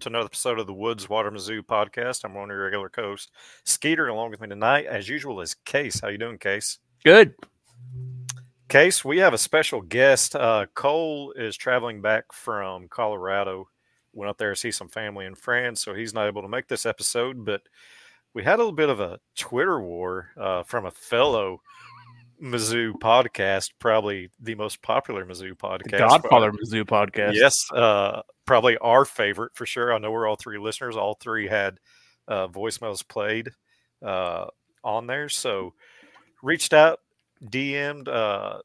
To 0.00 0.08
another 0.08 0.26
episode 0.26 0.58
of 0.58 0.66
the 0.66 0.72
Woods 0.72 1.10
Water 1.10 1.30
Mizzou 1.30 1.60
podcast. 1.60 2.24
I'm 2.24 2.32
one 2.32 2.44
of 2.44 2.54
your 2.54 2.64
regular 2.64 2.88
co-hosts, 2.88 3.30
Skeeter. 3.64 4.08
Along 4.08 4.30
with 4.30 4.40
me 4.40 4.48
tonight, 4.48 4.86
as 4.86 5.10
usual, 5.10 5.42
is 5.42 5.52
Case. 5.52 6.00
How 6.00 6.08
you 6.08 6.16
doing, 6.16 6.38
Case? 6.38 6.78
Good. 7.04 7.34
Case, 8.70 9.04
we 9.04 9.18
have 9.18 9.34
a 9.34 9.38
special 9.38 9.82
guest. 9.82 10.34
Uh, 10.34 10.64
Cole 10.74 11.32
is 11.32 11.54
traveling 11.54 12.00
back 12.00 12.32
from 12.32 12.88
Colorado. 12.88 13.68
Went 14.14 14.30
up 14.30 14.38
there 14.38 14.54
to 14.54 14.58
see 14.58 14.70
some 14.70 14.88
family 14.88 15.26
and 15.26 15.36
friends, 15.36 15.82
so 15.82 15.92
he's 15.92 16.14
not 16.14 16.26
able 16.26 16.40
to 16.40 16.48
make 16.48 16.66
this 16.66 16.86
episode. 16.86 17.44
But 17.44 17.60
we 18.32 18.42
had 18.42 18.54
a 18.54 18.56
little 18.56 18.72
bit 18.72 18.88
of 18.88 19.00
a 19.00 19.20
Twitter 19.36 19.82
war 19.82 20.30
uh, 20.40 20.62
from 20.62 20.86
a 20.86 20.90
fellow 20.90 21.60
Mizzou 22.40 22.92
podcast, 22.92 23.70
probably 23.78 24.30
the 24.40 24.54
most 24.54 24.80
popular 24.82 25.24
Mizzou 25.24 25.52
podcast. 25.52 25.90
The 25.90 25.98
Godfather 25.98 26.52
Mizzou 26.52 26.84
podcast. 26.84 27.34
Yes, 27.34 27.70
uh, 27.72 28.22
probably 28.46 28.78
our 28.78 29.04
favorite 29.04 29.54
for 29.54 29.66
sure. 29.66 29.92
I 29.92 29.98
know 29.98 30.10
we're 30.10 30.26
all 30.26 30.36
three 30.36 30.58
listeners. 30.58 30.96
All 30.96 31.14
three 31.14 31.48
had 31.48 31.78
uh, 32.26 32.48
voicemails 32.48 33.06
played 33.06 33.50
uh, 34.04 34.46
on 34.82 35.06
there. 35.06 35.28
So 35.28 35.74
reached 36.42 36.72
out, 36.72 37.00
DM'd 37.44 38.08
uh, 38.08 38.60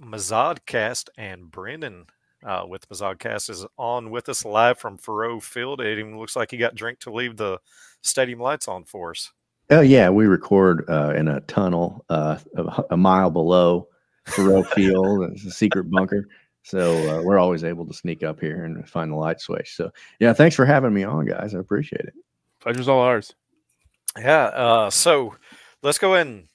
Mizzodcast, 0.00 1.08
and 1.18 1.50
Brendon 1.50 2.06
uh, 2.44 2.64
with 2.66 2.88
Mizzodcast 2.88 3.50
is 3.50 3.66
on 3.76 4.10
with 4.10 4.28
us 4.28 4.44
live 4.44 4.78
from 4.78 4.98
Faurot 4.98 5.42
Field. 5.42 5.80
It 5.80 5.98
even 5.98 6.18
looks 6.18 6.36
like 6.36 6.50
he 6.50 6.56
got 6.56 6.74
drink 6.74 7.00
to 7.00 7.12
leave 7.12 7.36
the 7.36 7.58
stadium 8.00 8.40
lights 8.40 8.68
on 8.68 8.84
for 8.84 9.10
us. 9.10 9.32
Oh 9.72 9.80
yeah, 9.80 10.10
we 10.10 10.26
record 10.26 10.84
uh, 10.90 11.14
in 11.16 11.28
a 11.28 11.40
tunnel 11.40 12.04
uh, 12.10 12.36
a, 12.58 12.84
a, 12.90 12.96
mile 12.98 13.30
below 13.30 13.88
Faurot 14.26 14.66
Field. 14.66 15.30
It's 15.32 15.46
a 15.46 15.50
secret 15.50 15.90
bunker, 15.90 16.28
so 16.62 16.92
uh, 17.08 17.22
we're 17.22 17.38
always 17.38 17.64
able 17.64 17.86
to 17.86 17.94
sneak 17.94 18.22
up 18.22 18.38
here 18.38 18.66
and 18.66 18.86
find 18.86 19.10
the 19.10 19.16
light 19.16 19.40
switch. 19.40 19.74
So 19.74 19.90
yeah, 20.20 20.34
thanks 20.34 20.56
for 20.56 20.66
having 20.66 20.92
me 20.92 21.04
on, 21.04 21.24
guys. 21.24 21.54
I 21.54 21.58
appreciate 21.58 22.02
it. 22.02 22.12
Pleasure's 22.60 22.86
all 22.86 23.00
ours. 23.00 23.34
Yeah. 24.18 24.44
Uh, 24.44 24.90
so 24.90 25.36
let's 25.82 25.96
go 25.96 26.16
ahead 26.16 26.26
and 26.26 26.48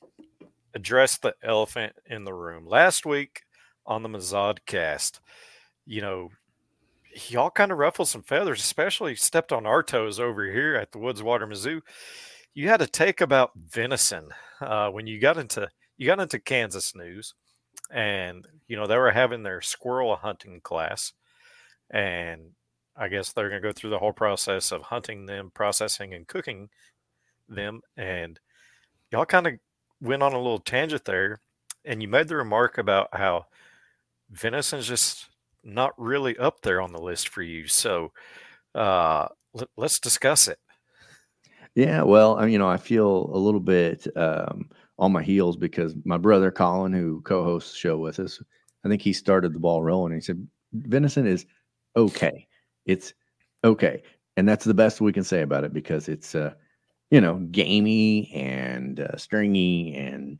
address 0.75 1.17
the 1.17 1.33
elephant 1.41 1.93
in 2.05 2.23
the 2.23 2.35
room. 2.35 2.67
Last 2.67 3.03
week 3.03 3.45
on 3.83 4.03
the 4.03 4.09
Mizzodcast, 4.09 5.21
you 5.87 6.01
know, 6.01 6.29
y'all 7.29 7.49
kind 7.49 7.71
of 7.71 7.79
ruffled 7.79 8.09
some 8.09 8.21
feathers, 8.21 8.59
especially 8.59 9.15
stepped 9.15 9.51
on 9.51 9.65
our 9.65 9.81
toes 9.81 10.19
over 10.19 10.45
here 10.45 10.75
at 10.75 10.91
the 10.91 10.99
Woods 10.99 11.23
Water 11.23 11.47
Mizzou 11.47 11.81
you 12.57 12.69
had 12.69 12.81
a 12.81 12.87
take 12.87 13.21
about 13.21 13.51
venison 13.55 14.29
uh, 14.61 14.89
when 14.89 15.05
you 15.05 15.19
got 15.19 15.37
into 15.37 15.69
you 15.95 16.07
got 16.07 16.19
into 16.19 16.39
Kansas 16.39 16.95
news, 16.95 17.35
and 17.91 18.47
you 18.67 18.75
know 18.75 18.87
they 18.87 18.97
were 18.97 19.11
having 19.11 19.43
their 19.43 19.61
squirrel 19.61 20.15
hunting 20.15 20.59
class, 20.61 21.13
and 21.91 22.41
I 22.95 23.09
guess 23.09 23.31
they're 23.31 23.49
going 23.49 23.61
to 23.61 23.67
go 23.67 23.73
through 23.73 23.91
the 23.91 23.99
whole 23.99 24.11
process 24.11 24.71
of 24.71 24.81
hunting 24.81 25.27
them, 25.27 25.51
processing, 25.53 26.15
and 26.15 26.27
cooking 26.27 26.69
them, 27.47 27.81
and 27.95 28.39
y'all 29.11 29.25
kind 29.25 29.45
of 29.45 29.53
went 30.01 30.23
on 30.23 30.33
a 30.33 30.41
little 30.41 30.57
tangent 30.57 31.05
there, 31.05 31.39
and 31.85 32.01
you 32.01 32.07
made 32.07 32.27
the 32.27 32.37
remark 32.37 32.79
about 32.79 33.09
how 33.13 33.45
venison's 34.33 34.87
just 34.87 35.27
not 35.63 35.93
really 35.95 36.35
up 36.39 36.61
there 36.61 36.81
on 36.81 36.91
the 36.91 37.01
list 37.01 37.29
for 37.29 37.43
you. 37.43 37.67
So 37.67 38.13
uh, 38.73 39.27
let, 39.53 39.67
us 39.77 39.99
discuss 39.99 40.47
it. 40.47 40.57
Yeah, 41.77 42.01
well, 42.01 42.37
I, 42.39 42.47
you 42.47 42.57
know, 42.57 42.67
I 42.67 42.77
feel 42.77 43.29
a 43.31 43.37
little 43.37 43.59
bit 43.59 44.07
um, 44.17 44.67
on 44.97 45.11
my 45.11 45.21
heels 45.21 45.55
because 45.55 45.93
my 46.05 46.17
brother 46.17 46.49
Colin, 46.49 46.91
who 46.91 47.21
co-hosts 47.21 47.69
the 47.71 47.77
show 47.77 47.97
with 47.99 48.19
us, 48.19 48.41
I 48.83 48.89
think 48.89 49.03
he 49.03 49.13
started 49.13 49.53
the 49.53 49.59
ball 49.59 49.83
rolling. 49.83 50.11
he 50.11 50.19
said, 50.19 50.47
"Venison 50.73 51.27
is 51.27 51.45
okay. 51.95 52.47
It's 52.87 53.13
okay, 53.63 54.01
and 54.37 54.49
that's 54.49 54.65
the 54.65 54.73
best 54.73 55.01
we 55.01 55.13
can 55.13 55.23
say 55.23 55.43
about 55.43 55.65
it 55.65 55.71
because 55.71 56.09
it's, 56.09 56.33
uh, 56.33 56.55
you 57.11 57.21
know, 57.21 57.35
gamey 57.51 58.31
and 58.33 59.01
uh, 59.01 59.15
stringy 59.15 59.93
and 59.93 60.39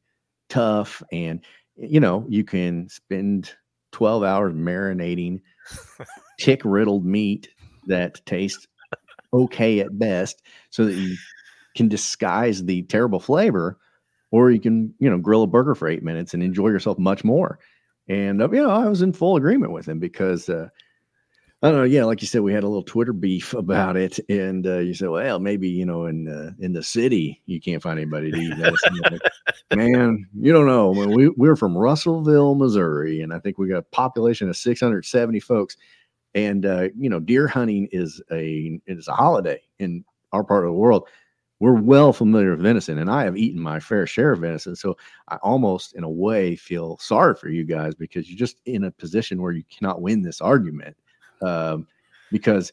tough, 0.49 1.03
and 1.11 1.45
you 1.75 1.99
know, 1.99 2.25
you 2.27 2.43
can 2.43 2.89
spend 2.89 3.53
twelve 3.91 4.23
hours 4.23 4.55
marinating 4.55 5.41
tick 6.39 6.61
riddled 6.65 7.05
meat 7.05 7.49
that 7.85 8.25
tastes 8.25 8.67
okay 9.33 9.79
at 9.79 9.97
best 9.97 10.41
so 10.69 10.85
that 10.85 10.93
you 10.93 11.15
can 11.75 11.87
disguise 11.87 12.63
the 12.63 12.83
terrible 12.83 13.19
flavor 13.19 13.77
or 14.31 14.51
you 14.51 14.59
can 14.59 14.93
you 14.99 15.09
know 15.09 15.17
grill 15.17 15.43
a 15.43 15.47
burger 15.47 15.75
for 15.75 15.87
eight 15.87 16.03
minutes 16.03 16.33
and 16.33 16.43
enjoy 16.43 16.67
yourself 16.67 16.97
much 16.97 17.23
more 17.23 17.59
and 18.07 18.41
uh, 18.41 18.49
you 18.49 18.61
know 18.61 18.69
i 18.69 18.87
was 18.87 19.01
in 19.01 19.13
full 19.13 19.35
agreement 19.35 19.71
with 19.71 19.87
him 19.87 19.99
because 19.99 20.49
uh, 20.49 20.67
I 21.63 21.71
don't 21.71 21.77
know. 21.77 21.83
Yeah, 21.85 22.03
like 22.03 22.21
you 22.21 22.27
said, 22.27 22.41
we 22.41 22.53
had 22.53 22.63
a 22.63 22.67
little 22.67 22.83
Twitter 22.83 23.13
beef 23.13 23.55
about 23.55 23.97
it, 23.97 24.19
and 24.29 24.67
uh, 24.67 24.77
you 24.77 24.93
said, 24.93 25.09
"Well, 25.09 25.39
maybe 25.39 25.67
you 25.67 25.87
know, 25.87 26.05
in 26.05 26.27
uh, 26.27 26.51
in 26.59 26.73
the 26.73 26.83
city, 26.83 27.41
you 27.47 27.59
can't 27.59 27.81
find 27.81 27.97
anybody 27.97 28.31
to 28.31 28.37
eat 28.37 28.57
medicine." 28.57 29.19
Man, 29.75 30.27
you 30.39 30.53
don't 30.53 30.67
know. 30.67 30.91
When 30.91 31.15
we 31.15 31.29
we're 31.29 31.55
from 31.55 31.75
Russellville, 31.75 32.53
Missouri, 32.53 33.21
and 33.21 33.33
I 33.33 33.39
think 33.39 33.57
we 33.57 33.69
got 33.69 33.79
a 33.79 33.81
population 33.81 34.49
of 34.49 34.55
670 34.55 35.39
folks 35.39 35.77
and 36.37 36.65
uh, 36.67 36.89
you 36.95 37.09
know 37.09 37.19
deer 37.19 37.47
hunting 37.47 37.89
is 37.91 38.21
a 38.31 38.79
is 38.85 39.07
a 39.07 39.13
holiday 39.13 39.59
in 39.79 40.05
our 40.31 40.43
part 40.43 40.65
of 40.65 40.69
the 40.69 40.77
world. 40.77 41.07
We're 41.59 41.73
well 41.73 42.13
familiar 42.13 42.51
with 42.51 42.61
venison 42.61 42.99
and 42.99 43.09
i 43.09 43.23
have 43.23 43.35
eaten 43.35 43.59
my 43.59 43.79
fair 43.79 44.05
share 44.05 44.33
of 44.33 44.41
venison 44.41 44.75
so 44.75 44.95
i 45.29 45.37
almost 45.37 45.95
in 45.95 46.03
a 46.03 46.09
way 46.09 46.55
feel 46.55 46.99
sorry 46.99 47.33
for 47.33 47.49
you 47.49 47.63
guys 47.63 47.95
because 47.95 48.29
you're 48.29 48.37
just 48.37 48.61
in 48.67 48.83
a 48.83 48.91
position 48.91 49.41
where 49.41 49.53
you 49.53 49.63
cannot 49.75 49.99
win 49.99 50.21
this 50.21 50.39
argument 50.39 50.95
um, 51.41 51.87
because 52.31 52.71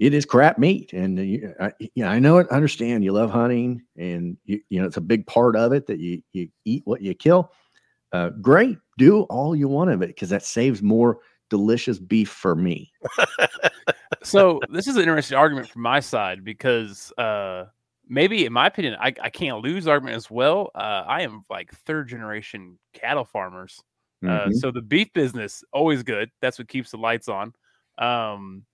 it 0.00 0.12
is 0.12 0.24
crap 0.24 0.58
meat 0.58 0.92
and 0.92 1.16
you, 1.16 1.54
I, 1.60 1.72
you 1.78 2.02
know, 2.02 2.08
I 2.08 2.18
know 2.18 2.38
it 2.38 2.48
understand 2.48 3.04
you 3.04 3.12
love 3.12 3.30
hunting 3.30 3.84
and 3.96 4.36
you, 4.46 4.60
you 4.68 4.80
know 4.80 4.86
it's 4.88 4.96
a 4.96 5.00
big 5.00 5.24
part 5.28 5.54
of 5.54 5.72
it 5.72 5.86
that 5.86 6.00
you 6.00 6.20
you 6.32 6.48
eat 6.64 6.82
what 6.86 7.02
you 7.02 7.14
kill. 7.14 7.52
Uh, 8.12 8.30
great 8.40 8.78
do 8.98 9.22
all 9.22 9.54
you 9.54 9.68
want 9.68 9.90
of 9.90 10.02
it 10.02 10.08
because 10.08 10.30
that 10.30 10.42
saves 10.42 10.82
more 10.82 11.18
delicious 11.50 11.98
beef 11.98 12.28
for 12.28 12.54
me. 12.54 12.92
so 14.22 14.60
this 14.70 14.86
is 14.86 14.96
an 14.96 15.02
interesting 15.02 15.36
argument 15.36 15.68
from 15.68 15.82
my 15.82 16.00
side 16.00 16.44
because 16.44 17.12
uh, 17.18 17.64
maybe 18.08 18.46
in 18.46 18.52
my 18.52 18.66
opinion, 18.66 18.96
I, 19.00 19.12
I 19.20 19.30
can't 19.30 19.62
lose 19.62 19.86
argument 19.86 20.16
as 20.16 20.30
well. 20.30 20.70
Uh, 20.74 21.04
I 21.06 21.22
am 21.22 21.42
like 21.50 21.72
third 21.72 22.08
generation 22.08 22.78
cattle 22.92 23.24
farmers. 23.24 23.80
Uh, 24.22 24.26
mm-hmm. 24.26 24.52
so 24.52 24.70
the 24.70 24.80
beef 24.80 25.12
business 25.12 25.62
always 25.72 26.02
good. 26.02 26.30
That's 26.40 26.58
what 26.58 26.68
keeps 26.68 26.90
the 26.90 26.96
lights 26.96 27.28
on. 27.28 27.52
Um, 27.98 28.64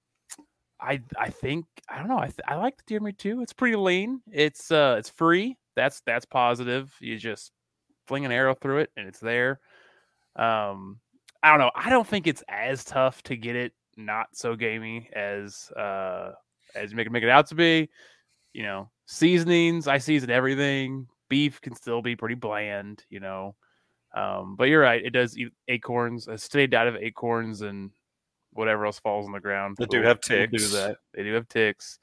I 0.80 1.00
I 1.18 1.30
think 1.30 1.66
I 1.88 1.98
don't 1.98 2.08
know. 2.08 2.18
I, 2.18 2.26
th- 2.26 2.40
I 2.46 2.54
like 2.54 2.76
the 2.76 2.84
deer 2.86 3.00
meat 3.00 3.18
too. 3.18 3.42
It's 3.42 3.52
pretty 3.52 3.76
lean. 3.76 4.22
It's 4.30 4.70
uh 4.70 4.96
it's 4.98 5.10
free. 5.10 5.58
That's 5.76 6.00
that's 6.06 6.24
positive. 6.24 6.94
You 7.00 7.18
just 7.18 7.52
fling 8.06 8.24
an 8.24 8.32
arrow 8.32 8.54
through 8.54 8.78
it 8.78 8.90
and 8.96 9.06
it's 9.06 9.20
there. 9.20 9.60
Um, 10.36 11.00
I 11.42 11.50
don't 11.50 11.58
know. 11.58 11.70
I 11.74 11.90
don't 11.90 12.06
think 12.06 12.26
it's 12.26 12.42
as 12.48 12.84
tough 12.84 13.22
to 13.24 13.36
get 13.36 13.56
it 13.56 13.72
not 13.96 14.28
so 14.32 14.56
gamey 14.56 15.10
as 15.14 15.70
uh 15.72 16.32
as 16.74 16.90
you 16.90 16.96
make 16.96 17.06
it 17.06 17.12
make 17.12 17.22
it 17.22 17.28
out 17.28 17.46
to 17.48 17.54
be. 17.54 17.88
You 18.52 18.64
know, 18.64 18.90
seasonings, 19.06 19.86
I 19.86 19.98
season 19.98 20.30
everything. 20.30 21.06
Beef 21.28 21.60
can 21.60 21.74
still 21.74 22.02
be 22.02 22.16
pretty 22.16 22.34
bland, 22.34 23.04
you 23.08 23.20
know. 23.20 23.54
Um, 24.14 24.56
but 24.56 24.64
you're 24.64 24.80
right, 24.80 25.04
it 25.04 25.10
does 25.10 25.38
eat 25.38 25.52
acorns. 25.68 26.28
I 26.28 26.36
stayed 26.36 26.74
out 26.74 26.88
of 26.88 26.96
acorns 26.96 27.62
and 27.62 27.90
whatever 28.52 28.86
else 28.86 28.98
falls 28.98 29.26
on 29.26 29.32
the 29.32 29.40
ground. 29.40 29.76
They 29.78 29.86
do 29.86 30.02
have 30.02 30.20
ticks. 30.20 30.52
They 30.52 30.58
Do 30.58 30.68
that. 30.68 30.96
They 31.14 31.22
do 31.22 31.32
have 31.34 31.48
ticks. 31.48 32.00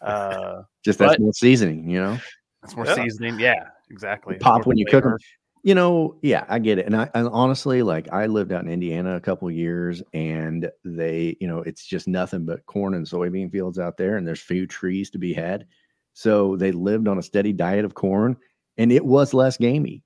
Uh, 0.00 0.62
just 0.82 0.98
that's 0.98 1.18
more 1.18 1.32
seasoning, 1.34 1.88
you 1.88 2.00
know. 2.00 2.18
That's 2.62 2.74
more 2.74 2.86
yeah. 2.86 2.94
seasoning. 2.94 3.38
Yeah, 3.38 3.68
exactly. 3.90 4.36
Pop 4.36 4.66
when 4.66 4.78
you 4.78 4.86
cook 4.86 5.04
them. 5.04 5.16
You 5.64 5.76
know, 5.76 6.18
yeah, 6.22 6.44
I 6.48 6.58
get 6.58 6.78
it. 6.78 6.86
And 6.86 6.96
I, 6.96 7.08
honestly, 7.14 7.82
like, 7.82 8.12
I 8.12 8.26
lived 8.26 8.50
out 8.52 8.64
in 8.64 8.70
Indiana 8.70 9.14
a 9.14 9.20
couple 9.20 9.48
years, 9.48 10.02
and 10.12 10.68
they, 10.84 11.36
you 11.40 11.46
know, 11.46 11.58
it's 11.58 11.86
just 11.86 12.08
nothing 12.08 12.44
but 12.44 12.66
corn 12.66 12.94
and 12.94 13.06
soybean 13.06 13.50
fields 13.50 13.78
out 13.78 13.96
there, 13.96 14.16
and 14.16 14.26
there's 14.26 14.40
few 14.40 14.66
trees 14.66 15.08
to 15.10 15.18
be 15.18 15.32
had. 15.32 15.66
So 16.14 16.56
they 16.56 16.72
lived 16.72 17.06
on 17.06 17.18
a 17.18 17.22
steady 17.22 17.52
diet 17.52 17.84
of 17.84 17.94
corn, 17.94 18.36
and 18.76 18.90
it 18.90 19.04
was 19.04 19.34
less 19.34 19.56
gamey. 19.56 20.02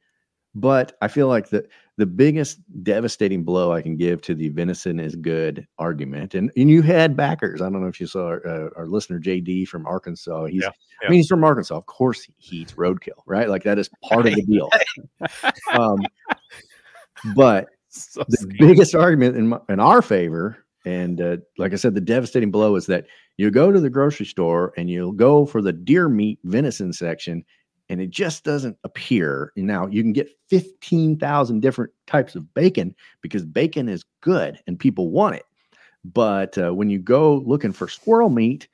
But 0.55 0.97
I 1.03 1.08
feel 1.08 1.29
like 1.29 1.50
the 1.50 1.67
the 1.96 2.06
biggest 2.06 2.60
devastating 2.82 3.43
blow 3.43 3.72
I 3.72 3.81
can 3.81 3.96
give 3.96 4.20
to 4.22 4.34
the 4.34 4.50
venison 4.50 5.00
is 5.00 5.16
good 5.16 5.66
argument, 5.78 6.34
and 6.34 6.50
and 6.56 6.70
you 6.70 6.82
had 6.82 7.16
backers. 7.16 7.62
I 7.62 7.70
don't 7.70 7.81
know 7.81 7.88
if 7.88 8.00
you 8.00 8.06
saw 8.06 8.26
our, 8.26 8.46
uh, 8.46 8.69
our 8.76 8.87
listener 8.87 9.19
JD 9.19 9.69
from 9.69 9.87
Arkansas. 9.87 10.46
He's, 10.46 10.62
yeah, 10.62 10.70
yeah. 11.02 11.08
I 11.08 11.10
mean, 11.10 11.19
he's 11.20 11.28
from 11.28 11.43
Arkansas. 11.43 11.76
Of 11.76 11.87
course, 11.87 12.28
he 12.37 12.56
eats 12.56 12.75
roadkill, 12.75 13.22
right? 13.26 13.48
Like 13.48 13.62
that 13.64 13.78
is 13.78 13.88
part 14.04 14.26
of 14.26 14.34
the 14.34 14.43
deal. 14.43 14.69
um, 15.72 15.98
but 17.34 17.69
so 17.88 18.25
the 18.28 18.37
scary. 18.37 18.56
biggest 18.58 18.94
argument 18.94 19.37
in 19.37 19.49
my, 19.49 19.60
in 19.70 19.81
our 19.81 20.02
favor, 20.02 20.58
and 20.84 21.20
uh, 21.20 21.38
like 21.56 21.72
I 21.72 21.76
said, 21.76 21.94
the 21.94 22.00
devastating 22.00 22.50
blow 22.50 22.76
is 22.76 22.87
that 22.87 23.06
you 23.38 23.50
go 23.50 23.72
to 23.72 23.81
the 23.81 23.90
grocery 23.90 24.26
store 24.26 24.75
and 24.76 24.90
you'll 24.90 25.12
go 25.12 25.46
for 25.46 25.62
the 25.62 25.72
deer 25.72 26.08
meat 26.10 26.38
venison 26.44 26.92
section 26.92 27.44
and 27.88 28.00
it 28.00 28.11
just 28.11 28.44
doesn't 28.44 28.77
appear. 28.85 29.53
Now 29.56 29.87
you 29.87 30.03
can 30.03 30.12
get 30.12 30.31
15,000 30.49 31.61
different 31.61 31.93
types 32.06 32.35
of 32.35 32.53
bacon 32.55 32.94
because 33.23 33.44
bacon 33.44 33.88
is 33.88 34.05
good 34.21 34.59
and 34.67 34.79
people 34.79 35.11
want 35.11 35.37
it. 35.37 35.44
But 36.05 36.56
uh, 36.59 36.73
when 36.73 36.91
you 36.91 36.99
go 36.99 37.37
looking 37.47 37.73
for 37.73 37.88
squirrel 37.88 38.31
meat, 38.31 38.69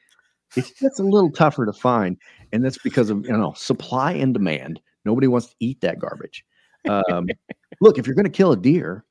it's 0.57 0.71
just 0.71 1.01
a 1.01 1.05
little 1.05 1.31
tougher 1.31 1.65
to 1.65 1.73
find, 1.73 2.19
and 2.53 2.63
that's 2.63 2.79
because 2.79 3.09
of 3.09 3.25
you 3.25 3.33
know 3.33 3.55
supply 3.57 4.13
and 4.13 4.35
demand. 4.35 4.81
Nobody 5.05 5.27
wants 5.27 5.49
to 5.49 5.55
eat 5.61 5.81
that 5.81 5.99
garbage. 5.99 6.45
Um, 6.89 7.29
look, 7.81 7.99
if 7.99 8.07
you're 8.07 8.15
going 8.15 8.27
to 8.27 8.31
kill 8.31 8.53
a 8.53 8.57
deer, 8.57 9.05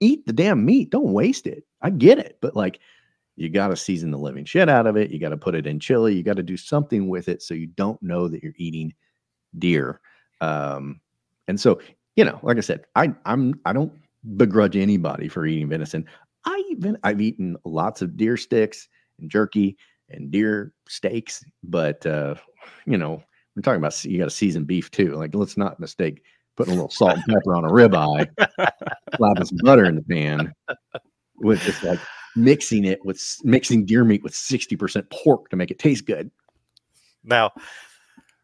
eat 0.00 0.26
the 0.26 0.32
damn 0.32 0.64
meat. 0.64 0.90
Don't 0.90 1.12
waste 1.12 1.46
it. 1.46 1.64
I 1.82 1.90
get 1.90 2.18
it, 2.18 2.38
but 2.40 2.56
like 2.56 2.80
you 3.36 3.48
got 3.48 3.68
to 3.68 3.76
season 3.76 4.10
the 4.10 4.18
living 4.18 4.44
shit 4.44 4.68
out 4.68 4.86
of 4.86 4.96
it. 4.96 5.10
You 5.10 5.18
got 5.18 5.30
to 5.30 5.36
put 5.36 5.54
it 5.54 5.66
in 5.66 5.80
chili. 5.80 6.14
You 6.14 6.22
got 6.22 6.36
to 6.36 6.42
do 6.42 6.56
something 6.56 7.08
with 7.08 7.28
it 7.28 7.42
so 7.42 7.54
you 7.54 7.66
don't 7.66 8.02
know 8.02 8.28
that 8.28 8.42
you're 8.42 8.54
eating 8.56 8.94
deer. 9.58 10.00
Um, 10.40 11.00
and 11.48 11.60
so, 11.60 11.80
you 12.16 12.24
know, 12.24 12.38
like 12.42 12.56
I 12.56 12.60
said, 12.60 12.84
I 12.94 13.12
I'm 13.24 13.60
I 13.64 13.72
don't 13.72 13.92
begrudge 14.36 14.76
anybody 14.76 15.28
for 15.28 15.46
eating 15.46 15.68
venison. 15.68 16.06
I 16.44 16.62
even 16.70 16.98
I've 17.02 17.20
eaten 17.20 17.56
lots 17.64 18.02
of 18.02 18.16
deer 18.16 18.36
sticks 18.36 18.88
and 19.18 19.30
jerky 19.30 19.76
and 20.10 20.30
deer 20.30 20.72
steaks, 20.88 21.44
but 21.62 22.04
uh, 22.06 22.34
you 22.86 22.98
know, 22.98 23.22
we're 23.56 23.62
talking 23.62 23.78
about 23.78 24.04
you 24.04 24.18
got 24.18 24.24
to 24.24 24.30
season 24.30 24.64
beef 24.64 24.90
too. 24.90 25.14
Like, 25.14 25.34
let's 25.34 25.56
not 25.56 25.80
mistake 25.80 26.22
putting 26.56 26.72
a 26.72 26.76
little 26.76 26.90
salt 26.90 27.14
and 27.14 27.24
pepper 27.24 27.56
on 27.56 27.64
a 27.64 27.68
ribeye, 27.68 28.28
slapping 29.16 29.44
some 29.44 29.58
butter 29.62 29.84
in 29.84 29.96
the 29.96 30.02
pan 30.02 30.54
with 31.36 31.60
just 31.62 31.82
like 31.82 31.98
mixing 32.36 32.84
it 32.84 33.04
with 33.04 33.20
mixing 33.42 33.84
deer 33.84 34.04
meat 34.04 34.22
with 34.22 34.32
60% 34.32 35.10
pork 35.10 35.48
to 35.50 35.56
make 35.56 35.70
it 35.70 35.78
taste 35.78 36.06
good. 36.06 36.30
Now, 37.22 37.52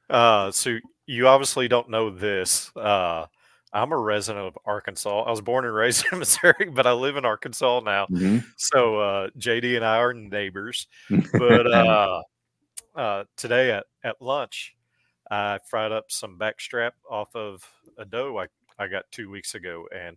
uh, 0.08 0.50
so 0.50 0.78
you 1.10 1.26
obviously 1.26 1.66
don't 1.66 1.90
know 1.90 2.08
this. 2.08 2.70
Uh, 2.76 3.26
I'm 3.72 3.90
a 3.90 3.98
resident 3.98 4.46
of 4.46 4.56
Arkansas. 4.64 5.22
I 5.22 5.30
was 5.30 5.40
born 5.40 5.64
and 5.64 5.74
raised 5.74 6.04
in 6.12 6.20
Missouri, 6.20 6.70
but 6.72 6.86
I 6.86 6.92
live 6.92 7.16
in 7.16 7.24
Arkansas 7.24 7.80
now. 7.80 8.06
Mm-hmm. 8.06 8.38
So 8.56 9.00
uh, 9.00 9.30
JD 9.36 9.74
and 9.74 9.84
I 9.84 9.96
are 9.98 10.14
neighbors. 10.14 10.86
But 11.08 11.66
uh, 11.72 12.22
uh, 12.94 13.24
today 13.36 13.72
at, 13.72 13.86
at 14.04 14.22
lunch, 14.22 14.76
I 15.28 15.58
fried 15.66 15.90
up 15.90 16.12
some 16.12 16.38
backstrap 16.38 16.92
off 17.10 17.34
of 17.34 17.68
a 17.98 18.04
doe 18.04 18.38
I, 18.38 18.46
I 18.78 18.86
got 18.86 19.10
two 19.10 19.30
weeks 19.30 19.56
ago. 19.56 19.88
And 19.92 20.16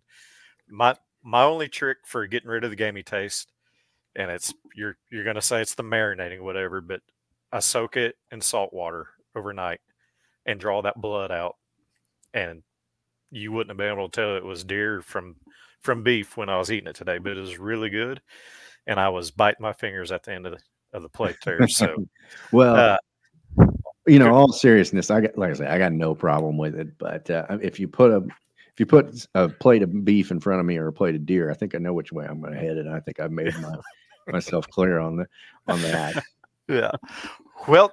my 0.68 0.96
my 1.24 1.42
only 1.42 1.68
trick 1.68 1.98
for 2.04 2.24
getting 2.28 2.50
rid 2.50 2.62
of 2.62 2.70
the 2.70 2.76
gamey 2.76 3.02
taste, 3.02 3.50
and 4.14 4.30
it's 4.30 4.54
you're 4.76 4.96
you're 5.10 5.24
gonna 5.24 5.42
say 5.42 5.60
it's 5.60 5.74
the 5.74 5.82
marinating, 5.82 6.40
whatever, 6.40 6.80
but 6.80 7.00
I 7.52 7.58
soak 7.58 7.96
it 7.96 8.16
in 8.30 8.40
salt 8.40 8.72
water 8.72 9.08
overnight 9.34 9.80
and 10.46 10.60
draw 10.60 10.82
that 10.82 11.00
blood 11.00 11.30
out. 11.30 11.56
And 12.32 12.62
you 13.30 13.52
wouldn't 13.52 13.70
have 13.70 13.76
been 13.76 13.92
able 13.92 14.08
to 14.08 14.20
tell 14.20 14.36
it 14.36 14.44
was 14.44 14.64
deer 14.64 15.02
from 15.02 15.36
from 15.82 16.02
beef 16.02 16.36
when 16.36 16.48
I 16.48 16.58
was 16.58 16.72
eating 16.72 16.88
it 16.88 16.96
today, 16.96 17.18
but 17.18 17.36
it 17.36 17.40
was 17.40 17.58
really 17.58 17.90
good. 17.90 18.20
And 18.86 18.98
I 18.98 19.10
was 19.10 19.30
biting 19.30 19.62
my 19.62 19.72
fingers 19.72 20.12
at 20.12 20.22
the 20.22 20.32
end 20.32 20.46
of 20.46 20.52
the 20.52 20.60
of 20.92 21.02
the 21.02 21.08
plate 21.08 21.36
there. 21.44 21.66
So 21.68 22.06
well, 22.52 22.76
uh, 22.76 23.66
you 24.06 24.18
know, 24.18 24.34
all 24.34 24.52
seriousness, 24.52 25.10
I 25.10 25.20
got 25.20 25.38
like 25.38 25.50
I 25.50 25.54
said, 25.54 25.68
I 25.68 25.78
got 25.78 25.92
no 25.92 26.14
problem 26.14 26.58
with 26.58 26.74
it. 26.74 26.98
But 26.98 27.30
uh, 27.30 27.58
if 27.62 27.78
you 27.80 27.88
put 27.88 28.10
a 28.10 28.24
if 28.74 28.80
you 28.80 28.86
put 28.86 29.26
a 29.34 29.48
plate 29.48 29.82
of 29.82 30.04
beef 30.04 30.30
in 30.30 30.40
front 30.40 30.60
of 30.60 30.66
me 30.66 30.76
or 30.78 30.88
a 30.88 30.92
plate 30.92 31.14
of 31.14 31.24
deer, 31.24 31.50
I 31.50 31.54
think 31.54 31.74
I 31.74 31.78
know 31.78 31.92
which 31.92 32.12
way 32.12 32.26
I'm 32.26 32.40
going 32.40 32.54
to 32.54 32.58
head 32.58 32.76
and 32.76 32.90
I 32.90 32.98
think 32.98 33.20
I've 33.20 33.30
made 33.30 33.54
my, 33.60 33.76
myself 34.32 34.68
clear 34.68 34.98
on 34.98 35.16
the 35.16 35.26
on 35.68 35.80
that. 35.82 36.22
Yeah. 36.66 36.92
Well, 37.68 37.92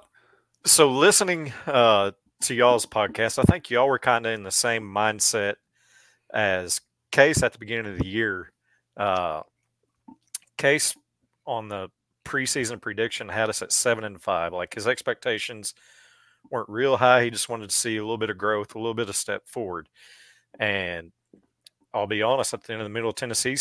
so 0.64 0.90
listening 0.90 1.52
uh, 1.66 2.12
to 2.42 2.54
y'all's 2.54 2.86
podcast, 2.86 3.38
I 3.38 3.42
think 3.42 3.70
y'all 3.70 3.88
were 3.88 3.98
kind 3.98 4.26
of 4.26 4.32
in 4.32 4.42
the 4.42 4.50
same 4.50 4.82
mindset 4.82 5.54
as 6.32 6.80
Case 7.10 7.42
at 7.42 7.52
the 7.52 7.58
beginning 7.58 7.92
of 7.92 7.98
the 7.98 8.06
year. 8.06 8.52
Uh, 8.96 9.42
Case 10.56 10.96
on 11.46 11.68
the 11.68 11.90
preseason 12.24 12.80
prediction 12.80 13.28
had 13.28 13.48
us 13.48 13.62
at 13.62 13.72
seven 13.72 14.04
and 14.04 14.20
five. 14.20 14.52
Like 14.52 14.74
his 14.74 14.86
expectations 14.86 15.74
weren't 16.50 16.68
real 16.68 16.96
high. 16.96 17.24
He 17.24 17.30
just 17.30 17.48
wanted 17.48 17.70
to 17.70 17.76
see 17.76 17.96
a 17.96 18.02
little 18.02 18.18
bit 18.18 18.30
of 18.30 18.38
growth, 18.38 18.74
a 18.74 18.78
little 18.78 18.94
bit 18.94 19.08
of 19.08 19.16
step 19.16 19.46
forward. 19.46 19.88
And 20.58 21.12
I'll 21.94 22.06
be 22.06 22.22
honest, 22.22 22.54
at 22.54 22.64
the 22.64 22.72
end 22.72 22.82
of 22.82 22.86
the 22.86 22.92
Middle 22.92 23.10
of 23.10 23.16
Tennessee 23.16 23.56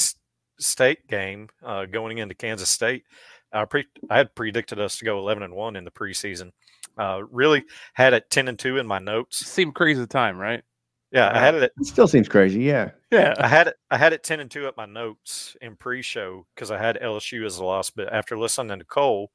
State 0.60 1.08
game, 1.08 1.50
uh, 1.64 1.86
going 1.86 2.18
into 2.18 2.36
Kansas 2.36 2.70
State, 2.70 3.04
I, 3.52 3.66
pre- 3.66 3.88
I 4.10 4.18
had 4.18 4.36
predicted 4.36 4.80
us 4.80 4.98
to 4.98 5.06
go 5.06 5.20
11 5.20 5.44
and 5.44 5.54
one 5.54 5.76
in 5.76 5.84
the 5.84 5.92
preseason. 5.92 6.52
Uh, 6.98 7.22
really 7.30 7.64
had 7.94 8.14
it 8.14 8.30
10 8.30 8.48
and 8.48 8.60
two 8.60 8.78
in 8.78 8.86
my 8.86 9.00
notes. 9.00 9.46
Seemed 9.46 9.76
crazy 9.76 10.02
at 10.02 10.10
the 10.10 10.14
time, 10.14 10.38
right? 10.38 10.64
Yeah, 11.12 11.30
I 11.34 11.40
had 11.40 11.56
it. 11.56 11.64
At, 11.64 11.72
It 11.78 11.86
still 11.86 12.08
seems 12.08 12.30
crazy. 12.30 12.62
Yeah. 12.62 12.92
Yeah. 13.12 13.36
I 13.38 13.48
had 13.48 13.68
it. 13.68 13.76
I 13.90 13.98
had 13.98 14.14
it 14.14 14.24
10 14.24 14.40
and 14.40 14.50
two 14.50 14.68
at 14.68 14.78
my 14.78 14.86
notes 14.86 15.58
in 15.62 15.76
pre-show 15.76 16.46
because 16.56 16.72
I 16.72 16.78
had 16.78 17.00
LSU 17.02 17.46
as 17.46 17.58
a 17.58 17.66
loss. 17.66 17.90
But 17.90 18.14
after 18.14 18.38
listening 18.38 18.80
to 18.80 18.86
Cole 18.86 19.32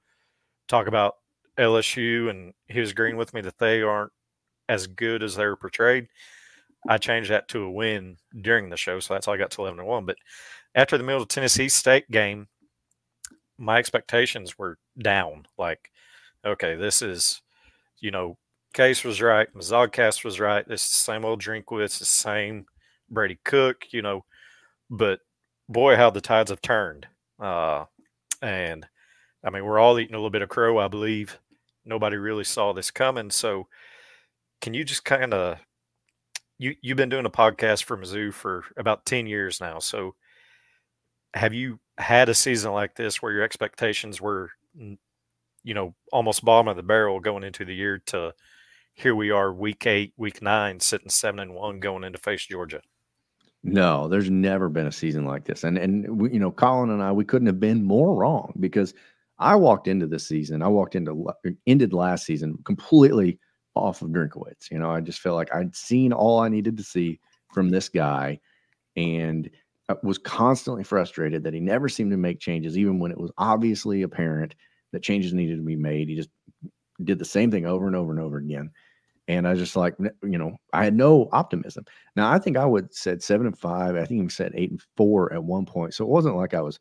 talk 0.69 0.87
about 0.87 1.17
LSU 1.59 2.31
and 2.31 2.55
he 2.67 2.81
was 2.81 2.93
agreeing 2.93 3.17
with 3.17 3.35
me 3.35 3.43
that 3.43 3.59
they 3.59 3.83
aren't 3.83 4.13
as 4.69 4.87
good 4.87 5.23
as 5.23 5.37
they 5.37 5.45
were 5.45 5.57
portrayed, 5.57 6.09
I 6.89 6.99
changed 6.99 7.31
that 7.31 7.49
to 7.49 7.65
a 7.65 7.71
win 7.71 8.17
during 8.41 8.71
the 8.71 8.77
show. 8.77 9.01
So 9.01 9.15
that's 9.15 9.27
how 9.27 9.33
I 9.33 9.37
got 9.37 9.51
to 9.53 9.63
11 9.63 9.81
and 9.81 9.89
1. 9.89 10.07
But 10.07 10.17
after 10.75 10.97
the 10.97 11.05
Middle 11.05 11.23
of 11.23 11.29
Tennessee 11.29 11.69
State 11.69 12.11
game, 12.11 12.49
my 13.59 13.79
expectations 13.79 14.59
were 14.59 14.79
down. 14.99 15.47
Like, 15.59 15.91
okay, 16.45 16.77
this 16.77 17.03
is, 17.03 17.43
you 18.01 18.11
know, 18.11 18.37
Case 18.75 19.05
was 19.05 19.23
right. 19.23 19.53
Mizzodcast 19.55 20.25
was 20.25 20.39
right. 20.39 20.67
This 20.69 20.85
is 20.85 20.91
the 20.91 20.97
same 20.97 21.25
old 21.25 21.41
drink 21.41 21.67
Drinkwitz, 21.67 21.99
the 21.99 22.05
same 22.05 22.67
Brady 23.09 23.39
Cook, 23.45 23.85
you 23.91 24.03
know. 24.03 24.25
But 24.91 25.21
boy, 25.69 25.97
how 25.97 26.11
the 26.11 26.21
tides 26.21 26.51
have 26.51 26.61
turned. 26.61 27.07
Uh, 27.41 27.85
and 28.43 28.87
I 29.45 29.51
mean, 29.51 29.65
we're 29.65 29.79
all 29.79 29.99
eating 29.99 30.15
a 30.15 30.19
little 30.19 30.31
bit 30.31 30.43
of 30.43 30.49
crow, 30.49 30.79
I 30.79 30.89
believe. 30.89 31.39
Nobody 31.85 32.17
really 32.17 32.45
saw 32.45 32.73
this 32.73 32.91
coming. 32.91 33.31
So, 33.31 33.69
can 34.61 34.75
you 34.75 34.85
just 34.85 35.05
kind 35.05 35.33
of 35.33 35.59
you 36.59 36.75
you've 36.81 36.97
been 36.97 37.09
doing 37.09 37.27
a 37.27 37.31
podcast 37.31 37.85
for 37.85 37.97
Mizzou 37.97 38.33
for 38.33 38.65
about 38.77 39.05
10 39.05 39.27
years 39.27 39.61
now. 39.61 39.79
So 39.79 40.15
have 41.35 41.53
you 41.53 41.79
had 41.99 42.29
a 42.29 42.35
season 42.35 42.73
like 42.73 42.95
this 42.95 43.21
where 43.21 43.33
your 43.33 43.43
expectations 43.43 44.21
were 44.21 44.51
you 45.67 45.75
know 45.75 45.95
almost 46.13 46.45
bottom 46.45 46.69
of 46.69 46.77
the 46.77 46.83
barrel 46.83 47.19
going 47.19 47.43
into 47.43 47.65
the 47.65 47.75
year 47.75 48.01
to 48.07 48.33
here 48.95 49.15
we 49.15 49.31
are 49.31 49.53
week 49.53 49.87
8, 49.87 50.15
week 50.17 50.41
9 50.41 50.81
sitting 50.81 51.11
7 51.11 51.39
and 51.39 51.53
1 51.55 51.81
going 51.81 52.03
into 52.03 52.19
face 52.19 52.47
Georgia? 52.47 52.81
No, 53.63 54.09
there's 54.09 54.31
never 54.31 54.71
been 54.71 54.87
a 54.87 54.93
season 54.93 55.27
like 55.27 55.45
this. 55.45 55.65
And 55.65 55.77
and 55.77 56.21
we, 56.21 56.33
you 56.33 56.39
know, 56.39 56.53
Colin 56.53 56.91
and 56.91 57.03
I 57.03 57.11
we 57.13 57.25
couldn't 57.25 57.49
have 57.49 57.61
been 57.61 57.85
more 57.85 58.15
wrong 58.15 58.55
because 58.61 58.95
I 59.39 59.57
walked 59.57 59.89
into 59.89 60.07
this 60.07 60.27
season, 60.27 60.63
I 60.63 60.69
walked 60.69 60.95
into 60.95 61.31
ended 61.67 61.93
last 61.93 62.25
season 62.25 62.57
completely 62.65 63.39
off 63.75 64.03
of 64.03 64.11
Drinkwitz. 64.11 64.71
You 64.71 64.79
know, 64.79 64.91
I 64.91 65.01
just 65.01 65.21
felt 65.21 65.37
like 65.37 65.53
I'd 65.55 65.75
seen 65.75 66.13
all 66.13 66.39
I 66.39 66.49
needed 66.49 66.77
to 66.77 66.85
see 66.85 67.21
from 67.53 67.71
this 67.71 67.89
guy 67.89 68.39
and 68.97 69.51
uh, 69.89 69.97
was 70.03 70.17
constantly 70.17 70.85
frustrated 70.85 71.43
that 71.43 71.55
he 71.55 71.61
never 71.61 71.89
seemed 71.89 72.13
to 72.13 72.17
make 72.17 72.39
changes, 72.39 72.79
even 72.79 73.01
when 73.01 73.11
it 73.11 73.19
was 73.19 73.33
obviously 73.37 74.03
apparent 74.03 74.55
that 74.93 75.03
changes 75.03 75.33
needed 75.33 75.57
to 75.57 75.63
be 75.63 75.77
made. 75.77 76.09
He 76.09 76.17
just 76.17 76.31
did 77.03 77.19
the 77.19 77.25
same 77.25 77.51
thing 77.51 77.67
over 77.67 77.87
and 77.87 77.97
over 77.97 78.13
and 78.13 78.21
over 78.21 78.39
again. 78.39 78.71
And 79.29 79.47
I 79.47 79.55
just 79.55 79.75
like, 79.75 79.97
you 80.23 80.39
know, 80.39 80.57
I 80.73 80.85
had 80.85 80.95
no 80.95 81.29
optimism. 81.33 81.85
Now 82.15 82.31
I 82.31 82.39
think 82.39 82.57
I 82.57 82.65
would 82.65 82.95
said 82.95 83.23
seven 83.23 83.47
and 83.47 83.59
five. 83.59 83.97
I 83.97 84.05
think 84.05 84.23
he 84.23 84.29
said 84.29 84.53
eight 84.55 84.71
and 84.71 84.83
four 84.97 85.33
at 85.33 85.43
one 85.43 85.67
point. 85.67 85.95
So 85.95 86.05
it 86.05 86.11
wasn't 86.11 86.37
like 86.37 86.55
I 86.55 86.61
was 86.61 86.79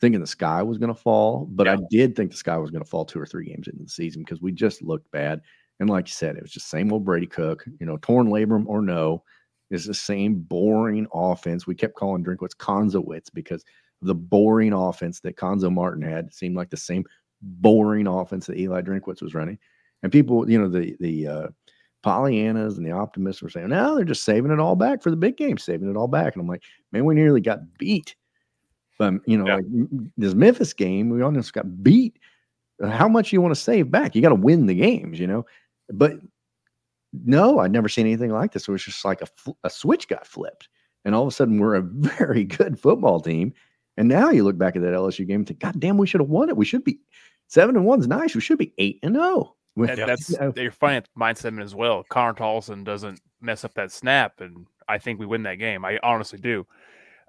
thinking 0.00 0.20
the 0.20 0.26
sky 0.26 0.62
was 0.62 0.78
going 0.78 0.94
to 0.94 1.00
fall, 1.00 1.48
but 1.50 1.66
yeah. 1.66 1.74
I 1.74 1.78
did 1.90 2.14
think 2.14 2.30
the 2.30 2.36
sky 2.36 2.56
was 2.56 2.70
going 2.70 2.82
to 2.84 2.88
fall 2.88 3.04
two 3.04 3.20
or 3.20 3.26
three 3.26 3.46
games 3.46 3.68
into 3.68 3.82
the 3.82 3.88
season 3.88 4.22
because 4.22 4.40
we 4.40 4.52
just 4.52 4.82
looked 4.82 5.10
bad. 5.10 5.40
And 5.80 5.90
like 5.90 6.06
you 6.06 6.12
said, 6.12 6.36
it 6.36 6.42
was 6.42 6.52
just 6.52 6.70
same 6.70 6.92
old 6.92 7.04
Brady 7.04 7.26
Cook, 7.26 7.64
you 7.80 7.86
know, 7.86 7.98
torn 7.98 8.28
labrum 8.28 8.66
or 8.66 8.82
no, 8.82 9.24
is 9.70 9.86
the 9.86 9.94
same 9.94 10.36
boring 10.36 11.06
offense. 11.12 11.66
We 11.66 11.74
kept 11.74 11.96
calling 11.96 12.24
Drinkwitz 12.24 12.56
Konzowitz 12.56 13.32
because 13.32 13.64
the 14.02 14.14
boring 14.14 14.72
offense 14.72 15.20
that 15.20 15.36
Cuonzo 15.36 15.72
Martin 15.72 16.02
had. 16.02 16.26
It 16.26 16.34
seemed 16.34 16.56
like 16.56 16.70
the 16.70 16.76
same 16.76 17.04
boring 17.42 18.06
offense 18.06 18.46
that 18.46 18.58
Eli 18.58 18.82
Drinkwitz 18.82 19.22
was 19.22 19.34
running. 19.34 19.58
And 20.02 20.10
people, 20.10 20.48
you 20.50 20.58
know, 20.58 20.68
the 20.68 20.96
the 21.00 21.26
uh, 21.26 21.48
Pollyannas 22.04 22.76
and 22.76 22.86
the 22.86 22.92
optimists 22.92 23.42
were 23.42 23.50
saying, 23.50 23.68
no, 23.68 23.96
they're 23.96 24.04
just 24.04 24.24
saving 24.24 24.50
it 24.50 24.60
all 24.60 24.76
back 24.76 25.02
for 25.02 25.10
the 25.10 25.16
big 25.16 25.36
game, 25.36 25.58
saving 25.58 25.88
it 25.88 25.96
all 25.96 26.08
back. 26.08 26.34
And 26.34 26.42
I'm 26.42 26.48
like, 26.48 26.62
man, 26.90 27.04
we 27.04 27.14
nearly 27.14 27.40
got 27.40 27.78
beat. 27.78 28.16
But 28.98 29.14
you 29.26 29.36
know, 29.36 29.46
yeah. 29.46 29.56
like 29.56 29.64
this 30.16 30.34
Memphis 30.34 30.72
game, 30.72 31.10
we 31.10 31.22
almost 31.22 31.52
got 31.52 31.82
beat. 31.82 32.18
How 32.82 33.08
much 33.08 33.32
you 33.32 33.40
want 33.40 33.54
to 33.54 33.60
save 33.60 33.90
back? 33.90 34.14
You 34.14 34.22
got 34.22 34.30
to 34.30 34.34
win 34.34 34.66
the 34.66 34.74
games, 34.74 35.18
you 35.18 35.26
know. 35.26 35.46
But 35.88 36.14
no, 37.12 37.58
I'd 37.58 37.72
never 37.72 37.88
seen 37.88 38.06
anything 38.06 38.30
like 38.30 38.52
this. 38.52 38.68
It 38.68 38.72
was 38.72 38.84
just 38.84 39.04
like 39.04 39.22
a, 39.22 39.28
a 39.64 39.70
switch 39.70 40.08
got 40.08 40.26
flipped. 40.26 40.68
And 41.04 41.14
all 41.14 41.22
of 41.22 41.28
a 41.28 41.32
sudden, 41.32 41.58
we're 41.58 41.74
a 41.74 41.82
very 41.82 42.44
good 42.44 42.78
football 42.78 43.20
team. 43.20 43.52
And 43.96 44.08
now 44.08 44.30
you 44.30 44.44
look 44.44 44.56
back 44.56 44.74
at 44.74 44.82
that 44.82 44.94
LSU 44.94 45.26
game 45.26 45.40
and 45.40 45.46
think, 45.46 45.60
God 45.60 45.78
damn, 45.78 45.98
we 45.98 46.06
should 46.06 46.20
have 46.20 46.30
won 46.30 46.48
it. 46.48 46.56
We 46.56 46.64
should 46.64 46.84
be 46.84 46.98
seven 47.52 47.76
and 47.76 47.84
one's 47.84 48.08
nice. 48.08 48.34
We 48.34 48.40
should 48.40 48.58
be 48.58 48.72
eight 48.78 48.98
and 49.02 49.16
oh. 49.16 49.54
That, 49.76 49.96
that's 49.96 50.34
you're 50.56 50.70
finding 50.70 51.04
mindset 51.18 51.62
as 51.62 51.74
well. 51.74 52.04
Connor 52.10 52.34
Tolson 52.34 52.84
doesn't 52.84 53.20
mess 53.40 53.64
up 53.64 53.72
that 53.74 53.90
snap, 53.90 54.40
and 54.40 54.66
I 54.86 54.98
think 54.98 55.18
we 55.18 55.24
win 55.24 55.44
that 55.44 55.54
game. 55.54 55.84
I 55.84 55.98
honestly 56.02 56.38
do. 56.38 56.66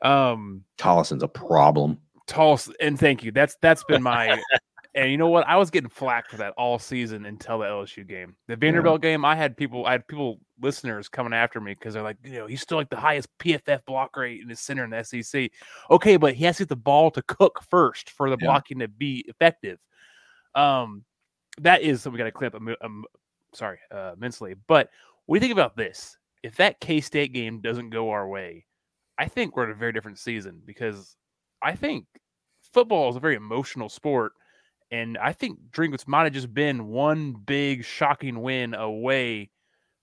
Um 0.02 0.64
Tolson's 0.78 1.24
a 1.24 1.28
problem. 1.28 2.00
Tall 2.28 2.60
and 2.82 3.00
thank 3.00 3.24
you. 3.24 3.32
That's 3.32 3.56
that's 3.62 3.84
been 3.86 4.04
my 4.04 4.42
and 4.96 5.10
you 5.10 5.18
know 5.18 5.30
what? 5.30 5.48
I 5.48 5.58
was 5.58 5.70
getting 5.72 5.90
flack 5.90 6.30
for 6.30 6.38
that 6.38 6.54
all 6.58 6.78
season 6.80 7.26
until 7.26 7.60
the 7.60 7.66
LSU 7.66 8.08
game. 8.08 8.36
The 8.48 8.56
Vanderbilt 8.56 9.04
yeah. 9.04 9.12
game, 9.12 9.26
I 9.26 9.36
had 9.36 9.58
people, 9.58 9.86
I 9.86 9.94
had 9.94 10.08
people, 10.08 10.40
listeners 10.62 11.10
coming 11.10 11.34
after 11.34 11.60
me 11.60 11.74
because 11.74 11.94
they're 11.94 12.04
like, 12.04 12.18
you 12.24 12.38
know, 12.40 12.48
he's 12.48 12.62
still 12.62 12.78
like 12.78 12.90
the 12.90 12.96
highest 12.96 13.28
PFF 13.40 13.84
block 13.86 14.16
rate 14.16 14.42
in 14.42 14.48
the 14.48 14.56
center 14.56 14.84
in 14.84 14.92
the 14.92 15.04
SEC. 15.04 15.50
Okay, 15.90 16.16
but 16.16 16.36
he 16.36 16.46
has 16.46 16.58
to 16.58 16.64
get 16.64 16.70
the 16.70 16.76
ball 16.76 17.12
to 17.12 17.22
cook 17.24 17.62
first 17.70 18.12
for 18.12 18.30
the 18.30 18.38
yeah. 18.40 18.48
blocking 18.48 18.80
to 18.80 18.88
be 18.88 19.26
effective. 19.28 19.80
Um, 20.56 21.04
that 21.60 21.82
is 21.82 22.02
something 22.02 22.14
we 22.14 22.20
got 22.20 22.26
to 22.26 22.32
clean 22.32 22.48
up. 22.48 22.56
Um, 22.56 22.76
um, 22.82 23.06
sorry, 23.54 23.80
uh, 23.92 24.14
mentally. 24.18 24.56
But 24.68 24.90
we 25.28 25.40
think 25.40 25.52
about 25.52 25.76
this: 25.76 26.18
if 26.42 26.56
that 26.58 26.80
K 26.80 27.02
State 27.02 27.34
game 27.34 27.60
doesn't 27.62 27.90
go 27.90 28.10
our 28.10 28.28
way, 28.28 28.66
I 29.18 29.28
think 29.28 29.56
we're 29.56 29.66
in 29.66 29.72
a 29.72 29.76
very 29.76 29.94
different 29.94 30.20
season 30.20 30.62
because 30.66 31.16
I 31.62 31.76
think 31.76 32.06
football 32.74 33.10
is 33.10 33.16
a 33.16 33.20
very 33.20 33.36
emotional 33.36 33.90
sport 33.90 34.34
and 34.94 35.18
I 35.18 35.34
think 35.34 35.58
Drinkwitz 35.72 36.08
might 36.08 36.26
have 36.26 36.34
just 36.34 36.54
been 36.54 36.86
one 36.86 37.34
big 37.34 37.84
shocking 37.84 38.44
win 38.44 38.76
away 38.76 39.50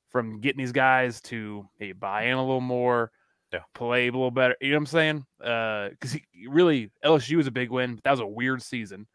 from 0.08 0.40
getting 0.40 0.58
these 0.58 0.72
guys 0.72 1.20
to 1.22 1.64
maybe 1.78 1.92
buy 1.92 2.24
in 2.24 2.32
a 2.32 2.44
little 2.44 2.60
more, 2.60 3.12
yeah. 3.52 3.60
play 3.72 4.08
a 4.08 4.10
little 4.10 4.32
better. 4.32 4.56
You 4.60 4.70
know 4.70 4.78
what 4.78 4.80
I'm 4.80 4.86
saying? 4.86 5.26
Because 5.38 6.16
uh, 6.16 6.48
really, 6.48 6.90
LSU 7.04 7.36
was 7.36 7.46
a 7.46 7.52
big 7.52 7.70
win, 7.70 7.94
but 7.94 8.02
that 8.02 8.10
was 8.10 8.18
a 8.18 8.26
weird 8.26 8.62
season. 8.62 9.06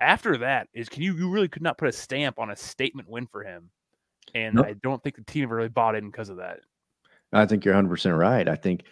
After 0.00 0.36
that, 0.38 0.68
is 0.72 0.88
can 0.88 1.02
you 1.02 1.14
you 1.14 1.30
really 1.30 1.48
could 1.48 1.62
not 1.62 1.78
put 1.78 1.88
a 1.88 1.92
stamp 1.92 2.38
on 2.38 2.50
a 2.50 2.56
statement 2.56 3.08
win 3.08 3.26
for 3.26 3.42
him, 3.44 3.70
and 4.34 4.54
nope. 4.56 4.66
I 4.66 4.72
don't 4.82 5.02
think 5.02 5.16
the 5.16 5.24
team 5.24 5.50
really 5.50 5.68
bought 5.68 5.94
in 5.94 6.06
because 6.06 6.28
of 6.28 6.38
that. 6.38 6.60
I 7.32 7.46
think 7.46 7.64
you're 7.64 7.74
100 7.74 7.88
percent 7.88 8.16
right. 8.16 8.48
I 8.48 8.56
think 8.56 8.84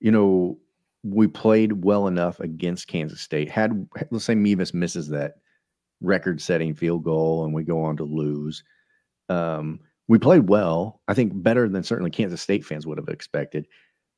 you 0.00 0.10
know 0.10 0.58
we 1.02 1.26
played 1.26 1.84
well 1.84 2.06
enough 2.06 2.40
against 2.40 2.88
Kansas 2.88 3.20
State. 3.20 3.50
Had 3.50 3.88
let's 4.10 4.24
say 4.24 4.34
Mevis 4.34 4.72
misses 4.72 5.08
that 5.08 5.34
record 6.00 6.40
setting 6.40 6.74
field 6.74 7.04
goal 7.04 7.44
and 7.44 7.54
we 7.54 7.64
go 7.64 7.82
on 7.82 7.96
to 7.96 8.04
lose. 8.04 8.62
Um, 9.28 9.80
we 10.08 10.18
played 10.18 10.48
well, 10.48 11.00
I 11.08 11.14
think 11.14 11.32
better 11.42 11.68
than 11.68 11.82
certainly 11.82 12.10
Kansas 12.10 12.42
State 12.42 12.64
fans 12.64 12.86
would 12.86 12.98
have 12.98 13.08
expected. 13.08 13.66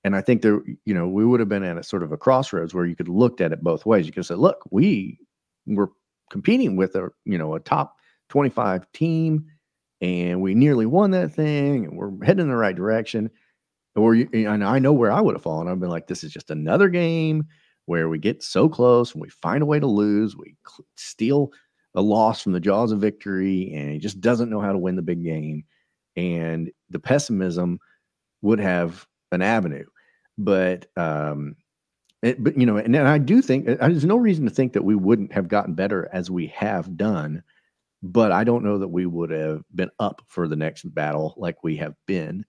And 0.05 0.15
I 0.15 0.21
think 0.21 0.43
there, 0.43 0.61
you 0.85 0.95
know, 0.95 1.09
we 1.09 1.25
would 1.25 1.41
have 1.41 1.49
been 1.49 1.65
at 1.65 1.79
a 1.79 1.83
sort 1.83 2.03
of 2.03 2.13
a 2.13 2.17
crossroads 2.17 2.75
where 2.75 2.87
you 2.87 2.97
could 2.97 3.09
looked 3.09 3.41
at 3.41 3.53
it 3.53 3.63
both 3.63 3.87
ways. 3.87 4.07
You 4.07 4.13
could 4.13 4.27
say, 4.27 4.35
look, 4.35 4.59
we 4.71 5.19
were 5.67 5.91
competing 6.31 6.77
with 6.77 6.95
a, 6.97 7.09
you 7.25 7.39
know, 7.39 7.55
a 7.55 7.61
top 7.61 7.97
25 8.29 8.91
team 8.93 9.47
and 10.01 10.41
we 10.43 10.55
nearly 10.55 10.87
won 10.87 11.11
that 11.13 11.33
thing 11.33 11.87
and 11.87 11.97
we're 11.97 12.13
heading 12.25 12.43
in 12.43 12.49
the 12.49 12.57
right 12.57 12.77
direction. 12.77 13.31
Or 13.95 14.15
and 14.15 14.63
I 14.63 14.79
know 14.79 14.93
where 14.93 15.11
I 15.11 15.21
would 15.21 15.35
have 15.35 15.43
fallen. 15.43 15.69
I've 15.69 15.81
been 15.81 15.89
like, 15.89 16.07
this 16.07 16.23
is 16.23 16.33
just 16.33 16.51
another 16.51 16.89
game 16.89 17.45
where 17.87 18.09
we 18.09 18.19
get 18.19 18.43
so 18.43 18.69
close 18.69 19.13
and 19.13 19.23
we 19.23 19.31
find 19.31 19.63
a 19.63 19.67
way 19.67 19.81
to 19.81 19.87
lose. 19.87 20.37
We 20.37 20.57
steal 20.97 21.53
a 21.95 22.03
loss 22.03 22.43
from 22.43 22.53
the 22.53 22.61
jaws 22.61 22.93
of 22.93 23.01
victory 23.01 23.73
and 23.75 23.91
he 23.91 23.99
just 23.99 24.21
doesn't 24.21 24.51
know 24.51 24.61
how 24.61 24.73
to 24.73 24.79
win 24.79 24.97
the 24.97 25.03
big 25.03 25.25
game. 25.25 25.65
And 26.15 26.71
the 26.91 26.99
pessimism 26.99 27.79
would 28.43 28.61
have 28.61 29.07
an 29.33 29.41
avenue. 29.41 29.87
But, 30.37 30.87
um, 30.97 31.57
it, 32.23 32.43
but 32.43 32.57
you 32.57 32.67
know, 32.67 32.77
and, 32.77 32.95
and 32.97 33.09
I 33.09 33.19
do 33.19 33.43
think 33.43 33.69
uh, 33.69 33.77
there's 33.81 34.05
no 34.05 34.17
reason 34.17 34.45
to 34.45 34.51
think 34.51 34.73
that 34.73 34.85
we 34.85 34.95
wouldn't 34.95 35.33
have 35.33 35.49
gotten 35.49 35.75
better 35.75 36.09
as 36.13 36.31
we 36.31 36.47
have 36.49 36.97
done. 36.97 37.43
But 38.03 38.33
I 38.33 38.45
don't 38.45 38.65
know 38.65 38.79
that 38.79 38.89
we 38.89 39.07
would 39.07 39.31
have 39.31 39.63
been 39.75 39.91
up 39.99 40.23
for 40.29 40.49
the 40.49 40.57
next 40.57 40.83
battle 40.95 41.35
like 41.37 41.65
we 41.65 41.77
have 41.77 41.95
been. 42.07 42.45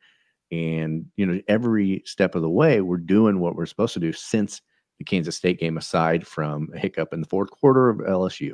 And, 0.52 1.06
you 1.16 1.26
know, 1.26 1.42
every 1.48 2.04
step 2.06 2.36
of 2.36 2.42
the 2.42 2.50
way, 2.50 2.82
we're 2.82 2.98
doing 2.98 3.40
what 3.40 3.56
we're 3.56 3.66
supposed 3.66 3.94
to 3.94 4.00
do 4.00 4.14
since 4.14 4.62
the 4.98 5.04
Kansas 5.04 5.36
State 5.36 5.60
game, 5.60 5.78
aside 5.78 6.26
from 6.26 6.70
a 6.74 6.80
hiccup 6.80 7.14
in 7.14 7.22
the 7.22 7.28
fourth 7.28 7.50
quarter 7.52 7.90
of 7.90 7.98
LSU. 7.98 8.54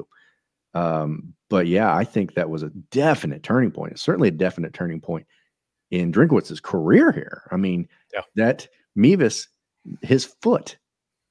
Um, 0.73 1.33
but 1.49 1.67
yeah, 1.67 1.95
I 1.95 2.03
think 2.03 2.33
that 2.33 2.49
was 2.49 2.63
a 2.63 2.71
definite 2.91 3.43
turning 3.43 3.71
point. 3.71 3.93
It's 3.93 4.01
certainly 4.01 4.29
a 4.29 4.31
definite 4.31 4.73
turning 4.73 5.01
point 5.01 5.27
in 5.91 6.11
Drinkwitz's 6.11 6.59
career 6.59 7.11
here. 7.11 7.47
I 7.51 7.57
mean, 7.57 7.87
yeah. 8.13 8.21
that 8.35 8.67
Mevis, 8.95 9.47
his 10.01 10.25
foot 10.25 10.77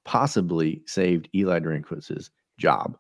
possibly 0.04 0.82
saved 0.86 1.28
Eli 1.34 1.58
Drinkwitz's 1.60 2.30
job. 2.58 2.96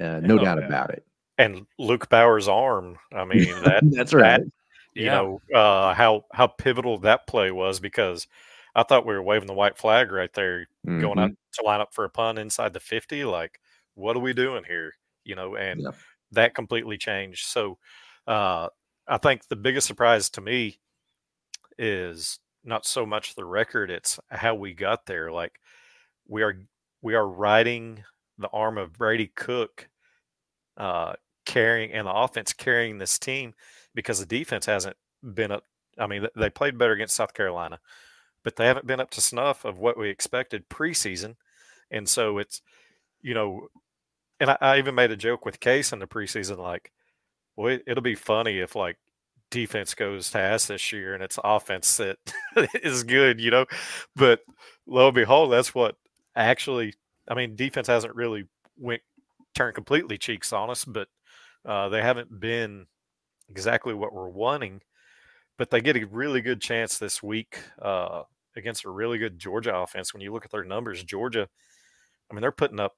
Uh, 0.00 0.20
no 0.20 0.38
oh, 0.38 0.44
doubt 0.44 0.58
yeah. 0.60 0.66
about 0.66 0.90
it. 0.90 1.04
And 1.38 1.66
Luke 1.78 2.08
Bauer's 2.08 2.48
arm. 2.48 2.96
I 3.14 3.24
mean, 3.26 3.48
that, 3.64 3.82
that's 3.90 4.14
right. 4.14 4.40
That, 4.40 4.52
you 4.94 5.06
yeah. 5.06 5.14
know 5.14 5.40
uh, 5.54 5.94
how 5.94 6.26
how 6.32 6.48
pivotal 6.48 6.98
that 6.98 7.26
play 7.26 7.50
was 7.50 7.80
because 7.80 8.26
I 8.74 8.82
thought 8.82 9.06
we 9.06 9.14
were 9.14 9.22
waving 9.22 9.46
the 9.46 9.54
white 9.54 9.78
flag 9.78 10.12
right 10.12 10.32
there, 10.34 10.66
mm-hmm. 10.86 11.00
going 11.00 11.18
out 11.18 11.30
to 11.30 11.64
line 11.64 11.80
up 11.80 11.94
for 11.94 12.04
a 12.04 12.10
punt 12.10 12.38
inside 12.38 12.74
the 12.74 12.80
fifty. 12.80 13.24
Like, 13.24 13.58
what 13.94 14.16
are 14.16 14.20
we 14.20 14.34
doing 14.34 14.64
here? 14.68 14.92
you 15.24 15.34
know, 15.34 15.56
and 15.56 15.80
yeah. 15.82 15.90
that 16.32 16.54
completely 16.54 16.98
changed. 16.98 17.46
So 17.46 17.78
uh, 18.26 18.68
I 19.06 19.18
think 19.18 19.48
the 19.48 19.56
biggest 19.56 19.86
surprise 19.86 20.30
to 20.30 20.40
me 20.40 20.78
is 21.78 22.38
not 22.64 22.86
so 22.86 23.06
much 23.06 23.34
the 23.34 23.44
record; 23.44 23.90
it's 23.90 24.18
how 24.30 24.54
we 24.54 24.74
got 24.74 25.06
there. 25.06 25.30
Like 25.30 25.60
we 26.28 26.42
are 26.42 26.56
we 27.02 27.14
are 27.14 27.26
riding 27.26 28.04
the 28.38 28.48
arm 28.48 28.78
of 28.78 28.92
Brady 28.92 29.30
Cook, 29.34 29.88
uh, 30.76 31.14
carrying 31.44 31.92
and 31.92 32.06
the 32.06 32.12
offense 32.12 32.52
carrying 32.52 32.98
this 32.98 33.18
team 33.18 33.54
because 33.94 34.20
the 34.20 34.26
defense 34.26 34.66
hasn't 34.66 34.96
been 35.22 35.50
up. 35.50 35.64
I 35.98 36.06
mean, 36.06 36.26
they 36.36 36.50
played 36.50 36.78
better 36.78 36.92
against 36.92 37.16
South 37.16 37.34
Carolina, 37.34 37.78
but 38.42 38.56
they 38.56 38.66
haven't 38.66 38.86
been 38.86 39.00
up 39.00 39.10
to 39.10 39.20
snuff 39.20 39.64
of 39.64 39.78
what 39.78 39.98
we 39.98 40.08
expected 40.08 40.68
preseason. 40.68 41.36
And 41.90 42.08
so 42.08 42.38
it's, 42.38 42.62
you 43.20 43.34
know, 43.34 43.68
and 44.40 44.50
I, 44.50 44.58
I, 44.60 44.78
even 44.78 44.94
made 44.94 45.10
a 45.10 45.16
joke 45.16 45.44
with 45.44 45.60
Case 45.60 45.92
in 45.92 45.98
the 45.98 46.06
preseason, 46.06 46.58
like, 46.58 46.90
well, 47.56 47.78
it, 47.86 47.94
will 47.94 48.02
be 48.02 48.14
funny 48.14 48.58
if 48.58 48.74
like 48.74 48.96
defense 49.50 49.94
goes 49.94 50.30
to 50.30 50.38
ass 50.38 50.66
this 50.66 50.92
year 50.92 51.14
and 51.14 51.22
it's 51.22 51.38
offense 51.44 51.98
that 51.98 52.16
is 52.82 53.04
good, 53.04 53.40
you 53.40 53.50
know. 53.50 53.66
But 54.16 54.40
lo 54.86 55.08
and 55.08 55.14
behold, 55.14 55.52
that's 55.52 55.74
what 55.74 55.96
actually. 56.36 56.94
I 57.28 57.34
mean, 57.34 57.54
defense 57.54 57.86
hasn't 57.86 58.14
really 58.14 58.44
went 58.76 59.02
turned 59.54 59.74
completely 59.74 60.18
cheeks 60.18 60.52
on 60.52 60.70
us, 60.70 60.84
but 60.84 61.08
uh, 61.64 61.88
they 61.88 62.02
haven't 62.02 62.40
been 62.40 62.86
exactly 63.48 63.94
what 63.94 64.12
we're 64.12 64.28
wanting. 64.28 64.80
But 65.58 65.70
they 65.70 65.80
get 65.80 65.96
a 65.96 66.06
really 66.06 66.40
good 66.40 66.60
chance 66.60 66.98
this 66.98 67.22
week 67.22 67.58
uh, 67.80 68.22
against 68.56 68.84
a 68.84 68.90
really 68.90 69.18
good 69.18 69.38
Georgia 69.38 69.74
offense. 69.76 70.12
When 70.12 70.22
you 70.22 70.32
look 70.32 70.44
at 70.44 70.50
their 70.50 70.64
numbers, 70.64 71.04
Georgia, 71.04 71.48
I 72.30 72.34
mean, 72.34 72.40
they're 72.40 72.50
putting 72.50 72.80
up 72.80 72.96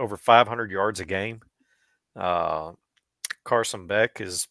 over 0.00 0.16
500 0.16 0.70
yards 0.70 1.00
a 1.00 1.04
game. 1.04 1.40
Uh, 2.16 2.72
Carson 3.44 3.86
Beck 3.86 4.20
is, 4.20 4.48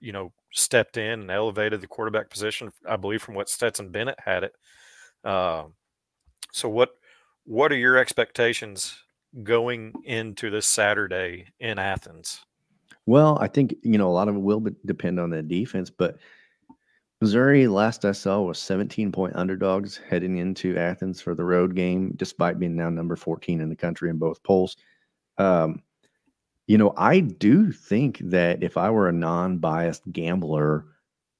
you 0.00 0.12
know, 0.12 0.32
stepped 0.52 0.96
in 0.96 1.20
and 1.20 1.30
elevated 1.30 1.80
the 1.80 1.86
quarterback 1.86 2.30
position. 2.30 2.72
I 2.86 2.96
believe 2.96 3.22
from 3.22 3.34
what 3.34 3.48
Stetson 3.48 3.90
Bennett 3.90 4.18
had 4.22 4.44
it. 4.44 4.52
Uh, 5.24 5.64
so 6.52 6.68
what 6.68 6.90
what 7.46 7.72
are 7.72 7.76
your 7.76 7.96
expectations 7.96 8.96
going 9.42 9.92
into 10.04 10.50
this 10.50 10.66
Saturday 10.66 11.46
in 11.60 11.78
Athens? 11.78 12.40
Well, 13.06 13.38
I 13.40 13.46
think 13.46 13.76
you 13.82 13.98
know 13.98 14.08
a 14.08 14.12
lot 14.12 14.28
of 14.28 14.36
it 14.36 14.40
will 14.40 14.64
depend 14.84 15.20
on 15.20 15.30
the 15.30 15.42
defense, 15.42 15.90
but 15.90 16.18
Missouri, 17.20 17.66
last 17.66 18.04
I 18.04 18.12
saw, 18.12 18.42
was 18.42 18.58
17 18.58 19.10
point 19.10 19.34
underdogs 19.36 19.98
heading 20.08 20.36
into 20.36 20.76
Athens 20.76 21.20
for 21.20 21.34
the 21.34 21.44
road 21.44 21.74
game, 21.74 22.12
despite 22.16 22.58
being 22.58 22.76
now 22.76 22.90
number 22.90 23.16
14 23.16 23.60
in 23.60 23.68
the 23.70 23.76
country 23.76 24.10
in 24.10 24.18
both 24.18 24.42
polls. 24.42 24.76
Um, 25.38 25.82
you 26.66 26.76
know, 26.76 26.92
I 26.96 27.20
do 27.20 27.72
think 27.72 28.18
that 28.24 28.62
if 28.62 28.76
I 28.76 28.90
were 28.90 29.08
a 29.08 29.12
non 29.12 29.58
biased 29.58 30.10
gambler, 30.12 30.84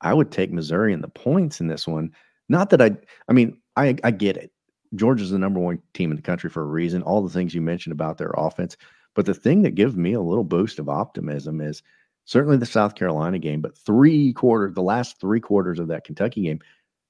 I 0.01 0.15
would 0.15 0.31
take 0.31 0.53
Missouri 0.53 0.93
in 0.93 1.01
the 1.01 1.09
points 1.09 1.61
in 1.61 1.67
this 1.67 1.87
one. 1.87 2.13
Not 2.49 2.71
that 2.71 2.81
I, 2.81 2.97
I 3.29 3.33
mean, 3.33 3.59
I, 3.75 3.97
I 4.05 4.13
get 4.13 4.37
it. 4.37 4.53
Georgia's 4.95 5.31
the 5.31 5.39
number 5.39 5.61
one 5.61 5.81
team 5.95 6.11
in 6.11 6.17
the 6.17 6.23
country 6.23 6.51
for 6.51 6.63
a 6.63 6.67
reason. 6.67 7.03
All 7.03 7.23
the 7.23 7.33
things 7.33 7.55
you 7.55 7.61
mentioned 7.61 7.93
about 7.93 8.19
their 8.19 8.33
offense. 8.37 8.77
But 9.15 9.27
the 9.27 9.35
thing 9.35 9.63
that 9.63 9.75
gives 9.75 9.97
me 9.97 10.13
a 10.13 10.21
little 10.21 10.45
boost 10.45 10.79
of 10.79 10.89
optimism 10.89 11.61
is 11.61 11.83
certainly 12.27 12.59
the 12.59 12.67
South 12.67 12.95
Carolina 12.95 13.39
game, 13.39 13.61
but 13.61 13.79
three 13.79 14.33
quarters, 14.33 14.75
the 14.75 14.83
last 14.83 15.21
three 15.21 15.41
quarters 15.41 15.79
of 15.79 15.89
that 15.89 16.05
Kentucky 16.05 16.43
game, 16.43 16.61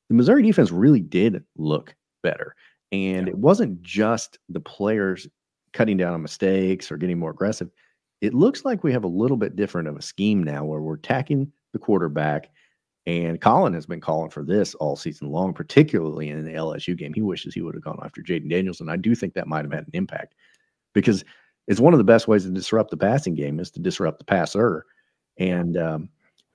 the 0.08 0.14
Missouri 0.14 0.42
defense 0.42 0.70
really 0.70 1.00
did 1.00 1.42
look 1.56 1.94
better. 2.22 2.54
And 2.92 3.26
yeah. 3.26 3.32
it 3.32 3.38
wasn't 3.38 3.82
just 3.82 4.38
the 4.48 4.60
players 4.60 5.26
cutting 5.72 5.96
down 5.96 6.14
on 6.14 6.22
mistakes 6.22 6.92
or 6.92 6.96
getting 6.96 7.18
more 7.18 7.30
aggressive. 7.30 7.70
It 8.20 8.34
looks 8.34 8.64
like 8.64 8.84
we 8.84 8.92
have 8.92 9.04
a 9.04 9.08
little 9.08 9.36
bit 9.36 9.56
different 9.56 9.88
of 9.88 9.96
a 9.96 10.02
scheme 10.02 10.42
now 10.42 10.64
where 10.64 10.80
we're 10.80 10.94
attacking 10.94 11.52
the 11.72 11.78
quarterback. 11.78 12.50
And 13.06 13.40
Colin 13.40 13.72
has 13.74 13.86
been 13.86 14.00
calling 14.00 14.30
for 14.30 14.42
this 14.42 14.74
all 14.74 14.96
season 14.96 15.30
long, 15.30 15.54
particularly 15.54 16.28
in 16.28 16.44
the 16.44 16.54
LSU 16.54 16.96
game. 16.96 17.14
He 17.14 17.22
wishes 17.22 17.54
he 17.54 17.62
would 17.62 17.74
have 17.74 17.84
gone 17.84 18.00
after 18.04 18.20
Jayden 18.20 18.50
Daniels. 18.50 18.80
And 18.80 18.90
I 18.90 18.96
do 18.96 19.14
think 19.14 19.34
that 19.34 19.46
might 19.46 19.64
have 19.64 19.72
had 19.72 19.84
an 19.84 19.92
impact 19.92 20.34
because 20.92 21.24
it's 21.68 21.80
one 21.80 21.94
of 21.94 21.98
the 21.98 22.04
best 22.04 22.26
ways 22.26 22.44
to 22.44 22.50
disrupt 22.50 22.90
the 22.90 22.96
passing 22.96 23.34
game 23.34 23.60
is 23.60 23.70
to 23.72 23.80
disrupt 23.80 24.18
the 24.18 24.24
passer. 24.24 24.84
And 25.38 25.76
um, 25.76 26.08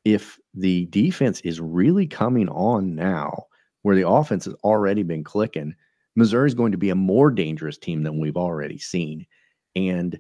if 0.04 0.40
the 0.54 0.88
defense 0.88 1.40
is 1.42 1.62
really 1.62 2.08
coming 2.08 2.50
on 2.50 2.96
now, 2.96 3.46
where 3.84 3.96
the 3.96 4.08
offense 4.08 4.46
has 4.46 4.54
already 4.64 5.04
been 5.04 5.24
clicking, 5.24 5.74
Missouri's 6.16 6.54
going 6.54 6.72
to 6.72 6.78
be 6.78 6.90
a 6.90 6.96
more 6.96 7.32
dangerous 7.32 7.78
team 7.78 8.04
than 8.04 8.20
we've 8.20 8.38
already 8.38 8.78
seen. 8.78 9.26
And, 9.76 10.20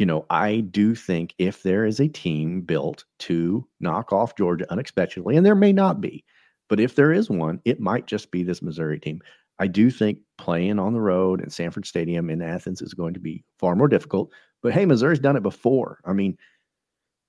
you 0.00 0.06
know, 0.06 0.24
I 0.30 0.60
do 0.60 0.94
think 0.94 1.34
if 1.36 1.62
there 1.62 1.84
is 1.84 2.00
a 2.00 2.08
team 2.08 2.62
built 2.62 3.04
to 3.18 3.68
knock 3.80 4.14
off 4.14 4.34
Georgia 4.34 4.64
unexpectedly, 4.70 5.36
and 5.36 5.44
there 5.44 5.54
may 5.54 5.74
not 5.74 6.00
be, 6.00 6.24
but 6.70 6.80
if 6.80 6.94
there 6.94 7.12
is 7.12 7.28
one, 7.28 7.60
it 7.66 7.80
might 7.80 8.06
just 8.06 8.30
be 8.30 8.42
this 8.42 8.62
Missouri 8.62 8.98
team. 8.98 9.20
I 9.58 9.66
do 9.66 9.90
think 9.90 10.20
playing 10.38 10.78
on 10.78 10.94
the 10.94 11.02
road 11.02 11.42
at 11.42 11.52
Sanford 11.52 11.84
Stadium 11.84 12.30
in 12.30 12.40
Athens 12.40 12.80
is 12.80 12.94
going 12.94 13.12
to 13.12 13.20
be 13.20 13.44
far 13.58 13.76
more 13.76 13.88
difficult. 13.88 14.32
But 14.62 14.72
hey, 14.72 14.86
Missouri's 14.86 15.18
done 15.18 15.36
it 15.36 15.42
before. 15.42 16.00
I 16.06 16.14
mean, 16.14 16.38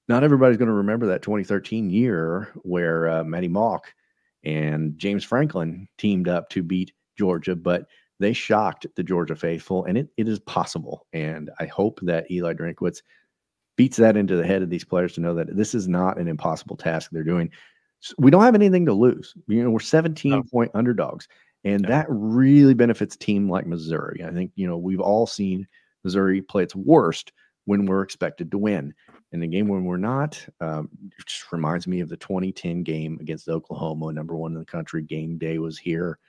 not 0.08 0.24
everybody's 0.24 0.58
going 0.58 0.70
to 0.70 0.74
remember 0.74 1.08
that 1.08 1.24
2013 1.24 1.90
year 1.90 2.54
where 2.62 3.10
uh, 3.10 3.24
Maty 3.26 3.50
Mauk 3.50 3.94
and 4.46 4.98
James 4.98 5.26
Franklin 5.26 5.90
teamed 5.98 6.30
up 6.30 6.48
to 6.52 6.64
beat 6.64 6.94
Georgia, 7.18 7.58
but 7.58 7.88
they 8.22 8.34
shocked 8.34 8.88
the 8.96 9.04
Georgia 9.04 9.36
faithful, 9.36 9.86
and 9.86 9.98
it, 9.98 10.10
it 10.18 10.28
is 10.28 10.40
possible. 10.40 11.08
And 11.14 11.50
I 11.60 11.66
hope 11.66 12.00
that 12.04 12.30
Eli 12.30 12.54
Drinkwitz 12.54 13.02
beats 13.76 13.98
that 13.98 14.18
into 14.18 14.36
the 14.36 14.46
head 14.46 14.62
of 14.62 14.70
these 14.70 14.86
players 14.86 15.14
to 15.14 15.22
know 15.22 15.34
that 15.34 15.56
this 15.56 15.74
is 15.74 15.88
not 15.88 16.20
an 16.20 16.28
impossible 16.28 16.78
task 16.78 17.10
they're 17.12 17.24
doing. 17.24 17.50
So 18.00 18.14
we 18.18 18.32
don't 18.32 18.44
have 18.44 18.56
anything 18.56 18.86
to 18.86 18.94
lose. 18.94 19.34
You 19.48 19.64
know, 19.64 19.72
we're 19.72 19.80
17 19.80 20.32
no. 20.32 20.44
point 20.44 20.72
underdogs, 20.74 21.28
and 21.64 21.82
no. 21.82 21.90
that 21.90 22.06
really 22.10 22.74
benefits 22.74 23.16
a 23.16 23.20
team 23.20 23.50
like 23.50 23.66
Missouri. 23.66 24.24
I 24.24 24.32
think, 24.32 24.52
you 24.56 24.68
know, 24.68 24.78
we've 24.78 25.02
all 25.02 25.28
seen 25.28 25.68
Missouri 26.04 26.42
play 26.42 26.64
its 26.64 26.76
worst 26.76 27.32
when 27.66 27.86
we're 27.86 28.02
expected 28.02 28.52
to 28.52 28.58
win. 28.58 28.94
In 29.32 29.40
the 29.40 29.48
game 29.48 29.68
when 29.68 29.86
we're 29.86 29.98
not, 29.98 30.46
um, 30.60 30.90
just 31.26 31.52
reminds 31.52 31.88
me 31.88 32.02
of 32.02 32.10
the 32.10 32.18
2010 32.18 32.84
game 32.84 33.18
against 33.22 33.48
Oklahoma, 33.48 34.12
number 34.12 34.36
one 34.36 34.52
in 34.52 34.60
the 34.60 34.66
country. 34.66 35.02
Game 35.02 35.38
day 35.38 35.58
was 35.58 35.78
here. 35.78 36.20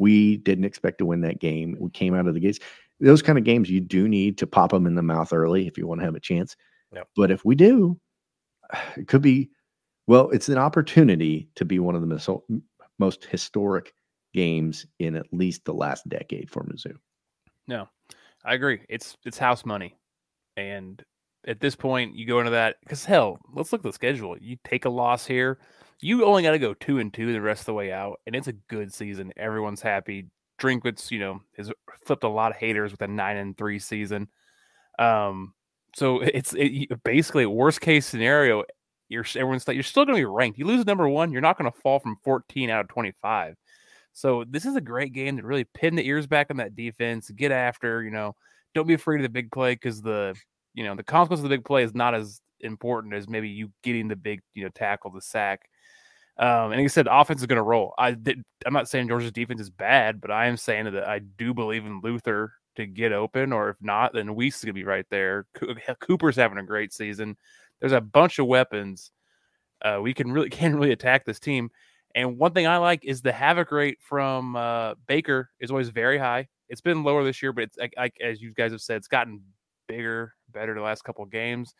We 0.00 0.38
didn't 0.38 0.64
expect 0.64 0.98
to 0.98 1.06
win 1.06 1.20
that 1.20 1.40
game. 1.40 1.76
We 1.78 1.90
came 1.90 2.14
out 2.14 2.26
of 2.26 2.34
the 2.34 2.40
gates. 2.40 2.58
Those 3.00 3.22
kind 3.22 3.38
of 3.38 3.44
games, 3.44 3.70
you 3.70 3.80
do 3.80 4.08
need 4.08 4.38
to 4.38 4.46
pop 4.46 4.70
them 4.70 4.86
in 4.86 4.94
the 4.94 5.02
mouth 5.02 5.32
early 5.32 5.66
if 5.66 5.76
you 5.76 5.86
want 5.86 6.00
to 6.00 6.04
have 6.06 6.14
a 6.14 6.20
chance. 6.20 6.56
Yep. 6.94 7.08
But 7.16 7.30
if 7.30 7.44
we 7.44 7.54
do, 7.54 8.00
it 8.96 9.08
could 9.08 9.22
be, 9.22 9.50
well, 10.06 10.30
it's 10.30 10.48
an 10.48 10.58
opportunity 10.58 11.48
to 11.54 11.64
be 11.64 11.78
one 11.78 11.94
of 11.94 12.00
the 12.00 12.06
most, 12.06 12.28
most 12.98 13.24
historic 13.26 13.92
games 14.32 14.86
in 14.98 15.16
at 15.16 15.26
least 15.32 15.64
the 15.64 15.74
last 15.74 16.08
decade 16.08 16.50
for 16.50 16.64
Mizzou. 16.64 16.94
No, 17.68 17.88
I 18.44 18.54
agree. 18.54 18.80
It's 18.88 19.16
it's 19.24 19.38
house 19.38 19.64
money, 19.64 19.96
and 20.56 21.04
at 21.46 21.60
this 21.60 21.76
point, 21.76 22.16
you 22.16 22.26
go 22.26 22.38
into 22.38 22.50
that 22.52 22.76
because 22.82 23.04
hell, 23.04 23.38
let's 23.54 23.72
look 23.72 23.80
at 23.80 23.84
the 23.84 23.92
schedule. 23.92 24.36
You 24.40 24.56
take 24.64 24.84
a 24.84 24.90
loss 24.90 25.26
here, 25.26 25.58
you 26.00 26.24
only 26.24 26.42
got 26.42 26.52
to 26.52 26.58
go 26.58 26.74
two 26.74 26.98
and 26.98 27.12
two 27.12 27.32
the 27.32 27.40
rest 27.40 27.62
of 27.62 27.66
the 27.66 27.74
way 27.74 27.92
out, 27.92 28.20
and 28.26 28.34
it's 28.34 28.48
a 28.48 28.52
good 28.52 28.92
season. 28.92 29.32
Everyone's 29.36 29.82
happy. 29.82 30.26
Drinkwitz, 30.60 31.10
you 31.10 31.18
know, 31.18 31.40
has 31.56 31.72
flipped 32.04 32.24
a 32.24 32.28
lot 32.28 32.52
of 32.52 32.58
haters 32.58 32.92
with 32.92 33.02
a 33.02 33.08
nine 33.08 33.36
and 33.36 33.56
three 33.56 33.78
season. 33.78 34.28
Um, 34.98 35.54
so 35.96 36.20
it's 36.20 36.54
it, 36.56 37.02
basically 37.02 37.46
worst 37.46 37.80
case 37.80 38.06
scenario. 38.06 38.64
You're 39.08 39.24
everyone's 39.34 39.64
you're 39.66 39.82
still 39.82 40.04
going 40.04 40.16
to 40.16 40.20
be 40.20 40.26
ranked. 40.26 40.58
You 40.58 40.66
lose 40.66 40.86
number 40.86 41.08
one, 41.08 41.32
you're 41.32 41.40
not 41.40 41.58
going 41.58 41.70
to 41.70 41.78
fall 41.80 41.98
from 41.98 42.16
14 42.22 42.70
out 42.70 42.82
of 42.82 42.88
25. 42.88 43.56
So 44.12 44.44
this 44.48 44.64
is 44.64 44.76
a 44.76 44.80
great 44.80 45.12
game 45.12 45.36
to 45.36 45.42
really 45.42 45.64
pin 45.64 45.96
the 45.96 46.06
ears 46.06 46.26
back 46.26 46.48
on 46.50 46.58
that 46.58 46.76
defense, 46.76 47.30
get 47.30 47.52
after. 47.52 48.02
You 48.02 48.10
know, 48.10 48.36
don't 48.74 48.86
be 48.86 48.94
afraid 48.94 49.16
of 49.16 49.22
the 49.22 49.28
big 49.28 49.50
play 49.50 49.74
because 49.74 50.00
the 50.02 50.34
you 50.74 50.84
know 50.84 50.94
the 50.94 51.02
consequence 51.02 51.40
of 51.40 51.44
the 51.44 51.56
big 51.56 51.64
play 51.64 51.82
is 51.82 51.94
not 51.94 52.14
as 52.14 52.40
important 52.60 53.14
as 53.14 53.28
maybe 53.28 53.48
you 53.48 53.70
getting 53.82 54.08
the 54.08 54.16
big 54.16 54.40
you 54.54 54.62
know 54.62 54.70
tackle, 54.74 55.10
the 55.10 55.20
sack. 55.20 55.62
Um, 56.40 56.72
and 56.72 56.76
like 56.76 56.84
I 56.84 56.86
said, 56.86 57.06
offense 57.08 57.42
is 57.42 57.46
going 57.46 57.58
to 57.58 57.62
roll. 57.62 57.92
I 57.98 58.16
I'm 58.64 58.72
not 58.72 58.88
saying 58.88 59.08
Georgia's 59.08 59.30
defense 59.30 59.60
is 59.60 59.68
bad, 59.68 60.22
but 60.22 60.30
I 60.30 60.46
am 60.46 60.56
saying 60.56 60.86
that 60.86 61.06
I 61.06 61.18
do 61.18 61.52
believe 61.52 61.84
in 61.84 62.00
Luther 62.02 62.54
to 62.76 62.86
get 62.86 63.12
open, 63.12 63.52
or 63.52 63.68
if 63.68 63.76
not, 63.82 64.14
then 64.14 64.34
Wease 64.34 64.56
is 64.56 64.64
going 64.64 64.74
to 64.74 64.80
be 64.80 64.84
right 64.84 65.04
there. 65.10 65.44
Cooper's 66.00 66.36
having 66.36 66.56
a 66.56 66.62
great 66.62 66.94
season. 66.94 67.36
There's 67.78 67.92
a 67.92 68.00
bunch 68.00 68.38
of 68.38 68.46
weapons. 68.46 69.10
Uh, 69.82 69.98
we 70.02 70.14
can 70.14 70.32
really 70.32 70.48
can 70.50 70.76
really 70.76 70.92
attack 70.92 71.26
this 71.26 71.40
team. 71.40 71.70
And 72.14 72.38
one 72.38 72.52
thing 72.52 72.66
I 72.66 72.78
like 72.78 73.04
is 73.04 73.20
the 73.20 73.32
havoc 73.32 73.70
rate 73.70 73.98
from 74.00 74.56
uh, 74.56 74.94
Baker 75.06 75.50
is 75.60 75.70
always 75.70 75.90
very 75.90 76.16
high. 76.16 76.48
It's 76.70 76.80
been 76.80 77.04
lower 77.04 77.22
this 77.22 77.42
year, 77.42 77.52
but 77.52 77.64
it's 77.64 77.76
like, 77.76 77.92
like 77.98 78.14
as 78.20 78.40
you 78.40 78.54
guys 78.54 78.72
have 78.72 78.80
said, 78.80 78.96
it's 78.96 79.08
gotten 79.08 79.42
bigger, 79.88 80.34
better 80.50 80.74
the 80.74 80.80
last 80.80 81.04
couple 81.04 81.22
of 81.22 81.30
games. 81.30 81.74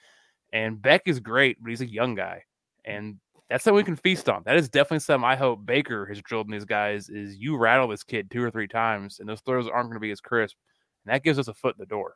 And 0.52 0.80
Beck 0.80 1.02
is 1.06 1.18
great, 1.18 1.56
but 1.62 1.70
he's 1.70 1.80
a 1.80 1.86
young 1.86 2.14
guy, 2.14 2.42
and 2.84 3.16
that's 3.50 3.64
something 3.64 3.76
we 3.76 3.84
can 3.84 3.96
feast 3.96 4.28
on. 4.28 4.42
That 4.46 4.56
is 4.56 4.68
definitely 4.68 5.00
something 5.00 5.28
I 5.28 5.34
hope 5.34 5.66
Baker 5.66 6.06
has 6.06 6.22
drilled 6.22 6.46
in 6.46 6.52
these 6.52 6.64
guys 6.64 7.08
is 7.08 7.36
you 7.36 7.56
rattle 7.56 7.88
this 7.88 8.04
kid 8.04 8.30
two 8.30 8.42
or 8.42 8.50
three 8.50 8.68
times 8.68 9.18
and 9.18 9.28
those 9.28 9.40
throws 9.40 9.66
aren't 9.66 9.88
going 9.88 9.96
to 9.96 10.00
be 10.00 10.12
as 10.12 10.20
crisp. 10.20 10.56
And 11.04 11.12
that 11.12 11.24
gives 11.24 11.38
us 11.38 11.48
a 11.48 11.54
foot 11.54 11.74
in 11.76 11.80
the 11.80 11.86
door. 11.86 12.14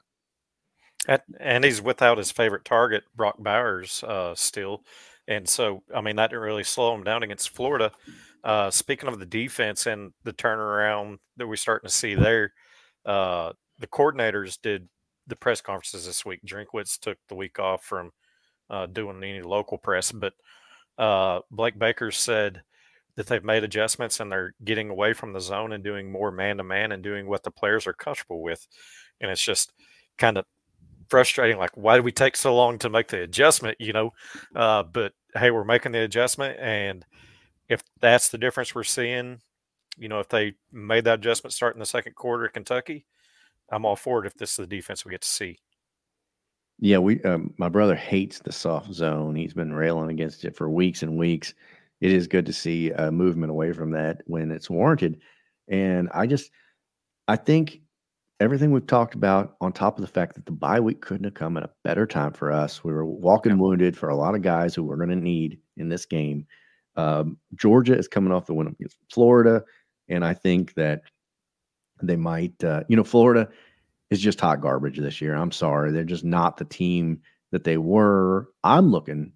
And 1.41 1.65
he's 1.65 1.83
without 1.83 2.19
his 2.19 2.31
favorite 2.31 2.65
target, 2.65 3.03
Brock 3.15 3.35
Bowers, 3.39 4.03
uh, 4.05 4.35
still. 4.35 4.85
And 5.27 5.47
so, 5.47 5.83
I 5.95 6.01
mean, 6.01 6.17
that 6.17 6.31
didn't 6.31 6.43
really 6.43 6.65
slow 6.65 6.95
him 6.95 7.05
down 7.05 7.23
against 7.23 7.51
Florida. 7.51 7.91
Uh, 8.45 8.71
speaking 8.71 9.09
of 9.09 9.19
the 9.19 9.27
defense 9.27 9.87
and 9.87 10.13
the 10.23 10.33
turnaround 10.33 11.19
that 11.37 11.47
we're 11.47 11.57
starting 11.57 11.89
to 11.89 11.95
see 11.95 12.15
there, 12.15 12.53
uh, 13.05 13.53
the 13.81 13.87
coordinators 13.87 14.59
did 14.63 14.89
the 15.27 15.37
press 15.37 15.61
conferences 15.61 16.07
this 16.07 16.25
week. 16.25 16.41
Drinkwitz 16.47 16.99
took 16.99 17.19
the 17.29 17.35
week 17.35 17.59
off 17.59 17.85
from 17.85 18.13
uh, 18.71 18.87
doing 18.87 19.23
any 19.23 19.43
local 19.43 19.79
press, 19.79 20.13
but 20.13 20.33
uh, 20.99 21.41
Blake 21.51 21.79
Baker 21.79 22.11
said 22.11 22.63
that 23.17 23.27
they've 23.27 23.45
made 23.45 23.65
adjustments 23.65 24.21
and 24.21 24.31
they're 24.31 24.55
getting 24.65 24.91
away 24.91 25.13
from 25.13 25.33
the 25.33 25.41
zone 25.41 25.73
and 25.73 25.85
doing 25.85 26.11
more 26.11 26.31
man 26.31 26.57
to 26.57 26.65
man 26.65 26.93
and 26.93 27.03
doing 27.03 27.27
what 27.27 27.43
the 27.43 27.51
players 27.51 27.87
are 27.87 27.93
comfortable 27.93 28.43
with. 28.43 28.67
And 29.21 29.31
it's 29.31 29.43
just 29.43 29.73
kind 30.19 30.37
of 30.37 30.45
frustrating. 31.09 31.59
Like, 31.59 31.77
why 31.77 31.97
did 31.97 32.05
we 32.05 32.13
take 32.13 32.37
so 32.37 32.55
long 32.55 32.79
to 32.79 32.91
make 32.91 33.09
the 33.09 33.23
adjustment? 33.23 33.77
You 33.81 33.93
know, 33.93 34.13
uh, 34.55 34.83
but 34.83 35.13
hey, 35.35 35.51
we're 35.51 35.65
making 35.65 35.93
the 35.93 36.03
adjustment, 36.03 36.59
and 36.61 37.05
if 37.69 37.83
that's 38.01 38.29
the 38.29 38.39
difference 38.39 38.75
we're 38.75 38.85
seeing, 38.85 39.41
you 39.97 40.09
know, 40.09 40.21
if 40.21 40.29
they 40.29 40.55
made 40.73 41.05
that 41.05 41.21
adjustment 41.21 41.53
starting 41.53 41.81
the 41.81 41.87
second 41.87 42.15
quarter 42.15 42.47
at 42.47 42.53
Kentucky, 42.53 43.07
I'm 43.71 43.85
all 43.85 43.97
for 43.97 44.25
it. 44.25 44.27
If 44.27 44.35
this 44.35 44.51
is 44.51 44.57
the 44.57 44.67
defense 44.67 45.05
we 45.05 45.11
get 45.13 45.23
to 45.23 45.29
see. 45.29 45.59
Yeah, 46.81 46.99
we 46.99 47.23
um, 47.23 47.55
my 47.57 47.69
brother 47.69 47.95
hates 47.95 48.41
the 48.41 48.53
soft 48.53 48.93
zone. 48.93 49.35
He's 49.35 49.55
been 49.55 49.73
railing 49.73 50.11
against 50.11 50.45
it 50.45 50.57
for 50.57 50.69
weeks 50.69 51.03
and 51.03 51.17
weeks. 51.17 51.55
It 52.01 52.13
is 52.13 52.27
good 52.27 52.47
to 52.47 52.53
see 52.53 52.91
a 52.91 53.11
movement 53.11 53.51
away 53.51 53.73
from 53.73 53.91
that 53.93 54.23
when 54.27 54.51
it's 54.51 54.69
warranted. 54.69 55.21
And 55.69 56.09
I 56.13 56.27
just 56.27 56.51
I 57.29 57.37
think 57.37 57.81
everything 58.41 58.73
we've 58.73 58.87
talked 58.87 59.15
about 59.15 59.57
on 59.61 59.73
top 59.73 59.97
of 59.97 60.03
the 60.03 60.11
fact 60.11 60.35
that 60.35 60.45
the 60.47 60.53
bye 60.53 60.81
week 60.81 61.01
couldn't 61.01 61.25
have 61.25 61.35
come 61.35 61.57
at 61.57 61.63
a 61.63 61.71
better 61.85 62.07
time 62.07 62.33
for 62.33 62.53
us. 62.53 62.83
We 62.83 62.93
were 62.93 63.07
walking 63.07 63.53
yeah. 63.53 63.59
wounded 63.59 63.97
for 63.97 64.09
a 64.09 64.17
lot 64.17 64.35
of 64.35 64.43
guys 64.43 64.75
who 64.75 64.83
we're 64.83 64.97
going 64.97 65.09
to 65.11 65.17
need 65.17 65.59
in 65.77 65.89
this 65.89 66.05
game. 66.05 66.47
Um, 66.97 67.39
Georgia 67.55 67.97
is 67.97 68.09
coming 68.09 68.33
off 68.33 68.47
the 68.47 68.55
win 68.55 68.69
against 68.69 68.99
Florida, 69.11 69.65
and 70.09 70.25
I 70.25 70.35
think 70.35 70.75
that 70.75 71.03
they 72.03 72.17
might, 72.17 72.63
uh, 72.63 72.83
you 72.89 72.97
know, 72.97 73.05
Florida 73.05 73.49
is 74.11 74.21
just 74.21 74.41
hot 74.41 74.61
garbage 74.61 74.99
this 74.99 75.21
year. 75.21 75.35
I'm 75.35 75.53
sorry. 75.53 75.91
They're 75.91 76.05
just 76.05 76.25
not 76.25 76.57
the 76.57 76.65
team 76.65 77.21
that 77.51 77.65
they 77.65 77.79
were. 77.79 78.49
I'm 78.63 78.91
looking 78.91 79.33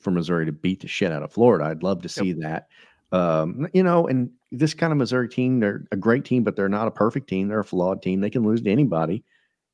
for 0.00 0.10
Missouri 0.10 0.46
to 0.46 0.52
beat 0.52 0.80
the 0.80 0.88
shit 0.88 1.12
out 1.12 1.22
of 1.22 1.32
Florida. 1.32 1.66
I'd 1.66 1.82
love 1.82 2.02
to 2.02 2.08
see 2.08 2.28
yep. 2.28 2.38
that. 2.38 2.68
Um, 3.12 3.68
you 3.74 3.82
know, 3.82 4.06
and 4.06 4.30
this 4.52 4.74
kind 4.74 4.92
of 4.92 4.98
Missouri 4.98 5.28
team, 5.28 5.60
they're 5.60 5.84
a 5.92 5.96
great 5.96 6.24
team, 6.24 6.42
but 6.42 6.56
they're 6.56 6.68
not 6.68 6.88
a 6.88 6.92
perfect 6.92 7.28
team. 7.28 7.48
They're 7.48 7.60
a 7.60 7.64
flawed 7.64 8.02
team. 8.02 8.20
They 8.20 8.30
can 8.30 8.44
lose 8.44 8.62
to 8.62 8.70
anybody, 8.70 9.24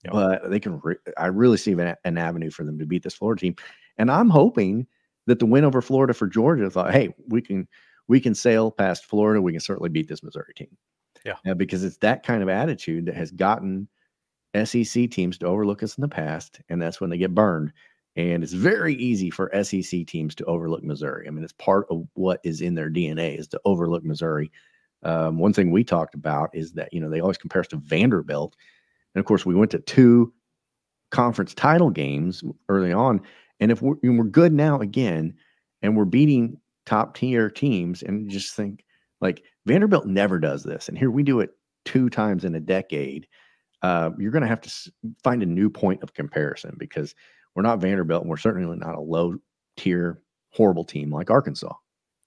yep. 0.05 0.13
but 0.13 0.51
they 0.51 0.61
can. 0.61 0.81
Re- 0.83 0.97
I 1.17 1.27
really 1.27 1.57
see 1.57 1.73
an, 1.73 1.95
an, 2.05 2.19
avenue 2.19 2.51
for 2.51 2.65
them 2.65 2.79
to 2.79 2.87
beat 2.87 3.03
this 3.03 3.15
Florida 3.15 3.41
team, 3.41 3.57
and 3.99 4.11
I'm 4.11 4.31
hoping 4.31 4.87
that 5.27 5.39
the 5.39 5.47
win 5.47 5.65
over 5.65 5.83
Florida 5.83 6.15
for 6.15 6.27
Georgia 6.27 6.71
thought, 6.71 6.93
hey, 6.93 7.15
we 7.29 7.43
can 7.43 7.69
we 8.09 8.21
can 8.21 8.35
sail 8.35 8.71
past 8.71 9.05
Florida. 9.05 9.41
We 9.41 9.53
can 9.53 9.61
certainly 9.61 9.91
beat 9.91 10.09
this 10.09 10.23
Missouri 10.23 10.55
team. 10.55 10.77
Yeah, 11.25 11.37
yeah 11.45 11.55
because 11.55 11.85
it's 11.85 11.99
that 11.99 12.23
kind 12.23 12.43
of 12.43 12.49
attitude 12.49 13.07
that 13.07 13.17
has 13.17 13.31
gotten 13.31 13.89
SEC 14.65 15.11
teams 15.11 15.39
to 15.39 15.47
overlook 15.47 15.83
us 15.83 15.97
in 15.97 16.03
the 16.03 16.09
past, 16.09 16.61
and 16.69 16.81
that's 16.81 17.01
when 17.01 17.11
they 17.11 17.19
get 17.19 17.35
burned. 17.35 17.73
And 18.17 18.43
it's 18.43 18.55
very 18.55 18.95
easy 18.95 19.29
for 19.29 19.51
SEC 19.63 20.07
teams 20.07 20.35
to 20.37 20.45
overlook 20.47 20.83
Missouri. 20.83 21.29
I 21.29 21.31
mean, 21.31 21.45
it's 21.45 21.53
part 21.53 21.87
of 21.91 22.07
what 22.15 22.41
is 22.45 22.63
in 22.63 22.75
their 22.75 22.91
DNA 22.91 23.39
is 23.39 23.47
to 23.49 23.61
overlook 23.67 24.05
Missouri. 24.05 24.51
Um, 25.03 25.39
one 25.39 25.53
thing 25.53 25.71
we 25.71 25.85
talked 25.85 26.15
about 26.15 26.51
is 26.55 26.73
that 26.73 26.93
you 26.93 27.01
know 27.01 27.11
they 27.11 27.21
always 27.21 27.37
compare 27.37 27.61
us 27.61 27.69
to 27.69 27.77
Vanderbilt, 27.77 28.57
and 29.15 29.21
of 29.21 29.27
course 29.27 29.45
we 29.45 29.55
went 29.55 29.71
to 29.73 29.79
two 29.81 30.33
conference 31.11 31.55
title 31.55 31.91
games 31.91 32.43
early 32.69 32.93
on. 32.93 33.21
And 33.61 33.71
if 33.71 33.83
we're, 33.83 33.97
we're 34.03 34.25
good 34.25 34.53
now 34.53 34.81
again, 34.81 35.35
and 35.83 35.97
we're 35.97 36.07
beating 36.07 36.59
top 36.87 37.17
tier 37.17 37.51
teams, 37.51 38.03
and 38.03 38.31
just 38.31 38.55
think 38.55 38.85
like 39.21 39.43
Vanderbilt 39.67 40.07
never 40.07 40.39
does 40.39 40.63
this, 40.63 40.89
and 40.89 40.97
here 40.97 41.11
we 41.11 41.23
do 41.23 41.41
it 41.41 41.51
two 41.85 42.09
times 42.09 42.45
in 42.45 42.55
a 42.55 42.61
decade 42.61 43.27
uh, 43.87 44.11
you're 44.19 44.33
going 44.33 44.43
to 44.43 44.49
have 44.49 44.61
to 44.63 44.93
find 45.23 45.43
a 45.43 45.47
new 45.47 45.71
point 45.71 46.03
of 46.03 46.13
comparison 46.15 46.75
because 46.79 47.15
we're 47.55 47.63
not 47.63 47.79
Vanderbilt 47.81 48.23
and 48.23 48.31
we're 48.31 48.37
certainly 48.37 48.77
not 48.77 48.95
a 48.97 49.01
low 49.01 49.37
tier 49.77 50.21
horrible 50.51 50.85
team 50.85 51.13
like 51.13 51.31
Arkansas. 51.31 51.73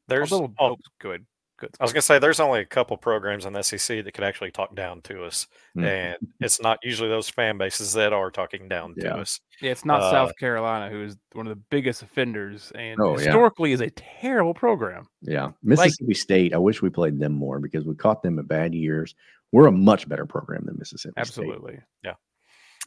There's 0.08 0.32
Although, 0.32 0.54
oh, 0.60 0.76
good. 1.00 1.26
Good. 1.60 1.72
I 1.78 1.84
was 1.84 1.92
gonna 1.92 2.02
say 2.04 2.20
there's 2.20 2.40
only 2.40 2.62
a 2.62 2.66
couple 2.66 2.96
programs 2.96 3.46
in 3.46 3.52
the 3.52 3.62
SEC 3.62 4.02
that 4.06 4.14
could 4.14 4.24
actually 4.24 4.50
talk 4.52 4.74
down 4.76 5.02
to 5.02 5.26
us, 5.26 5.46
Mhm. 5.76 5.86
and 5.86 6.18
it's 6.40 6.62
not 6.62 6.80
usually 6.84 7.10
those 7.10 7.30
fan 7.30 7.58
bases 7.58 7.92
that 7.94 8.14
are 8.14 8.32
talking 8.32 8.70
down 8.70 8.94
Yeah. 8.96 9.10
to 9.10 9.18
us. 9.18 9.42
Yeah, 9.62 9.72
it's 9.72 9.84
not 9.84 10.02
Uh, 10.02 10.10
South 10.10 10.38
Carolina, 10.38 10.90
who 10.90 11.04
is 11.04 11.18
one 11.34 11.48
of 11.48 11.52
the 11.58 11.62
biggest 11.70 12.02
offenders 12.02 12.72
and 12.76 12.98
Oh, 13.02 13.18
yeah. 13.18 13.26
historically 13.26 13.74
is 13.74 13.82
a 13.82 13.90
terrible 13.90 14.54
program. 14.54 15.10
Yeah, 15.22 15.52
Mississippi 15.62 16.14
State. 16.14 16.54
I 16.54 16.58
wish 16.60 16.82
we 16.82 16.90
played 16.90 17.20
them 17.20 17.34
more 17.34 17.60
because 17.60 17.84
we 17.84 17.94
caught 17.94 18.24
them 18.24 18.40
at 18.40 18.48
bad 18.48 18.74
years. 18.74 19.14
We're 19.52 19.68
a 19.68 19.72
much 19.72 20.08
better 20.08 20.26
program 20.26 20.66
than 20.66 20.78
Mississippi. 20.78 21.14
State. 21.14 21.22
Absolutely. 21.22 21.80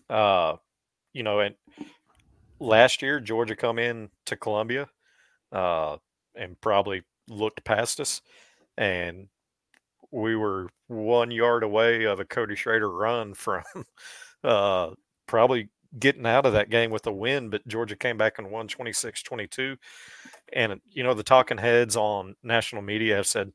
Uh, 0.09 0.57
you 1.12 1.22
know, 1.22 1.40
and 1.40 1.55
last 2.61 3.03
year 3.03 3.20
Georgia 3.20 3.57
come 3.57 3.79
in 3.79 4.11
to 4.27 4.37
Columbia, 4.37 4.88
uh, 5.51 5.96
and 6.35 6.61
probably 6.61 7.03
looked 7.29 7.64
past 7.64 8.01
us, 8.01 8.22
and 8.77 9.29
we 10.11 10.37
were 10.37 10.68
one 10.88 11.31
yard 11.31 11.62
away 11.62 12.05
of 12.05 12.20
a 12.20 12.25
Cody 12.25 12.55
Schrader 12.55 12.90
run 12.90 13.35
from 13.35 13.62
uh, 14.44 14.90
probably 15.27 15.68
getting 15.98 16.27
out 16.27 16.46
of 16.46 16.55
that 16.55 16.70
game 16.70 16.90
with 16.90 17.07
a 17.07 17.12
win, 17.12 17.51
but 17.51 17.66
Georgia 17.66 17.96
came 17.96 18.16
back 18.16 18.38
and 18.38 18.51
won 18.51 18.68
26-22. 18.68 19.77
And 20.53 20.81
you 20.90 21.03
know, 21.03 21.14
the 21.14 21.22
talking 21.22 21.59
heads 21.59 21.96
on 21.96 22.35
national 22.42 22.83
media 22.83 23.16
have 23.16 23.27
said, 23.27 23.53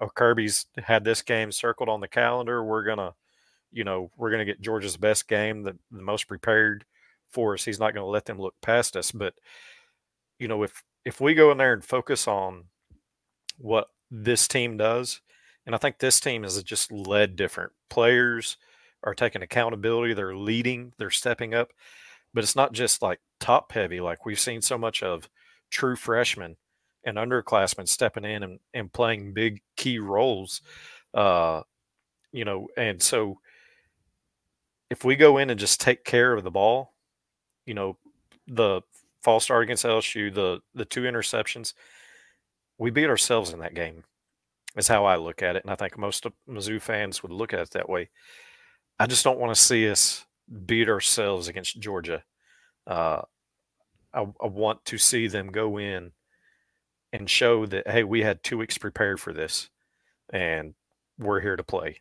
"Oh, 0.00 0.08
Kirby's 0.08 0.66
had 0.78 1.04
this 1.04 1.22
game 1.22 1.52
circled 1.52 1.88
on 1.88 2.00
the 2.00 2.08
calendar. 2.08 2.64
We're 2.64 2.84
gonna, 2.84 3.14
you 3.72 3.84
know, 3.84 4.10
we're 4.16 4.30
gonna 4.30 4.44
get 4.44 4.60
Georgia's 4.60 4.96
best 4.96 5.28
game, 5.28 5.62
the, 5.62 5.76
the 5.90 6.02
most 6.02 6.28
prepared 6.28 6.84
for 7.28 7.54
us. 7.54 7.64
He's 7.64 7.78
not 7.78 7.94
to 7.94 8.04
let 8.04 8.24
them 8.26 8.38
look 8.40 8.54
past 8.62 8.96
us." 8.96 9.12
But 9.12 9.34
you 10.38 10.48
know, 10.48 10.62
if 10.62 10.82
if 11.04 11.20
we 11.20 11.34
go 11.34 11.52
in 11.52 11.58
there 11.58 11.72
and 11.72 11.84
focus 11.84 12.26
on 12.28 12.64
what 13.58 13.88
this 14.10 14.48
team 14.48 14.76
does, 14.76 15.20
and 15.66 15.74
I 15.74 15.78
think 15.78 15.98
this 15.98 16.20
team 16.20 16.44
is 16.44 16.62
just 16.62 16.90
led 16.90 17.36
different. 17.36 17.72
Players 17.88 18.56
are 19.04 19.14
taking 19.14 19.42
accountability, 19.42 20.14
they're 20.14 20.36
leading, 20.36 20.92
they're 20.98 21.10
stepping 21.10 21.54
up. 21.54 21.70
But 22.32 22.44
it's 22.44 22.56
not 22.56 22.72
just 22.72 23.02
like 23.02 23.20
top 23.40 23.72
heavy, 23.72 24.00
like 24.00 24.24
we've 24.24 24.38
seen 24.40 24.62
so 24.62 24.78
much 24.78 25.02
of 25.02 25.28
true 25.70 25.96
freshmen 25.96 26.56
and 27.04 27.16
underclassmen 27.16 27.88
stepping 27.88 28.24
in 28.24 28.42
and, 28.42 28.58
and 28.74 28.92
playing 28.92 29.32
big 29.32 29.62
key 29.76 29.98
roles. 29.98 30.60
Uh, 31.14 31.62
you 32.32 32.44
know, 32.44 32.68
and 32.76 33.02
so 33.02 33.38
if 34.90 35.04
we 35.04 35.16
go 35.16 35.38
in 35.38 35.50
and 35.50 35.60
just 35.60 35.80
take 35.80 36.04
care 36.04 36.32
of 36.32 36.44
the 36.44 36.50
ball, 36.50 36.94
you 37.66 37.74
know, 37.74 37.96
the 38.46 38.82
false 39.22 39.44
start 39.44 39.62
against 39.62 39.84
LSU, 39.84 40.32
the 40.32 40.60
the 40.74 40.84
two 40.84 41.02
interceptions, 41.02 41.74
we 42.78 42.90
beat 42.90 43.08
ourselves 43.08 43.52
in 43.52 43.60
that 43.60 43.74
game. 43.74 44.04
Is 44.76 44.86
how 44.86 45.04
I 45.04 45.16
look 45.16 45.42
at 45.42 45.56
it, 45.56 45.64
and 45.64 45.72
I 45.72 45.74
think 45.74 45.98
most 45.98 46.26
of 46.26 46.32
Mizzou 46.48 46.80
fans 46.80 47.22
would 47.22 47.32
look 47.32 47.52
at 47.52 47.58
it 47.58 47.70
that 47.70 47.88
way. 47.88 48.08
I 49.00 49.06
just 49.06 49.24
don't 49.24 49.40
want 49.40 49.52
to 49.52 49.60
see 49.60 49.90
us 49.90 50.24
beat 50.64 50.88
ourselves 50.88 51.48
against 51.48 51.80
Georgia. 51.80 52.22
Uh, 52.86 53.22
I, 54.14 54.20
I 54.20 54.46
want 54.46 54.84
to 54.86 54.98
see 54.98 55.26
them 55.26 55.50
go 55.50 55.78
in 55.78 56.12
and 57.12 57.28
show 57.28 57.66
that 57.66 57.88
hey, 57.88 58.04
we 58.04 58.22
had 58.22 58.42
two 58.42 58.58
weeks 58.58 58.78
prepared 58.78 59.20
for 59.20 59.32
this, 59.32 59.68
and 60.32 60.74
we're 61.18 61.40
here 61.40 61.56
to 61.56 61.64
play. 61.64 62.00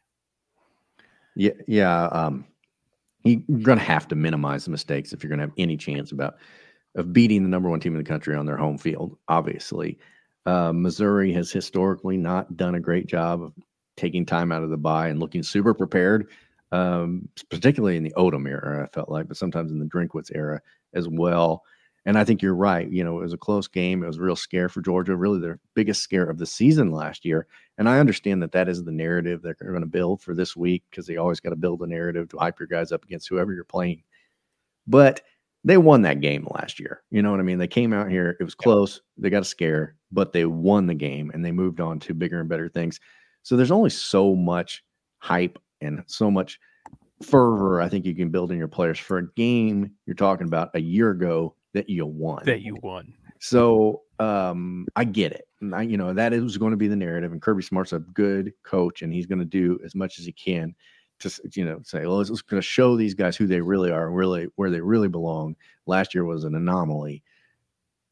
Yeah, 1.36 1.54
yeah. 1.68 2.06
Um, 2.06 2.46
you're 3.24 3.60
going 3.60 3.78
to 3.78 3.84
have 3.84 4.08
to 4.10 4.16
minimize 4.16 4.66
the 4.66 4.72
mistakes 4.72 5.14
if 5.14 5.24
you're 5.24 5.30
going 5.30 5.40
to 5.40 5.46
have 5.46 5.54
any 5.58 5.78
chance 5.78 6.12
about 6.12 6.36
of 6.96 7.14
beating 7.14 7.44
the 7.44 7.50
number 7.50 7.70
one 7.70 7.80
team 7.80 7.94
in 7.94 8.00
the 8.00 8.10
country 8.10 8.36
on 8.36 8.46
their 8.46 8.58
home 8.58 8.78
field. 8.78 9.18
Obviously, 9.28 10.00
uh, 10.46 10.74
Missouri 10.74 11.32
has 11.34 11.52
historically 11.52 12.18
not 12.18 12.58
done 12.58 12.76
a 12.76 12.80
great 12.80 13.08
job 13.08 13.42
of 13.42 13.54
taking 13.96 14.26
time 14.26 14.52
out 14.52 14.64
of 14.64 14.70
the 14.70 14.78
bye 14.78 15.10
and 15.10 15.20
looking 15.20 15.44
super 15.44 15.74
prepared, 15.74 16.28
um, 16.72 17.28
particularly 17.50 17.98
in 17.98 18.04
the 18.04 18.14
Odom 18.18 18.48
era. 18.48 18.84
I 18.84 18.88
felt 18.88 19.10
like, 19.10 19.28
but 19.28 19.38
sometimes 19.38 19.72
in 19.72 19.80
the 19.80 19.86
Drinkwitz 19.86 20.32
era 20.34 20.62
as 20.94 21.08
well. 21.08 21.64
And 22.10 22.18
I 22.18 22.24
think 22.24 22.42
you're 22.42 22.56
right. 22.56 22.90
You 22.92 23.04
know, 23.04 23.20
it 23.20 23.22
was 23.22 23.34
a 23.34 23.38
close 23.38 23.68
game. 23.68 24.02
It 24.02 24.08
was 24.08 24.18
a 24.18 24.22
real 24.22 24.36
scare 24.36 24.68
for 24.68 24.82
Georgia, 24.82 25.16
really 25.16 25.40
their 25.40 25.60
biggest 25.76 26.02
scare 26.02 26.28
of 26.28 26.40
the 26.40 26.46
season 26.48 26.92
last 26.92 27.24
year. 27.24 27.46
And 27.78 27.88
I 27.88 28.00
understand 28.00 28.42
that 28.42 28.52
that 28.54 28.68
is 28.68 28.84
the 28.84 28.92
narrative 28.92 29.44
they're 29.44 29.54
going 29.54 29.82
to 29.82 29.86
build 29.86 30.20
for 30.24 30.34
this 30.34 30.56
week 30.56 30.84
because 30.90 31.06
they 31.06 31.18
always 31.18 31.40
got 31.40 31.52
to 31.52 31.56
build 31.56 31.84
a 31.84 31.88
narrative 31.88 32.28
to 32.30 32.40
hype 32.40 32.60
your 32.60 32.66
guys 32.66 32.92
up 32.92 33.04
against 33.04 33.30
whoever 33.30 33.54
you're 33.54 33.64
playing. 33.64 34.02
But 34.88 35.22
they 35.64 35.78
won 35.78 36.02
that 36.02 36.20
game 36.20 36.48
last 36.50 36.80
year. 36.80 37.04
You 37.12 37.22
know 37.22 37.30
what 37.30 37.42
I 37.42 37.44
mean? 37.44 37.60
They 37.60 37.68
came 37.68 37.94
out 37.94 38.10
here, 38.10 38.36
it 38.40 38.44
was 38.44 38.56
close. 38.56 39.02
They 39.16 39.30
got 39.30 39.44
a 39.44 39.46
scare, 39.46 39.96
but 40.12 40.34
they 40.34 40.46
won 40.46 40.88
the 40.88 40.96
game 40.96 41.30
and 41.32 41.46
they 41.46 41.52
moved 41.52 41.80
on 41.80 42.00
to 42.00 42.16
bigger 42.16 42.40
and 42.40 42.50
better 42.50 42.70
things. 42.70 43.00
So 43.44 43.56
there's 43.56 43.70
only 43.70 43.92
so 43.92 44.36
much 44.36 44.84
hype 45.20 45.60
and 45.80 46.04
so 46.08 46.32
much 46.32 46.60
fervor 47.22 47.82
I 47.82 47.88
think 47.88 48.06
you 48.06 48.16
can 48.16 48.30
build 48.30 48.52
in 48.52 48.58
your 48.58 48.68
players 48.68 48.98
for 48.98 49.20
a 49.20 49.32
game 49.34 49.92
you're 50.08 50.16
talking 50.16 50.48
about 50.48 50.72
a 50.74 50.82
year 50.82 51.12
ago 51.12 51.54
that 51.74 51.90
you 51.90 52.06
won. 52.06 52.44
That 52.46 52.62
you 52.62 52.78
won. 52.82 53.14
So 53.40 54.02
um, 54.20 54.88
I 54.96 55.04
get 55.04 55.32
it. 55.32 55.48
I, 55.74 55.84
you 55.84 55.98
know, 55.98 56.14
that 56.14 56.34
is 56.34 56.58
going 56.58 56.72
to 56.72 56.78
be 56.78 56.88
the 56.88 56.96
narrative. 56.96 57.32
And 57.32 57.42
Kirby 57.42 57.64
Smart's 57.64 57.94
a 57.94 58.00
good 58.00 58.54
coach, 58.64 59.02
and 59.02 59.14
he's 59.14 59.26
going 59.26 59.40
to 59.40 59.46
do 59.46 59.80
as 59.84 59.96
much 59.96 60.20
as 60.20 60.26
he 60.26 60.32
can 60.32 60.76
to, 61.20 61.32
you 61.54 61.66
know, 61.66 61.80
say, 61.84 62.06
well, 62.06 62.22
it's 62.22 62.30
going 62.30 62.62
to 62.62 62.66
show 62.66 62.96
these 62.96 63.14
guys 63.14 63.36
who 63.36 63.46
they 63.46 63.62
really 63.62 63.92
are, 63.92 64.10
really 64.10 64.48
where 64.56 64.70
they 64.70 64.82
really 64.82 65.10
belong. 65.10 65.56
Last 65.86 66.14
year 66.14 66.26
was 66.26 66.44
an 66.44 66.56
anomaly, 66.56 67.24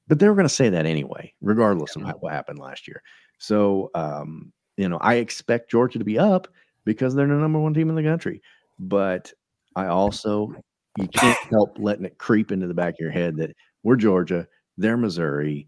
but 0.07 0.19
they 0.19 0.27
were 0.27 0.35
going 0.35 0.47
to 0.47 0.53
say 0.53 0.69
that 0.69 0.85
anyway, 0.85 1.33
regardless 1.41 1.95
of 1.95 2.03
what 2.19 2.33
happened 2.33 2.59
last 2.59 2.87
year. 2.87 3.01
So, 3.37 3.91
um, 3.95 4.51
you 4.77 4.89
know, 4.89 4.97
I 4.99 5.15
expect 5.15 5.71
Georgia 5.71 5.99
to 5.99 6.05
be 6.05 6.19
up 6.19 6.47
because 6.85 7.15
they're 7.15 7.27
the 7.27 7.33
number 7.33 7.59
one 7.59 7.73
team 7.73 7.89
in 7.89 7.95
the 7.95 8.03
country. 8.03 8.41
But 8.79 9.31
I 9.75 9.87
also, 9.87 10.53
you 10.97 11.07
can't 11.07 11.37
help 11.49 11.77
letting 11.79 12.05
it 12.05 12.17
creep 12.17 12.51
into 12.51 12.67
the 12.67 12.73
back 12.73 12.95
of 12.95 12.99
your 12.99 13.11
head 13.11 13.37
that 13.37 13.55
we're 13.83 13.95
Georgia, 13.95 14.47
they're 14.77 14.97
Missouri. 14.97 15.67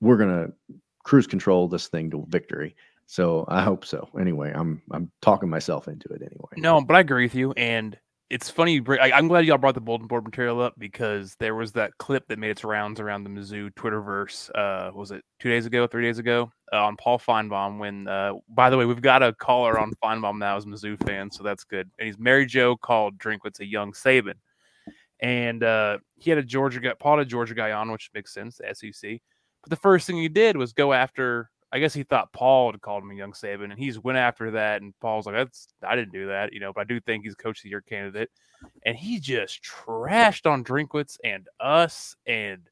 We're 0.00 0.16
gonna 0.16 0.48
cruise 1.04 1.26
control 1.26 1.68
this 1.68 1.88
thing 1.88 2.10
to 2.10 2.24
victory. 2.28 2.74
So 3.06 3.44
I 3.48 3.62
hope 3.62 3.84
so. 3.84 4.08
Anyway, 4.18 4.52
I'm 4.54 4.82
I'm 4.90 5.10
talking 5.20 5.48
myself 5.48 5.88
into 5.88 6.08
it 6.08 6.22
anyway. 6.22 6.50
No, 6.56 6.80
but 6.80 6.96
I 6.96 7.00
agree 7.00 7.24
with 7.24 7.34
you. 7.34 7.52
And 7.52 7.98
it's 8.30 8.48
funny. 8.48 8.78
bring- 8.78 9.00
I, 9.00 9.10
I'm 9.10 9.26
glad 9.26 9.44
y'all 9.44 9.58
brought 9.58 9.74
the 9.74 9.80
bulletin 9.80 10.06
board 10.06 10.22
material 10.22 10.60
up 10.60 10.74
because 10.78 11.34
there 11.40 11.56
was 11.56 11.72
that 11.72 11.98
clip 11.98 12.28
that 12.28 12.38
made 12.38 12.50
its 12.50 12.62
rounds 12.62 13.00
around 13.00 13.24
the 13.24 13.30
Mizzou 13.30 13.74
Twitterverse. 13.74 14.50
Uh, 14.54 14.92
was 14.94 15.10
it 15.10 15.24
two 15.40 15.48
days 15.50 15.66
ago, 15.66 15.88
three 15.88 16.04
days 16.04 16.18
ago, 16.18 16.52
uh, 16.72 16.84
on 16.84 16.96
Paul 16.96 17.18
Finebaum? 17.18 17.78
When, 17.78 18.06
uh, 18.06 18.34
by 18.48 18.70
the 18.70 18.78
way, 18.78 18.84
we've 18.84 19.02
got 19.02 19.24
a 19.24 19.32
caller 19.32 19.80
on 19.80 19.92
Finebaum 20.02 20.38
now 20.38 20.56
as 20.56 20.64
Mizzou 20.64 20.96
fan, 21.04 21.30
so 21.32 21.42
that's 21.42 21.64
good. 21.64 21.90
And 21.98 22.06
he's 22.06 22.18
Mary 22.18 22.46
Joe 22.46 22.76
called 22.76 23.18
Drinkwitz 23.18 23.58
a 23.58 23.66
young 23.66 23.90
Saban, 23.92 24.34
and 25.20 25.62
uh, 25.62 25.98
he 26.16 26.30
had 26.30 26.38
a 26.38 26.42
Georgia 26.42 26.80
guy, 26.80 26.94
Paul 26.98 27.20
a 27.20 27.24
Georgia 27.24 27.54
guy 27.54 27.72
on, 27.72 27.92
which 27.92 28.10
makes 28.14 28.32
sense, 28.32 28.58
the 28.58 28.74
SEC. 28.74 29.20
But 29.62 29.70
the 29.70 29.76
first 29.76 30.06
thing 30.06 30.16
he 30.16 30.28
did 30.28 30.56
was 30.56 30.72
go 30.72 30.92
after. 30.92 31.50
I 31.72 31.78
guess 31.78 31.94
he 31.94 32.02
thought 32.02 32.32
Paul 32.32 32.72
had 32.72 32.80
called 32.80 33.04
him 33.04 33.12
a 33.12 33.14
young 33.14 33.30
Saban, 33.32 33.70
and 33.70 33.78
he's 33.78 33.98
went 34.00 34.18
after 34.18 34.50
that. 34.52 34.82
And 34.82 34.92
Paul's 35.00 35.26
like, 35.26 35.36
"That's 35.36 35.68
I 35.86 35.94
didn't 35.94 36.12
do 36.12 36.26
that, 36.26 36.52
you 36.52 36.58
know." 36.58 36.72
But 36.72 36.80
I 36.80 36.84
do 36.84 37.00
think 37.00 37.22
he's 37.22 37.36
coach 37.36 37.58
of 37.58 37.62
the 37.62 37.68
year 37.68 37.80
candidate, 37.80 38.30
and 38.84 38.96
he 38.96 39.20
just 39.20 39.62
trashed 39.62 40.50
on 40.50 40.64
Drinkwitz 40.64 41.18
and 41.22 41.46
us, 41.60 42.16
and 42.26 42.62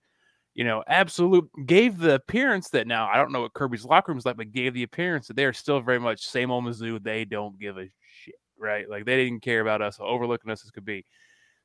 you 0.54 0.64
know, 0.64 0.82
absolute 0.88 1.48
gave 1.66 1.98
the 1.98 2.14
appearance 2.14 2.70
that 2.70 2.88
now 2.88 3.08
I 3.08 3.16
don't 3.16 3.30
know 3.30 3.42
what 3.42 3.54
Kirby's 3.54 3.84
locker 3.84 4.10
room 4.10 4.18
is 4.18 4.26
like, 4.26 4.36
but 4.36 4.50
gave 4.50 4.74
the 4.74 4.82
appearance 4.82 5.28
that 5.28 5.36
they 5.36 5.44
are 5.44 5.52
still 5.52 5.80
very 5.80 6.00
much 6.00 6.26
same 6.26 6.50
old 6.50 6.64
Mizzou. 6.64 7.00
They 7.00 7.24
don't 7.24 7.56
give 7.60 7.78
a 7.78 7.88
shit, 8.24 8.34
right? 8.58 8.90
Like 8.90 9.04
they 9.04 9.16
didn't 9.16 9.42
care 9.42 9.60
about 9.60 9.82
us, 9.82 9.98
overlooking 10.00 10.50
us 10.50 10.64
as 10.64 10.72
could 10.72 10.84
be. 10.84 11.04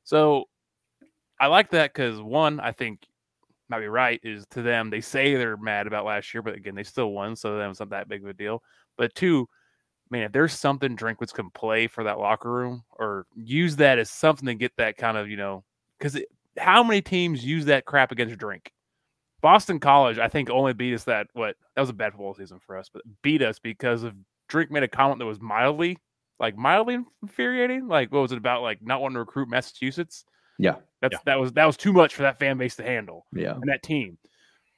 So 0.04 0.44
I 1.40 1.46
like 1.48 1.70
that 1.70 1.92
because 1.92 2.20
one, 2.20 2.60
I 2.60 2.72
think 2.72 3.00
might 3.68 3.80
be 3.80 3.86
right 3.86 4.20
is 4.22 4.44
to 4.50 4.62
them 4.62 4.90
they 4.90 5.00
say 5.00 5.34
they're 5.34 5.56
mad 5.56 5.86
about 5.86 6.04
last 6.04 6.32
year, 6.34 6.42
but 6.42 6.54
again 6.54 6.74
they 6.74 6.82
still 6.82 7.10
won, 7.10 7.34
so 7.36 7.58
it's 7.58 7.80
not 7.80 7.90
that 7.90 8.08
big 8.08 8.22
of 8.22 8.28
a 8.28 8.34
deal. 8.34 8.62
But 8.96 9.14
two, 9.14 9.48
man, 10.10 10.24
if 10.24 10.32
there's 10.32 10.52
something 10.52 10.96
Drinkwitz 10.96 11.32
can 11.32 11.50
play 11.50 11.86
for 11.86 12.04
that 12.04 12.18
locker 12.18 12.52
room 12.52 12.84
or 12.90 13.26
use 13.34 13.76
that 13.76 13.98
as 13.98 14.10
something 14.10 14.46
to 14.46 14.54
get 14.54 14.72
that 14.76 14.96
kind 14.96 15.16
of 15.16 15.28
you 15.28 15.36
know 15.36 15.64
because 15.98 16.20
how 16.58 16.82
many 16.82 17.02
teams 17.02 17.44
use 17.44 17.64
that 17.66 17.84
crap 17.84 18.12
against 18.12 18.38
Drink? 18.38 18.70
Boston 19.40 19.78
College, 19.78 20.18
I 20.18 20.28
think, 20.28 20.48
only 20.48 20.72
beat 20.72 20.94
us 20.94 21.04
that 21.04 21.26
what 21.32 21.56
that 21.74 21.80
was 21.80 21.90
a 21.90 21.94
bad 21.94 22.12
football 22.12 22.34
season 22.34 22.60
for 22.64 22.76
us, 22.78 22.88
but 22.92 23.02
beat 23.22 23.42
us 23.42 23.58
because 23.58 24.02
of 24.02 24.14
Drink 24.48 24.70
made 24.70 24.82
a 24.82 24.88
comment 24.88 25.18
that 25.18 25.26
was 25.26 25.40
mildly 25.40 25.98
like 26.38 26.56
mildly 26.56 26.98
infuriating. 27.22 27.88
Like 27.88 28.12
what 28.12 28.20
was 28.20 28.32
it 28.32 28.38
about 28.38 28.62
like 28.62 28.80
not 28.82 29.00
wanting 29.00 29.14
to 29.14 29.20
recruit 29.20 29.48
Massachusetts? 29.48 30.24
Yeah. 30.58 30.76
That's 31.04 31.14
Yeah. 31.14 31.20
that 31.26 31.40
was 31.40 31.52
that 31.52 31.66
was 31.66 31.76
too 31.76 31.92
much 31.92 32.14
for 32.14 32.22
that 32.22 32.38
fan 32.38 32.56
base 32.58 32.76
to 32.76 32.82
handle 32.82 33.26
Yeah. 33.32 33.52
and 33.54 33.68
that 33.68 33.82
team. 33.82 34.18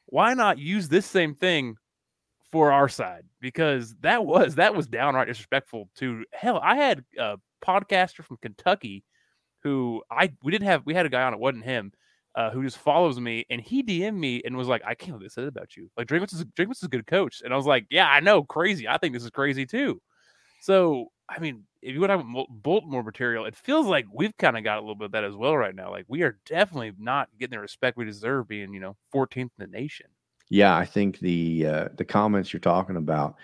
Why 0.07 0.35
not 0.35 0.59
use 0.59 0.89
this 0.89 1.07
same 1.07 1.35
thing 1.35 1.77
for 2.53 2.73
our 2.73 2.89
side? 2.89 3.25
Because 3.41 3.95
that 4.01 4.25
was 4.25 4.55
that 4.57 4.75
was 4.75 4.87
downright 4.87 5.29
disrespectful 5.29 5.89
to 5.97 6.25
hell. 6.33 6.61
I 6.63 6.77
had 6.77 7.05
a 7.19 7.39
podcaster 7.65 8.23
from 8.25 8.39
Kentucky 8.43 9.05
who 9.63 10.03
I 10.11 10.33
we 10.43 10.53
didn't 10.53 10.67
have 10.69 10.83
we 10.85 10.95
had 10.95 11.07
a 11.07 11.09
guy 11.09 11.23
on 11.23 11.33
it 11.35 11.41
wasn't 11.41 11.65
him. 11.65 11.93
uh, 12.35 12.51
who 12.51 12.63
just 12.63 12.77
follows 12.77 13.19
me, 13.19 13.47
and 13.49 13.63
he 13.63 13.83
DM'd 13.83 14.19
me 14.19 14.43
and 14.45 14.55
was 14.59 14.69
like, 14.69 14.83
"I 14.85 14.95
can't 14.95 15.13
believe 15.13 15.31
they 15.31 15.41
said 15.41 15.49
about 15.49 15.75
you. 15.75 15.91
Like 15.97 16.07
Drinkwitz 16.07 16.35
is 16.35 16.45
Drinkwitz 16.45 16.73
is 16.77 16.83
a 16.83 16.89
good 16.89 17.07
coach." 17.07 17.41
And 17.43 17.51
I 17.51 17.57
was 17.57 17.65
like, 17.65 17.87
"Yeah, 17.89 18.07
I 18.11 18.21
know, 18.21 18.43
crazy. 18.43 18.87
I 18.87 18.99
think 18.99 19.15
this 19.15 19.25
is 19.25 19.31
crazy 19.31 19.65
too." 19.65 20.03
So, 20.61 21.07
I 21.29 21.41
mean, 21.41 21.65
if 21.83 21.95
you 21.95 22.01
would 22.01 22.11
have 22.11 22.25
Baltimore 22.51 23.03
material, 23.03 23.47
it 23.47 23.57
feels 23.57 23.87
like 23.87 24.07
we've 24.13 24.37
kind 24.37 24.57
of 24.57 24.65
got 24.65 24.79
a 24.79 24.81
little 24.81 24.95
bit 24.95 25.07
of 25.07 25.13
that 25.13 25.25
as 25.25 25.35
well 25.35 25.57
right 25.57 25.75
now. 25.75 25.91
Like 25.91 26.05
we 26.09 26.23
are 26.23 26.39
definitely 26.47 26.93
not 26.99 27.29
getting 27.39 27.57
the 27.57 27.61
respect 27.61 27.97
we 27.97 28.05
deserve, 28.05 28.49
being 28.49 28.73
you 28.73 28.81
know 28.81 28.97
14th 29.15 29.37
in 29.37 29.51
the 29.59 29.67
nation. 29.67 30.07
Yeah, 30.49 30.77
I 30.77 30.85
think 30.85 31.19
the 31.19 31.67
uh, 31.67 31.89
the 31.97 32.05
comments 32.05 32.53
you're 32.53 32.61
talking 32.61 32.97
about, 32.97 33.37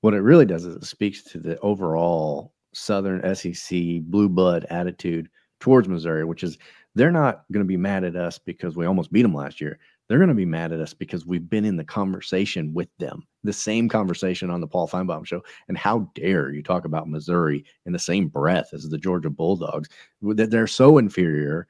what 0.00 0.14
it 0.14 0.20
really 0.20 0.46
does 0.46 0.64
is 0.64 0.76
it 0.76 0.84
speaks 0.84 1.22
to 1.24 1.38
the 1.38 1.58
overall 1.60 2.52
Southern 2.72 3.34
SEC 3.34 4.02
blue 4.02 4.28
blood 4.28 4.66
attitude 4.70 5.28
towards 5.60 5.88
Missouri, 5.88 6.24
which 6.24 6.42
is 6.42 6.58
they're 6.94 7.12
not 7.12 7.44
going 7.52 7.64
to 7.64 7.68
be 7.68 7.76
mad 7.76 8.04
at 8.04 8.16
us 8.16 8.38
because 8.38 8.76
we 8.76 8.86
almost 8.86 9.12
beat 9.12 9.22
them 9.22 9.34
last 9.34 9.60
year. 9.60 9.78
They're 10.08 10.18
going 10.18 10.28
to 10.28 10.34
be 10.34 10.46
mad 10.46 10.72
at 10.72 10.80
us 10.80 10.94
because 10.94 11.26
we've 11.26 11.48
been 11.48 11.64
in 11.64 11.76
the 11.76 11.84
conversation 11.84 12.72
with 12.72 12.88
them, 12.98 13.26
the 13.42 13.52
same 13.52 13.88
conversation 13.88 14.50
on 14.50 14.60
the 14.60 14.68
Paul 14.68 14.88
Finebaum 14.88 15.26
show. 15.26 15.42
And 15.68 15.76
how 15.76 16.10
dare 16.14 16.52
you 16.52 16.62
talk 16.62 16.84
about 16.84 17.08
Missouri 17.08 17.64
in 17.86 17.92
the 17.92 17.98
same 17.98 18.28
breath 18.28 18.70
as 18.72 18.88
the 18.88 18.98
Georgia 18.98 19.30
Bulldogs? 19.30 19.88
That 20.22 20.50
they're 20.50 20.68
so 20.68 20.98
inferior 20.98 21.66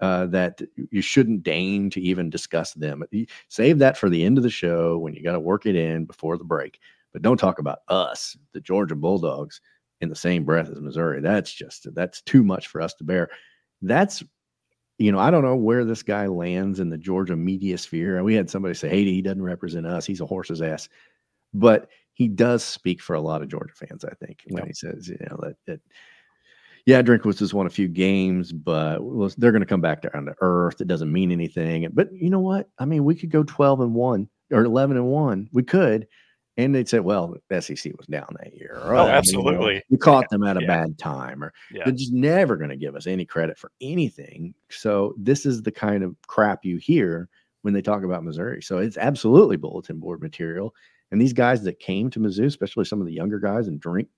uh, 0.00 0.26
that 0.26 0.60
you 0.90 1.00
shouldn't 1.00 1.42
deign 1.42 1.88
to 1.90 2.00
even 2.00 2.28
discuss 2.28 2.74
them. 2.74 3.02
Save 3.48 3.78
that 3.78 3.96
for 3.96 4.10
the 4.10 4.24
end 4.24 4.36
of 4.36 4.44
the 4.44 4.50
show 4.50 4.98
when 4.98 5.14
you 5.14 5.22
got 5.22 5.32
to 5.32 5.40
work 5.40 5.64
it 5.64 5.76
in 5.76 6.04
before 6.04 6.36
the 6.36 6.44
break. 6.44 6.80
But 7.12 7.22
don't 7.22 7.38
talk 7.38 7.58
about 7.58 7.78
us, 7.88 8.36
the 8.52 8.60
Georgia 8.60 8.94
Bulldogs, 8.94 9.60
in 10.02 10.10
the 10.10 10.16
same 10.16 10.44
breath 10.44 10.68
as 10.68 10.80
Missouri. 10.80 11.20
That's 11.22 11.52
just 11.52 11.86
that's 11.94 12.20
too 12.22 12.42
much 12.42 12.66
for 12.66 12.82
us 12.82 12.92
to 12.94 13.04
bear. 13.04 13.30
That's 13.80 14.22
you 14.98 15.12
know, 15.12 15.18
I 15.18 15.30
don't 15.30 15.44
know 15.44 15.56
where 15.56 15.84
this 15.84 16.02
guy 16.02 16.26
lands 16.26 16.80
in 16.80 16.88
the 16.88 16.98
Georgia 16.98 17.36
media 17.36 17.76
sphere. 17.78 18.22
We 18.22 18.34
had 18.34 18.50
somebody 18.50 18.74
say, 18.74 18.88
"Hey, 18.88 19.04
he 19.04 19.22
doesn't 19.22 19.42
represent 19.42 19.86
us. 19.86 20.06
He's 20.06 20.20
a 20.20 20.26
horse's 20.26 20.62
ass," 20.62 20.88
but 21.52 21.88
he 22.14 22.28
does 22.28 22.64
speak 22.64 23.02
for 23.02 23.14
a 23.14 23.20
lot 23.20 23.42
of 23.42 23.48
Georgia 23.48 23.74
fans. 23.74 24.04
I 24.04 24.14
think 24.14 24.42
when 24.46 24.62
yep. 24.62 24.68
he 24.68 24.72
says, 24.72 25.08
you 25.08 25.18
know, 25.28 25.38
that, 25.42 25.56
that 25.66 25.80
yeah, 26.86 27.02
Drinkwitz 27.02 27.40
has 27.40 27.52
won 27.52 27.66
a 27.66 27.70
few 27.70 27.88
games, 27.88 28.52
but 28.52 29.00
they're 29.36 29.52
going 29.52 29.60
to 29.60 29.66
come 29.66 29.82
back 29.82 30.02
down 30.02 30.24
to 30.24 30.34
earth. 30.40 30.80
It 30.80 30.86
doesn't 30.86 31.12
mean 31.12 31.30
anything. 31.30 31.88
But 31.92 32.08
you 32.12 32.30
know 32.30 32.40
what? 32.40 32.70
I 32.78 32.86
mean, 32.86 33.04
we 33.04 33.16
could 33.16 33.30
go 33.30 33.42
twelve 33.42 33.80
and 33.80 33.92
one 33.92 34.28
or 34.50 34.64
eleven 34.64 34.96
and 34.96 35.06
one. 35.06 35.48
We 35.52 35.62
could, 35.62 36.06
and 36.56 36.74
they'd 36.74 36.88
say, 36.88 37.00
well, 37.00 37.34
the 37.48 37.60
SEC 37.60 37.92
was 37.96 38.06
down 38.06 38.34
that 38.40 38.54
year. 38.54 38.80
Or, 38.82 38.96
oh, 38.96 39.04
oh 39.04 39.08
absolutely. 39.08 39.74
You 39.74 39.82
know, 39.90 39.98
caught 39.98 40.24
yeah. 40.24 40.28
them 40.30 40.44
at 40.44 40.56
a 40.56 40.62
yeah. 40.62 40.66
bad 40.66 40.98
time, 40.98 41.44
or 41.44 41.52
yeah. 41.70 41.84
they're 41.84 41.92
just 41.92 42.12
never 42.12 42.56
going 42.56 42.70
to 42.70 42.76
give 42.76 42.96
us 42.96 43.06
any 43.06 43.26
credit 43.26 43.58
for 43.58 43.70
anything. 43.80 44.54
So 44.70 45.14
this 45.18 45.44
is 45.44 45.62
the 45.62 45.72
kind 45.72 46.02
of 46.02 46.16
crap 46.26 46.64
you 46.64 46.78
hear 46.78 47.28
when 47.62 47.74
they 47.74 47.82
talk 47.82 48.04
about 48.04 48.24
Missouri. 48.24 48.62
So 48.62 48.78
it's 48.78 48.96
absolutely 48.96 49.56
bulletin 49.56 49.98
board 49.98 50.22
material. 50.22 50.74
And 51.10 51.20
these 51.20 51.32
guys 51.32 51.62
that 51.64 51.78
came 51.78 52.10
to 52.10 52.20
Mizzou, 52.20 52.46
especially 52.46 52.84
some 52.84 53.00
of 53.00 53.06
the 53.06 53.12
younger 53.12 53.38
guys, 53.38 53.68
and 53.68 53.78
drink 53.78 54.08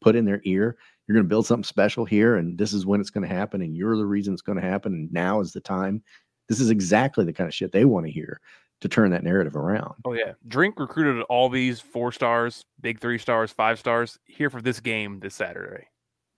put 0.00 0.14
in 0.14 0.24
their 0.24 0.40
ear, 0.44 0.76
you're 1.06 1.14
going 1.14 1.24
to 1.24 1.28
build 1.28 1.46
something 1.46 1.64
special 1.64 2.04
here, 2.04 2.36
and 2.36 2.56
this 2.56 2.72
is 2.72 2.86
when 2.86 3.00
it's 3.00 3.10
going 3.10 3.26
to 3.26 3.34
happen, 3.34 3.62
and 3.62 3.76
you're 3.76 3.96
the 3.96 4.06
reason 4.06 4.32
it's 4.32 4.42
going 4.42 4.60
to 4.60 4.66
happen, 4.66 4.92
and 4.92 5.12
now 5.12 5.40
is 5.40 5.52
the 5.52 5.60
time. 5.60 6.02
This 6.48 6.60
is 6.60 6.70
exactly 6.70 7.24
the 7.24 7.32
kind 7.32 7.48
of 7.48 7.54
shit 7.54 7.72
they 7.72 7.84
want 7.84 8.06
to 8.06 8.12
hear 8.12 8.40
to 8.80 8.88
turn 8.88 9.10
that 9.10 9.24
narrative 9.24 9.56
around. 9.56 9.94
Oh 10.04 10.12
yeah, 10.12 10.32
Drink 10.46 10.78
recruited 10.78 11.22
all 11.28 11.48
these 11.48 11.80
four 11.80 12.12
stars, 12.12 12.64
big 12.80 13.00
three 13.00 13.18
stars, 13.18 13.50
five 13.50 13.78
stars 13.78 14.18
here 14.24 14.50
for 14.50 14.62
this 14.62 14.80
game 14.80 15.20
this 15.20 15.34
Saturday. 15.34 15.86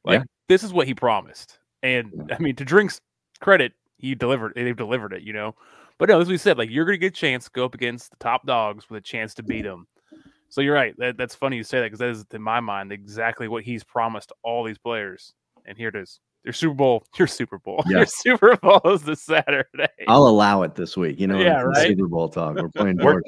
Like 0.05 0.21
yeah. 0.21 0.25
this 0.49 0.63
is 0.63 0.73
what 0.73 0.87
he 0.87 0.95
promised, 0.95 1.59
and 1.83 2.33
I 2.33 2.39
mean 2.39 2.57
to 2.57 2.65
Drink's 2.65 3.01
credit, 3.41 3.73
he 3.99 4.15
delivered. 4.15 4.53
They've 4.55 4.77
delivered 4.77 5.13
it, 5.13 5.23
you 5.23 5.33
know. 5.33 5.55
But 5.99 6.09
no, 6.09 6.19
as 6.19 6.29
we 6.29 6.39
said, 6.39 6.57
like 6.57 6.71
you're 6.71 6.87
going 6.87 6.95
to 6.95 6.99
get 6.99 7.13
a 7.13 7.21
chance 7.21 7.45
to 7.45 7.51
go 7.51 7.67
up 7.67 7.75
against 7.75 8.11
the 8.11 8.17
top 8.17 8.47
dogs 8.47 8.89
with 8.89 8.99
a 8.99 9.03
chance 9.03 9.35
to 9.35 9.43
beat 9.43 9.63
them. 9.63 9.87
So 10.49 10.63
you're 10.63 10.75
right. 10.75 10.95
That, 10.97 11.19
that's 11.19 11.35
funny 11.35 11.59
you 11.59 11.63
say 11.63 11.79
that 11.79 11.87
because 11.87 11.99
that 11.99 12.09
is, 12.09 12.25
in 12.33 12.43
my 12.43 12.59
mind, 12.59 12.91
exactly 12.91 13.49
what 13.49 13.65
he's 13.65 13.85
promised 13.85 14.33
all 14.43 14.65
these 14.65 14.79
players. 14.79 15.35
And 15.67 15.77
here 15.77 15.89
it 15.89 15.97
is. 15.97 16.19
Your 16.45 16.53
Super 16.55 16.75
Bowl, 16.75 17.05
your 17.19 17.27
Super 17.27 17.59
Bowl, 17.59 17.83
yeah. 17.87 17.97
your 17.99 18.07
Super 18.07 18.57
Bowl 18.57 18.81
is 18.87 19.03
this 19.03 19.23
Saturday. 19.23 19.89
I'll 20.09 20.27
allow 20.27 20.63
it 20.63 20.75
this 20.75 20.97
week. 20.97 21.21
You 21.21 21.27
know, 21.27 21.39
yeah, 21.39 21.61
right. 21.63 21.89
Super 21.89 22.09
Bowl 22.09 22.29
talk. 22.29 22.57
We're 22.57 22.69
playing 22.71 22.99
Georgia. 22.99 23.25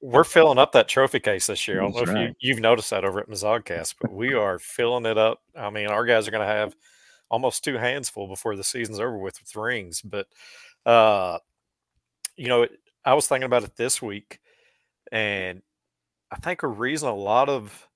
we're, 0.00 0.24
filling 0.24 0.58
up 0.58 0.72
that 0.72 0.88
trophy 0.88 1.20
case 1.20 1.46
this 1.46 1.68
year. 1.68 1.80
I 1.80 1.90
don't 1.90 2.06
know 2.06 2.12
right. 2.12 2.30
if 2.30 2.36
you, 2.40 2.54
have 2.54 2.62
noticed 2.62 2.90
that 2.90 3.04
over 3.04 3.20
at 3.20 3.28
Mizzodcast, 3.28 3.94
but 4.00 4.12
we 4.12 4.34
are 4.34 4.58
filling 4.58 5.06
it 5.06 5.18
up. 5.18 5.40
I 5.56 5.70
mean, 5.70 5.86
our 5.86 6.04
guys 6.04 6.26
are 6.26 6.32
going 6.32 6.46
to 6.46 6.52
have 6.52 6.74
almost 7.30 7.62
two 7.62 7.76
hands 7.76 8.08
full 8.08 8.26
before 8.26 8.56
the 8.56 8.64
season's 8.64 8.98
over 8.98 9.16
with, 9.16 9.40
with 9.40 9.54
rings. 9.54 10.02
But, 10.02 10.26
uh, 10.84 11.38
you 12.36 12.48
know, 12.48 12.66
I 13.04 13.14
was 13.14 13.28
thinking 13.28 13.46
about 13.46 13.64
it 13.64 13.76
this 13.76 14.02
week, 14.02 14.40
and 15.12 15.62
I 16.30 16.36
think 16.36 16.62
a 16.62 16.68
reason 16.68 17.08
a 17.08 17.14
lot 17.14 17.48
of 17.48 17.88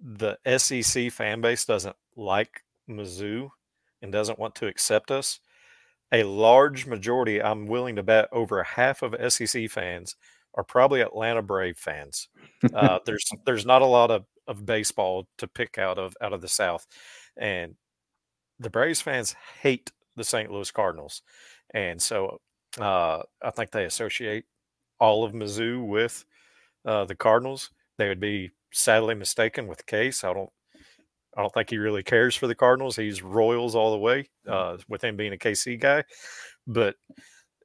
the 0.00 0.38
SEC 0.58 1.10
fan 1.12 1.40
base 1.40 1.64
doesn't 1.64 1.96
like 2.16 2.62
Mizzou 2.88 3.50
and 4.00 4.12
doesn't 4.12 4.38
want 4.38 4.54
to 4.56 4.66
accept 4.66 5.10
us, 5.10 5.40
a 6.12 6.24
large 6.24 6.86
majority, 6.86 7.42
I'm 7.42 7.66
willing 7.66 7.96
to 7.96 8.02
bet 8.02 8.28
over 8.32 8.62
half 8.62 9.02
of 9.02 9.32
SEC 9.32 9.70
fans 9.70 10.16
are 10.54 10.64
probably 10.64 11.00
Atlanta 11.00 11.40
Brave 11.40 11.78
fans. 11.78 12.28
Uh, 12.74 12.98
there's 13.06 13.30
there's 13.46 13.64
not 13.64 13.82
a 13.82 13.86
lot 13.86 14.10
of, 14.10 14.26
of 14.46 14.66
baseball 14.66 15.26
to 15.38 15.46
pick 15.46 15.78
out 15.78 15.98
of 15.98 16.14
out 16.20 16.34
of 16.34 16.42
the 16.42 16.48
South, 16.48 16.86
and 17.38 17.74
the 18.58 18.70
Braves 18.70 19.00
fans 19.00 19.34
hate 19.62 19.90
the 20.16 20.24
St. 20.24 20.50
Louis 20.50 20.70
Cardinals, 20.70 21.22
and 21.72 22.00
so 22.00 22.40
uh, 22.78 23.22
I 23.42 23.50
think 23.50 23.70
they 23.70 23.86
associate 23.86 24.44
all 25.00 25.24
of 25.24 25.32
Mizzou 25.32 25.86
with 25.86 26.24
uh, 26.84 27.06
the 27.06 27.14
Cardinals. 27.14 27.70
They 27.96 28.08
would 28.08 28.20
be 28.20 28.50
sadly 28.72 29.14
mistaken 29.14 29.66
with 29.66 29.86
Case. 29.86 30.24
I 30.24 30.34
don't 30.34 30.50
I 31.36 31.40
don't 31.40 31.52
think 31.52 31.70
he 31.70 31.78
really 31.78 32.02
cares 32.02 32.36
for 32.36 32.46
the 32.46 32.54
Cardinals. 32.54 32.96
He's 32.96 33.22
Royals 33.22 33.74
all 33.74 33.92
the 33.92 33.98
way, 33.98 34.28
mm. 34.46 34.52
uh, 34.52 34.78
with 34.88 35.02
him 35.02 35.16
being 35.16 35.32
a 35.32 35.38
KC 35.38 35.80
guy. 35.80 36.04
But 36.66 36.96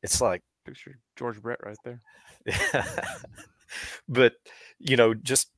it's 0.04 0.22
like 0.22 0.42
picture 0.66 1.00
George 1.16 1.42
Brett 1.42 1.60
right 1.64 1.78
there. 1.84 2.02
but 4.08 4.34
you 4.80 4.96
know, 4.96 5.14
just 5.14 5.50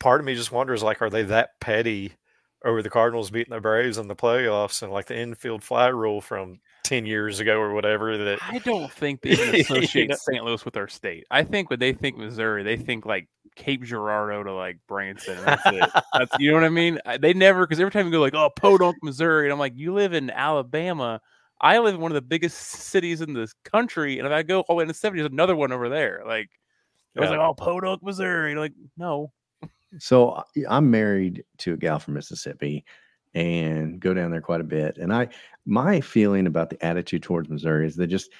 part 0.00 0.20
of 0.20 0.26
me 0.26 0.34
just 0.34 0.52
wonders 0.52 0.82
like, 0.82 1.02
are 1.02 1.10
they 1.10 1.24
that 1.24 1.50
petty 1.60 2.12
over 2.64 2.82
the 2.82 2.90
Cardinals 2.90 3.30
beating 3.30 3.54
the 3.54 3.60
Braves 3.60 3.98
in 3.98 4.08
the 4.08 4.16
playoffs 4.16 4.82
and 4.82 4.92
like 4.92 5.06
the 5.06 5.18
infield 5.18 5.62
fly 5.62 5.88
rule 5.88 6.20
from 6.20 6.60
10 6.84 7.06
years 7.06 7.40
ago 7.40 7.60
or 7.60 7.74
whatever 7.74 8.16
that 8.16 8.38
I 8.42 8.58
don't 8.58 8.90
think 8.90 9.20
they 9.22 9.30
even 9.30 9.54
associate 9.60 10.02
you 10.02 10.08
know? 10.08 10.16
St. 10.16 10.44
Louis 10.44 10.64
with 10.64 10.76
our 10.76 10.88
state. 10.88 11.26
I 11.30 11.44
think 11.44 11.70
when 11.70 11.78
they 11.78 11.92
think 11.92 12.16
Missouri, 12.16 12.62
they 12.62 12.76
think 12.76 13.04
like 13.04 13.28
Cape 13.56 13.82
Girardeau 13.82 14.44
to 14.44 14.52
like 14.54 14.78
Branson. 14.86 15.36
That's 15.44 15.62
it. 15.66 15.90
That's 16.14 16.32
you 16.38 16.50
know 16.50 16.54
what 16.54 16.64
I 16.64 16.70
mean. 16.70 16.98
They 17.20 17.34
never 17.34 17.66
because 17.66 17.80
every 17.80 17.90
time 17.90 18.06
you 18.06 18.12
go 18.12 18.20
like 18.20 18.34
oh 18.34 18.50
Podunk, 18.56 18.96
Missouri, 19.02 19.46
and 19.46 19.52
I'm 19.52 19.58
like 19.58 19.74
you 19.76 19.92
live 19.92 20.14
in 20.14 20.30
Alabama. 20.30 21.20
I 21.60 21.78
live 21.80 21.96
in 21.96 22.00
one 22.00 22.12
of 22.12 22.14
the 22.14 22.22
biggest 22.22 22.56
cities 22.56 23.20
in 23.20 23.32
this 23.32 23.52
country, 23.64 24.18
and 24.18 24.26
if 24.26 24.32
I 24.32 24.42
go 24.42 24.60
oh, 24.60 24.64
the 24.68 24.74
way 24.74 24.82
in 24.82 24.88
the 24.88 24.94
70s, 24.94 25.26
another 25.26 25.56
one 25.56 25.72
over 25.72 25.88
there. 25.88 26.22
Like 26.24 26.48
I 27.16 27.20
was 27.20 27.30
like 27.30 27.40
oh 27.40 27.54
Podunk, 27.54 28.02
Missouri. 28.02 28.54
like 28.54 28.72
no. 28.96 29.32
So 29.98 30.42
I'm 30.68 30.90
married 30.90 31.44
to 31.58 31.74
a 31.74 31.76
gal 31.76 31.98
from 31.98 32.14
Mississippi 32.14 32.84
and 33.34 34.00
go 34.00 34.14
down 34.14 34.30
there 34.30 34.40
quite 34.40 34.60
a 34.60 34.64
bit. 34.64 34.98
And 34.98 35.12
I 35.12 35.28
my 35.66 36.00
feeling 36.00 36.46
about 36.46 36.70
the 36.70 36.84
attitude 36.84 37.22
towards 37.22 37.48
Missouri 37.48 37.86
is 37.86 37.96
that 37.96 38.06
just 38.08 38.30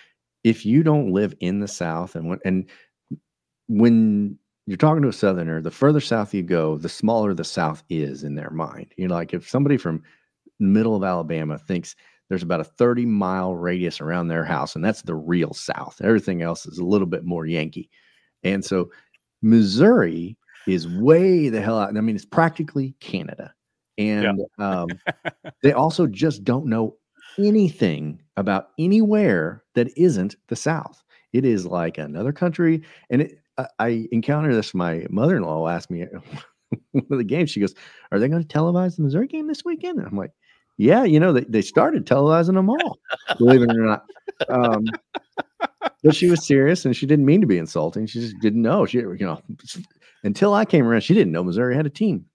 if 0.44 0.64
you 0.64 0.82
don't 0.82 1.12
live 1.12 1.34
in 1.40 1.60
the 1.60 1.68
South 1.68 2.14
and 2.14 2.28
when 2.28 2.38
and 2.44 2.68
when 3.68 4.38
you're 4.68 4.76
talking 4.76 5.02
to 5.02 5.08
a 5.08 5.12
southerner 5.12 5.62
the 5.62 5.70
further 5.70 6.00
south 6.00 6.34
you 6.34 6.42
go 6.42 6.76
the 6.76 6.88
smaller 6.88 7.32
the 7.32 7.44
south 7.44 7.82
is 7.88 8.22
in 8.22 8.34
their 8.34 8.50
mind 8.50 8.92
you 8.96 9.08
know 9.08 9.14
like 9.14 9.32
if 9.32 9.48
somebody 9.48 9.76
from 9.76 10.02
middle 10.60 10.94
of 10.94 11.02
alabama 11.02 11.58
thinks 11.58 11.96
there's 12.28 12.42
about 12.42 12.60
a 12.60 12.64
30 12.64 13.06
mile 13.06 13.54
radius 13.54 14.00
around 14.00 14.28
their 14.28 14.44
house 14.44 14.74
and 14.74 14.84
that's 14.84 15.02
the 15.02 15.14
real 15.14 15.54
south 15.54 16.00
everything 16.02 16.42
else 16.42 16.66
is 16.66 16.78
a 16.78 16.84
little 16.84 17.06
bit 17.06 17.24
more 17.24 17.46
yankee 17.46 17.88
and 18.42 18.64
so 18.64 18.90
missouri 19.40 20.36
is 20.66 20.86
way 20.86 21.48
the 21.48 21.60
hell 21.60 21.78
out 21.78 21.96
i 21.96 22.00
mean 22.00 22.16
it's 22.16 22.26
practically 22.26 22.94
canada 23.00 23.54
and 23.98 24.40
yeah. 24.58 24.80
um, 24.80 24.88
they 25.62 25.72
also 25.72 26.06
just 26.06 26.44
don't 26.44 26.66
know 26.66 26.96
anything 27.38 28.20
about 28.36 28.70
anywhere 28.78 29.62
that 29.74 29.88
isn't 29.96 30.36
the 30.48 30.56
south 30.56 31.04
it 31.32 31.44
is 31.44 31.66
like 31.66 31.98
another 31.98 32.32
country 32.32 32.82
and 33.10 33.20
it 33.20 33.38
I 33.78 34.08
encountered 34.12 34.54
this. 34.54 34.74
My 34.74 35.06
mother 35.10 35.36
in 35.36 35.42
law 35.42 35.66
asked 35.68 35.90
me 35.90 36.06
one 36.92 37.06
of 37.10 37.18
the 37.18 37.24
games. 37.24 37.50
She 37.50 37.60
goes, 37.60 37.74
"Are 38.12 38.18
they 38.18 38.28
going 38.28 38.44
to 38.44 38.48
televise 38.48 38.96
the 38.96 39.02
Missouri 39.02 39.26
game 39.26 39.48
this 39.48 39.64
weekend?" 39.64 39.98
And 39.98 40.06
I'm 40.06 40.16
like, 40.16 40.32
"Yeah, 40.76 41.04
you 41.04 41.18
know, 41.18 41.32
they, 41.32 41.44
they 41.48 41.62
started 41.62 42.06
televising 42.06 42.54
them 42.54 42.70
all, 42.70 42.98
believe 43.36 43.62
it 43.62 43.70
or 43.70 43.84
not." 43.84 44.04
Um, 44.48 44.84
but 46.04 46.14
she 46.14 46.30
was 46.30 46.46
serious, 46.46 46.84
and 46.84 46.96
she 46.96 47.06
didn't 47.06 47.24
mean 47.24 47.40
to 47.40 47.46
be 47.46 47.58
insulting. 47.58 48.06
She 48.06 48.20
just 48.20 48.38
didn't 48.40 48.62
know. 48.62 48.86
She, 48.86 48.98
you 48.98 49.16
know, 49.20 49.40
until 50.22 50.54
I 50.54 50.64
came 50.64 50.86
around, 50.86 51.00
she 51.00 51.14
didn't 51.14 51.32
know 51.32 51.44
Missouri 51.44 51.74
had 51.74 51.86
a 51.86 51.90
team. 51.90 52.26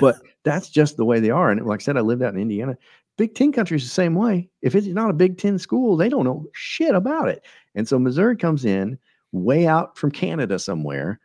But 0.00 0.16
that's 0.44 0.68
just 0.68 0.96
the 0.96 1.04
way 1.04 1.20
they 1.20 1.30
are. 1.30 1.50
And 1.50 1.64
like 1.66 1.80
I 1.80 1.84
said, 1.84 1.96
I 1.96 2.00
lived 2.00 2.22
out 2.22 2.34
in 2.34 2.40
Indiana. 2.40 2.76
Big 3.16 3.34
Ten 3.34 3.52
countries 3.52 3.82
the 3.82 3.90
same 3.90 4.14
way. 4.14 4.48
If 4.62 4.74
it's 4.74 4.86
not 4.86 5.10
a 5.10 5.14
Big 5.14 5.38
Ten 5.38 5.58
school, 5.58 5.96
they 5.96 6.08
don't 6.08 6.24
know 6.24 6.46
shit 6.52 6.94
about 6.94 7.28
it. 7.28 7.44
And 7.74 7.86
so 7.86 7.98
Missouri 7.98 8.36
comes 8.36 8.64
in 8.64 8.98
way 9.32 9.66
out 9.66 9.96
from 9.98 10.10
Canada 10.10 10.58
somewhere. 10.58 11.20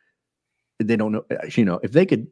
They 0.80 0.95
don't 0.95 1.13
know, 1.13 1.26
uh, 1.32 1.48
you 1.56 1.63
know, 1.63 1.80
if 1.84 1.93
they 1.93 2.06
could 2.06 2.28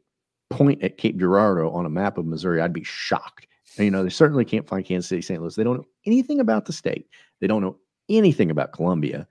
point 0.50 0.82
at 0.82 0.98
Cape 0.98 1.18
Girardeau 1.18 1.70
on 1.70 1.86
a 1.86 1.90
map 1.90 2.18
of 2.18 2.26
Missouri, 2.26 2.60
I'd 2.60 2.72
be 2.72 2.84
shocked. 2.84 3.46
And, 3.76 3.86
you 3.86 3.90
know, 3.90 4.04
they 4.04 4.10
certainly 4.10 4.44
can't 4.44 4.68
find 4.68 4.84
Kansas 4.84 5.08
City, 5.08 5.22
St. 5.22 5.40
Louis. 5.40 5.54
They 5.54 5.64
don't 5.64 5.78
know 5.78 5.86
anything 6.06 6.40
about 6.40 6.66
the 6.66 6.72
state. 6.72 7.08
They 7.40 7.46
don't 7.46 7.62
know 7.62 7.78
anything 8.08 8.50
about 8.50 8.72
Columbia. 8.72 9.26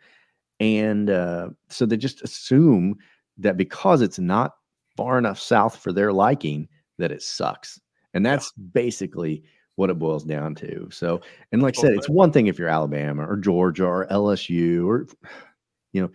And 0.60 1.10
uh, 1.10 1.50
so 1.70 1.86
they 1.86 1.98
just 1.98 2.24
assume 2.24 2.98
that 3.38 3.58
because 3.58 4.02
it's 4.02 4.20
not 4.20 4.56
far 4.96 5.18
enough 5.18 5.40
south 5.40 5.78
for 5.78 5.92
their 5.92 6.14
liking, 6.14 6.68
that 6.98 7.12
it 7.12 7.22
sucks. 7.22 7.80
And 8.14 8.26
that's 8.26 8.52
yeah. 8.58 8.64
basically 8.74 9.44
what 9.76 9.90
it 9.90 9.98
boils 9.98 10.24
down 10.24 10.56
to. 10.56 10.88
So, 10.92 11.22
and 11.52 11.62
like 11.62 11.78
I 11.78 11.82
said, 11.82 11.94
it's 11.94 12.10
one 12.10 12.32
thing 12.32 12.48
if 12.48 12.60
you're 12.60 12.68
Alabama 12.68 13.26
or 13.28 13.38
Georgia 13.38 13.86
or 13.86 14.08
LSU 14.08 14.86
or, 14.86 15.08
you 15.94 16.02
know, 16.02 16.10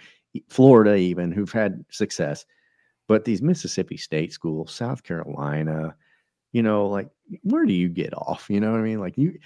Florida, 0.49 0.95
even 0.97 1.33
who've 1.33 1.53
had 1.53 1.85
success. 1.91 2.45
But 3.09 3.25
these 3.25 3.43
Mississippi 3.43 3.97
State 3.97 4.33
schools, 4.33 4.73
South 4.73 5.03
Carolina, 5.03 5.97
you 6.53 6.63
know, 6.63 6.87
like 6.87 7.09
where 7.43 7.65
do 7.65 7.73
you 7.73 7.89
get 7.89 8.15
off? 8.15 8.47
You 8.49 8.61
know 8.61 8.71
what 8.71 8.81
I 8.81 8.85
mean? 8.85 9.01
Like 9.01 9.17
you, 9.17 9.39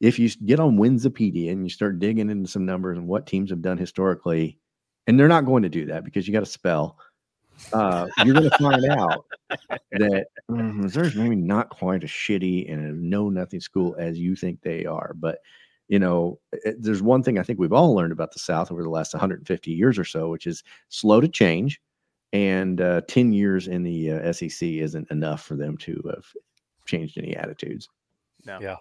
if 0.00 0.18
you 0.18 0.28
get 0.44 0.60
on 0.60 0.76
Winsipedia 0.76 1.52
and 1.52 1.64
you 1.64 1.70
start 1.70 2.00
digging 2.00 2.28
into 2.28 2.50
some 2.50 2.66
numbers 2.66 2.98
and 2.98 3.06
what 3.06 3.26
teams 3.26 3.50
have 3.50 3.62
done 3.62 3.78
historically, 3.78 4.58
and 5.06 5.18
they're 5.18 5.28
not 5.28 5.46
going 5.46 5.62
to 5.62 5.68
do 5.68 5.86
that 5.86 6.04
because 6.04 6.26
you 6.26 6.32
got 6.32 6.40
to 6.40 6.46
spell 6.46 6.98
uh, 7.72 8.06
you're 8.24 8.34
going 8.34 8.48
to 8.48 8.58
find 8.58 8.84
out 8.86 9.24
that 9.92 10.26
mm, 10.50 10.74
Missouri's 10.74 11.14
maybe 11.14 11.36
not 11.36 11.70
quite 11.70 12.04
as 12.04 12.10
shitty 12.10 12.72
and 12.72 12.84
a 12.84 12.92
know 12.92 13.28
nothing 13.28 13.60
school 13.60 13.94
as 13.98 14.18
you 14.18 14.36
think 14.36 14.60
they 14.60 14.84
are. 14.84 15.12
But, 15.14 15.38
you 15.88 15.98
know, 15.98 16.38
it, 16.52 16.82
there's 16.82 17.02
one 17.02 17.22
thing 17.22 17.38
I 17.38 17.42
think 17.42 17.58
we've 17.58 17.72
all 17.72 17.94
learned 17.94 18.12
about 18.12 18.32
the 18.32 18.38
South 18.38 18.70
over 18.70 18.82
the 18.82 18.90
last 18.90 19.14
150 19.14 19.70
years 19.70 19.98
or 19.98 20.04
so, 20.04 20.30
which 20.30 20.46
is 20.46 20.62
slow 20.88 21.20
to 21.20 21.28
change. 21.28 21.80
And 22.32 22.80
uh, 22.80 23.02
10 23.08 23.32
years 23.32 23.68
in 23.68 23.82
the 23.82 24.12
uh, 24.12 24.32
SEC 24.32 24.62
isn't 24.62 25.10
enough 25.10 25.42
for 25.42 25.54
them 25.54 25.76
to 25.78 26.02
have 26.14 26.24
changed 26.86 27.18
any 27.18 27.36
attitudes. 27.36 27.88
No. 28.46 28.58
Yeah. 28.60 28.76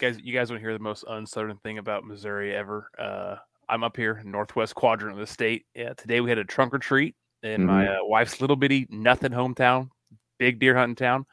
guys, 0.00 0.18
you 0.22 0.32
guys 0.32 0.50
want 0.50 0.60
to 0.60 0.64
hear 0.66 0.72
the 0.72 0.82
most 0.82 1.04
uncertain 1.08 1.58
thing 1.58 1.78
about 1.78 2.04
Missouri 2.04 2.54
ever? 2.54 2.90
Uh, 2.98 3.36
I'm 3.68 3.84
up 3.84 3.96
here, 3.96 4.22
northwest 4.24 4.74
quadrant 4.74 5.14
of 5.14 5.20
the 5.20 5.26
state. 5.26 5.66
Yeah, 5.74 5.92
today 5.94 6.20
we 6.20 6.30
had 6.30 6.38
a 6.38 6.44
trunk 6.44 6.72
or 6.72 6.78
treat 6.78 7.14
in 7.42 7.62
mm-hmm. 7.62 7.66
my 7.66 7.88
uh, 7.88 7.98
wife's 8.02 8.40
little 8.40 8.56
bitty 8.56 8.86
nothing 8.90 9.32
hometown, 9.32 9.90
big 10.38 10.58
deer 10.58 10.76
hunting 10.76 10.96
town. 10.96 11.26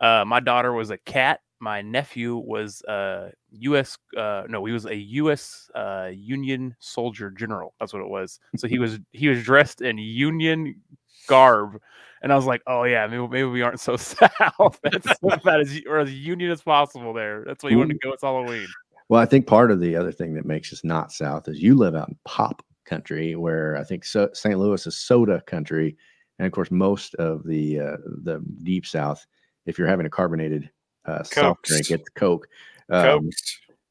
Uh, 0.00 0.24
my 0.26 0.40
daughter 0.40 0.72
was 0.72 0.90
a 0.90 0.98
cat. 0.98 1.40
My 1.60 1.80
nephew 1.80 2.36
was 2.36 2.82
a 2.88 3.30
U.S. 3.52 3.96
Uh, 4.16 4.42
no, 4.48 4.64
he 4.64 4.72
was 4.72 4.84
a 4.84 4.96
U.S. 4.96 5.70
Uh, 5.74 6.10
Union 6.12 6.74
soldier 6.80 7.30
general. 7.30 7.74
That's 7.78 7.92
what 7.92 8.02
it 8.02 8.08
was. 8.08 8.40
So 8.56 8.66
he 8.66 8.78
was 8.80 8.98
he 9.12 9.28
was 9.28 9.44
dressed 9.44 9.80
in 9.80 9.96
Union 9.98 10.80
garb, 11.28 11.80
and 12.20 12.32
I 12.32 12.36
was 12.36 12.46
like, 12.46 12.62
oh 12.66 12.82
yeah, 12.82 13.06
maybe, 13.06 13.28
maybe 13.28 13.44
we 13.44 13.62
aren't 13.62 13.78
so 13.78 13.96
south. 13.96 14.80
That's 14.82 15.06
about 15.22 15.60
as 15.60 15.80
or 15.86 16.00
as 16.00 16.12
Union 16.12 16.50
as 16.50 16.62
possible. 16.62 17.12
There, 17.12 17.44
that's 17.46 17.62
why 17.62 17.70
you 17.70 17.78
want 17.78 17.90
to 17.90 17.98
go. 17.98 18.12
It's 18.12 18.22
Halloween. 18.22 18.66
Well, 19.08 19.20
I 19.20 19.26
think 19.26 19.46
part 19.46 19.70
of 19.70 19.78
the 19.78 19.94
other 19.94 20.10
thing 20.10 20.34
that 20.34 20.46
makes 20.46 20.72
us 20.72 20.82
not 20.82 21.12
south 21.12 21.46
is 21.46 21.62
you 21.62 21.76
live 21.76 21.94
out 21.94 22.08
in 22.08 22.16
pop 22.24 22.64
country, 22.84 23.36
where 23.36 23.76
I 23.76 23.84
think 23.84 24.04
so, 24.04 24.30
St. 24.32 24.58
Louis 24.58 24.86
is 24.86 24.98
soda 24.98 25.42
country, 25.46 25.96
and 26.38 26.46
of 26.46 26.52
course 26.52 26.70
most 26.70 27.14
of 27.16 27.44
the 27.44 27.80
uh, 27.80 27.96
the 28.22 28.44
deep 28.62 28.86
south, 28.86 29.26
if 29.66 29.78
you're 29.78 29.88
having 29.88 30.06
a 30.06 30.10
carbonated 30.10 30.70
uh, 31.04 31.22
soft 31.22 31.64
drink, 31.64 31.90
it's 31.90 32.08
Coke. 32.10 32.46
Um, 32.90 33.30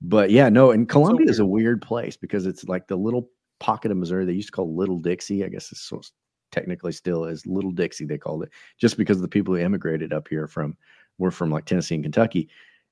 but 0.01 0.31
yeah, 0.31 0.49
no, 0.49 0.71
and 0.71 0.87
Columbia 0.89 1.27
so 1.27 1.31
is 1.31 1.39
a 1.39 1.45
weird 1.45 1.81
place 1.81 2.17
because 2.17 2.45
it's 2.45 2.63
like 2.65 2.87
the 2.87 2.95
little 2.95 3.29
pocket 3.59 3.91
of 3.91 3.97
Missouri 3.97 4.25
they 4.25 4.33
used 4.33 4.47
to 4.49 4.53
call 4.53 4.75
Little 4.75 4.99
Dixie. 4.99 5.45
I 5.45 5.49
guess 5.49 5.71
it's 5.71 5.81
so 5.81 6.01
technically 6.51 6.91
still 6.91 7.25
is 7.25 7.45
Little 7.45 7.71
Dixie. 7.71 8.05
They 8.05 8.17
called 8.17 8.43
it 8.43 8.49
just 8.77 8.97
because 8.97 9.17
of 9.17 9.21
the 9.21 9.27
people 9.27 9.53
who 9.53 9.61
immigrated 9.61 10.13
up 10.13 10.27
here 10.27 10.47
from 10.47 10.75
were 11.17 11.31
from 11.31 11.51
like 11.51 11.65
Tennessee 11.65 11.95
and 11.95 12.03
Kentucky, 12.03 12.49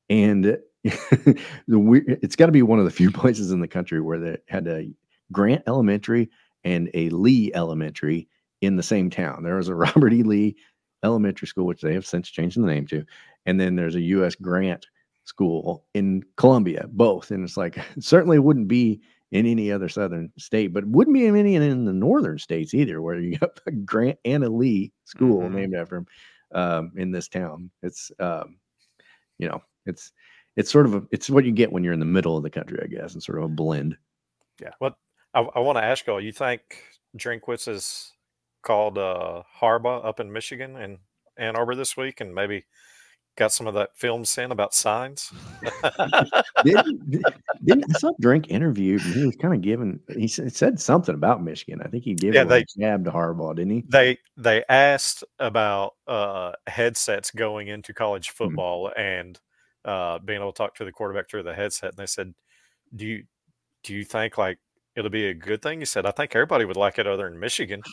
and 0.09 0.57
the 0.83 2.17
it's 2.21 2.35
got 2.35 2.45
to 2.45 2.51
be 2.51 2.62
one 2.62 2.79
of 2.79 2.85
the 2.85 2.91
few 2.91 3.12
places 3.21 3.51
in 3.51 3.59
the 3.59 3.67
country 3.67 4.01
where 4.01 4.19
they 4.19 4.38
had 4.47 4.67
a 4.67 4.89
Grant 5.32 5.63
Elementary 5.68 6.30
and 6.63 6.89
a 6.94 7.10
Lee 7.10 7.52
Elementary 7.54 8.28
in 8.62 8.76
the 8.76 8.84
same 8.84 9.10
town. 9.10 9.44
There 9.44 9.56
was 9.56 9.70
a 9.70 9.76
Robert 9.76 10.13
E. 10.13 10.24
Lee 10.24 10.56
Elementary 11.04 11.48
School, 11.48 11.65
which 11.65 11.82
they 11.82 11.94
have 11.94 12.06
since 12.06 12.30
changed 12.30 12.58
the 12.58 12.65
name 12.65 12.88
to, 12.88 13.06
and 13.46 13.60
then 13.60 13.76
there's 13.76 13.96
a 13.96 14.02
U.S. 14.02 14.36
Grant 14.36 14.86
School 15.24 15.86
in 15.94 16.24
Columbia, 16.38 16.86
both. 16.89 17.32
And 17.32 17.44
it's 17.44 17.58
like 17.58 17.80
certainly 18.00 18.39
wouldn't 18.39 18.68
be 18.68 19.02
in 19.32 19.46
any 19.46 19.72
other 19.72 19.89
southern 19.89 20.32
state, 20.38 20.74
but 20.74 20.86
wouldn't 20.86 21.13
be 21.13 21.26
in 21.26 21.36
any 21.36 21.56
in 21.56 21.86
the 21.86 21.94
northern 21.94 22.39
states 22.39 22.74
either, 22.74 23.02
where 23.02 23.20
you 23.20 23.38
got 23.38 23.60
a 23.68 23.72
Grant 23.72 24.20
and 24.26 24.44
a 24.44 24.50
Lee 24.50 24.92
school 25.06 25.42
mm-hmm. 25.42 25.56
named 25.56 25.76
after 25.76 25.98
him 25.98 26.08
um, 26.54 26.92
in 26.98 27.12
this 27.12 27.28
town. 27.28 27.70
It's 27.84 28.12
um, 28.20 28.58
you 29.38 29.48
know, 29.48 29.62
it's 29.86 30.12
it's 30.58 30.72
sort 30.72 30.88
of 30.88 30.96
a, 30.96 31.04
it's 31.12 31.30
what 31.30 31.46
you 31.46 31.52
get 31.52 31.72
when 31.72 31.84
you're 31.84 31.94
in 31.94 32.00
the 32.00 32.06
middle 32.06 32.36
of 32.36 32.44
the 32.44 32.50
country, 32.50 32.80
I 32.84 32.88
guess, 32.88 33.13
and 33.13 33.24
sort 33.24 33.38
of 33.38 33.46
a 33.46 33.50
blend. 33.50 33.96
Yeah. 34.62 34.72
What 34.80 34.96
I, 35.34 35.42
I 35.42 35.60
want 35.60 35.78
to 35.78 35.84
ask 35.84 36.06
y'all, 36.08 36.22
you 36.22 36.32
think 36.32 36.62
Drinkwitz 37.18 37.68
is 37.68 38.13
called 38.62 38.98
uh, 38.98 39.44
Harbaugh 39.62 40.06
up 40.06 40.20
in 40.20 40.32
Michigan 40.32 40.76
and 40.76 40.98
Ann 41.38 41.56
Arbor 41.56 41.76
this 41.76 41.96
week, 41.96 42.22
and 42.22 42.34
maybe 42.34 42.65
got 43.39 43.52
some 43.52 43.68
of 43.68 43.74
that 43.74 43.96
film 43.96 44.26
sent 44.26 44.52
about 44.52 44.74
signs? 44.74 45.32
didn't, 46.63 47.24
didn't 47.63 47.96
I 47.96 48.00
saw 48.00 48.12
Drink 48.20 48.50
interview? 48.50 49.00
and 49.02 49.13
he 49.13 49.26
was 49.26 49.36
kind 49.38 49.54
of 49.54 49.62
giving 49.62 50.00
he 50.10 50.28
said 50.28 50.80
something 50.80 51.15
about 51.15 51.44
Michigan. 51.44 51.82
I 51.84 51.88
think 51.88 52.04
he 52.04 52.13
gave 52.13 52.34
yeah, 52.34 52.44
they 52.44 52.65
jab 52.78 53.06
to 53.06 53.12
Harbaugh, 53.12 53.56
didn't 53.56 53.72
he? 53.72 53.86
They 53.88 54.18
they 54.38 54.63
asked 54.68 55.24
about 55.39 55.94
uh, 56.08 56.52
headsets 56.68 57.32
going 57.32 57.70
into 57.70 57.94
college 57.94 58.30
hmm. 58.30 58.36
football 58.36 58.89
mm-hmm. 58.89 59.02
and 59.02 59.39
uh, 59.86 60.20
being 60.20 60.42
able 60.42 60.52
to 60.52 60.58
talk 60.58 60.76
to 60.76 60.86
the 60.86 60.92
quarterback 60.92 61.30
through 61.30 61.44
the 61.44 61.54
headset, 61.54 61.92
and 61.92 61.98
they 61.98 62.06
said, 62.06 62.34
"Do 62.96 63.08
you 63.08 63.24
do 63.84 63.96
you 63.96 64.04
think 64.04 64.38
like 64.38 64.60
it'll 64.99 65.09
be 65.09 65.27
a 65.27 65.33
good 65.33 65.62
thing?" 65.62 65.79
He 65.79 65.85
said, 65.85 66.05
"I 66.05 66.12
think 66.12 66.35
everybody 66.35 66.65
would 66.65 66.77
like 66.77 66.99
it 66.99 67.07
other 67.07 67.29
than 67.29 67.39
Michigan." 67.39 67.81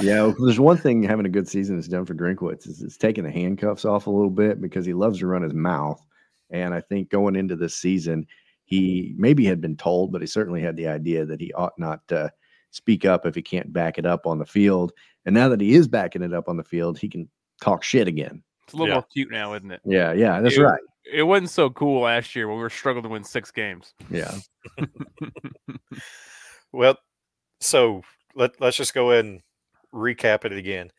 yeah, 0.00 0.32
there's 0.38 0.60
one 0.60 0.76
thing 0.76 1.02
having 1.02 1.26
a 1.26 1.30
good 1.30 1.48
season 1.48 1.76
has 1.76 1.88
done 1.88 2.04
for 2.04 2.14
Drinkwitz 2.14 2.66
is 2.66 2.82
it's 2.82 2.96
taking 2.96 3.24
the 3.24 3.30
handcuffs 3.30 3.84
off 3.84 4.06
a 4.06 4.10
little 4.10 4.30
bit 4.30 4.60
because 4.60 4.84
he 4.84 4.94
loves 4.94 5.20
to 5.20 5.26
run 5.26 5.42
his 5.42 5.54
mouth. 5.54 6.04
And 6.50 6.74
I 6.74 6.80
think 6.80 7.10
going 7.10 7.36
into 7.36 7.56
this 7.56 7.76
season, 7.76 8.26
he 8.64 9.14
maybe 9.16 9.44
had 9.44 9.60
been 9.60 9.76
told, 9.76 10.12
but 10.12 10.20
he 10.20 10.26
certainly 10.26 10.60
had 10.60 10.76
the 10.76 10.88
idea 10.88 11.24
that 11.24 11.40
he 11.40 11.52
ought 11.52 11.78
not 11.78 12.06
to 12.08 12.32
speak 12.70 13.04
up 13.04 13.24
if 13.24 13.34
he 13.34 13.42
can't 13.42 13.72
back 13.72 13.98
it 13.98 14.06
up 14.06 14.26
on 14.26 14.38
the 14.38 14.44
field. 14.44 14.92
And 15.24 15.34
now 15.34 15.48
that 15.48 15.60
he 15.60 15.74
is 15.74 15.88
backing 15.88 16.22
it 16.22 16.34
up 16.34 16.48
on 16.48 16.56
the 16.56 16.64
field, 16.64 16.98
he 16.98 17.08
can 17.08 17.28
talk 17.60 17.82
shit 17.82 18.08
again. 18.08 18.42
It's 18.66 18.74
a 18.74 18.76
little 18.76 18.88
yeah. 18.88 18.94
more 18.94 19.06
cute 19.12 19.30
now, 19.30 19.54
isn't 19.54 19.70
it? 19.70 19.80
Yeah, 19.84 20.12
yeah, 20.12 20.40
that's 20.40 20.56
it, 20.56 20.62
right. 20.62 20.80
It 21.12 21.22
wasn't 21.22 21.50
so 21.50 21.70
cool 21.70 22.02
last 22.02 22.34
year 22.34 22.48
when 22.48 22.56
we 22.56 22.62
were 22.62 22.70
struggling 22.70 23.04
to 23.04 23.08
win 23.08 23.22
six 23.22 23.52
games. 23.52 23.94
Yeah. 24.10 24.34
well, 26.72 26.98
so 27.60 28.02
let 28.34 28.60
let's 28.60 28.76
just 28.76 28.92
go 28.92 29.12
ahead 29.12 29.24
and 29.24 29.40
recap 29.94 30.44
it 30.44 30.52
again. 30.52 30.90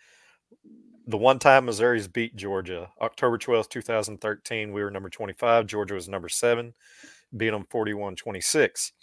The 1.07 1.17
one 1.17 1.39
time 1.39 1.65
Missouri's 1.65 2.07
beat 2.07 2.37
Georgia, 2.37 2.89
October 3.01 3.37
12th, 3.37 3.69
2013, 3.69 4.71
we 4.71 4.81
were 4.81 4.91
number 4.91 5.09
25. 5.09 5.67
Georgia 5.67 5.95
was 5.95 6.07
number 6.07 6.29
seven, 6.29 6.73
beat 7.35 7.49
them 7.49 7.67
41 7.69 8.15
26. 8.15 8.93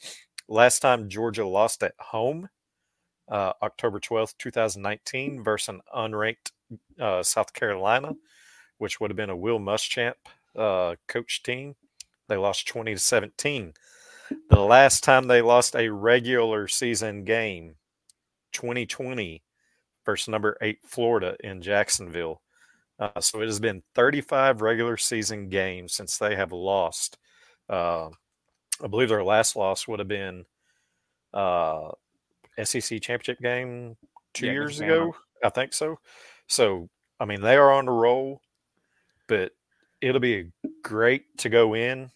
Last 0.48 0.80
time 0.80 1.10
Georgia 1.10 1.46
lost 1.46 1.82
at 1.82 1.94
home, 1.98 2.48
uh, 3.30 3.52
October 3.62 4.00
12th, 4.00 4.34
2019, 4.38 5.42
versus 5.42 5.68
an 5.68 5.80
unranked 5.94 6.52
uh, 6.98 7.22
South 7.22 7.52
Carolina, 7.52 8.12
which 8.78 9.00
would 9.00 9.10
have 9.10 9.16
been 9.16 9.30
a 9.30 9.36
Will 9.36 9.58
Muschamp 9.58 10.14
uh, 10.56 10.96
coach 11.08 11.42
team. 11.42 11.74
They 12.28 12.36
lost 12.36 12.68
20 12.68 12.94
to 12.94 13.00
17. 13.00 13.74
The 14.50 14.60
last 14.60 15.04
time 15.04 15.26
they 15.26 15.42
lost 15.42 15.76
a 15.76 15.90
regular 15.90 16.66
season 16.68 17.24
game, 17.24 17.76
2020, 18.52 19.42
versus 20.04 20.28
number 20.28 20.56
eight 20.60 20.78
Florida 20.86 21.36
in 21.40 21.62
Jacksonville. 21.62 22.40
Uh, 22.98 23.20
so 23.20 23.40
it 23.40 23.46
has 23.46 23.60
been 23.60 23.82
35 23.94 24.60
regular 24.60 24.96
season 24.96 25.48
games 25.48 25.94
since 25.94 26.18
they 26.18 26.36
have 26.36 26.52
lost. 26.52 27.18
Uh, 27.68 28.08
I 28.82 28.86
believe 28.88 29.08
their 29.08 29.24
last 29.24 29.56
loss 29.56 29.88
would 29.88 29.98
have 29.98 30.08
been 30.08 30.44
uh, 31.32 31.90
SEC 32.62 33.00
championship 33.02 33.40
game 33.40 33.96
two 34.32 34.46
yeah, 34.46 34.52
years 34.52 34.80
ago. 34.80 35.14
I 35.42 35.50
think 35.50 35.72
so. 35.72 35.98
So, 36.46 36.88
I 37.18 37.24
mean, 37.24 37.40
they 37.40 37.56
are 37.56 37.72
on 37.72 37.86
the 37.86 37.92
roll, 37.92 38.40
but 39.26 39.52
it'll 40.00 40.20
be 40.20 40.50
great 40.82 41.38
to 41.38 41.48
go 41.48 41.74
in 41.74 42.10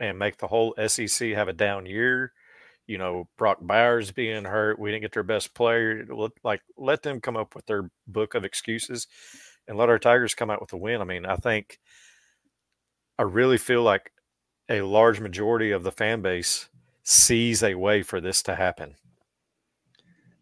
and 0.00 0.18
make 0.18 0.38
the 0.38 0.48
whole 0.48 0.74
SEC 0.86 1.30
have 1.30 1.48
a 1.48 1.52
down 1.52 1.86
year. 1.86 2.32
You 2.86 2.98
know, 2.98 3.28
Brock 3.38 3.58
Bowers 3.62 4.12
being 4.12 4.44
hurt, 4.44 4.78
we 4.78 4.90
didn't 4.90 5.02
get 5.02 5.12
their 5.12 5.22
best 5.22 5.54
player. 5.54 6.04
Like, 6.42 6.60
let 6.76 7.02
them 7.02 7.20
come 7.20 7.36
up 7.36 7.54
with 7.54 7.64
their 7.66 7.90
book 8.06 8.34
of 8.34 8.44
excuses. 8.44 9.06
and 9.66 9.78
let 9.78 9.88
our 9.88 9.98
Tigers 9.98 10.34
come 10.34 10.50
out 10.50 10.60
with 10.60 10.72
a 10.72 10.76
win. 10.76 11.00
I 11.00 11.04
mean, 11.04 11.24
I 11.26 11.36
think 11.36 11.78
I 13.18 13.22
really 13.22 13.58
feel 13.58 13.82
like 13.82 14.12
a 14.68 14.82
large 14.82 15.20
majority 15.20 15.70
of 15.70 15.82
the 15.82 15.92
fan 15.92 16.22
base 16.22 16.68
sees 17.02 17.62
a 17.62 17.74
way 17.74 18.02
for 18.02 18.20
this 18.20 18.42
to 18.42 18.54
happen. 18.54 18.94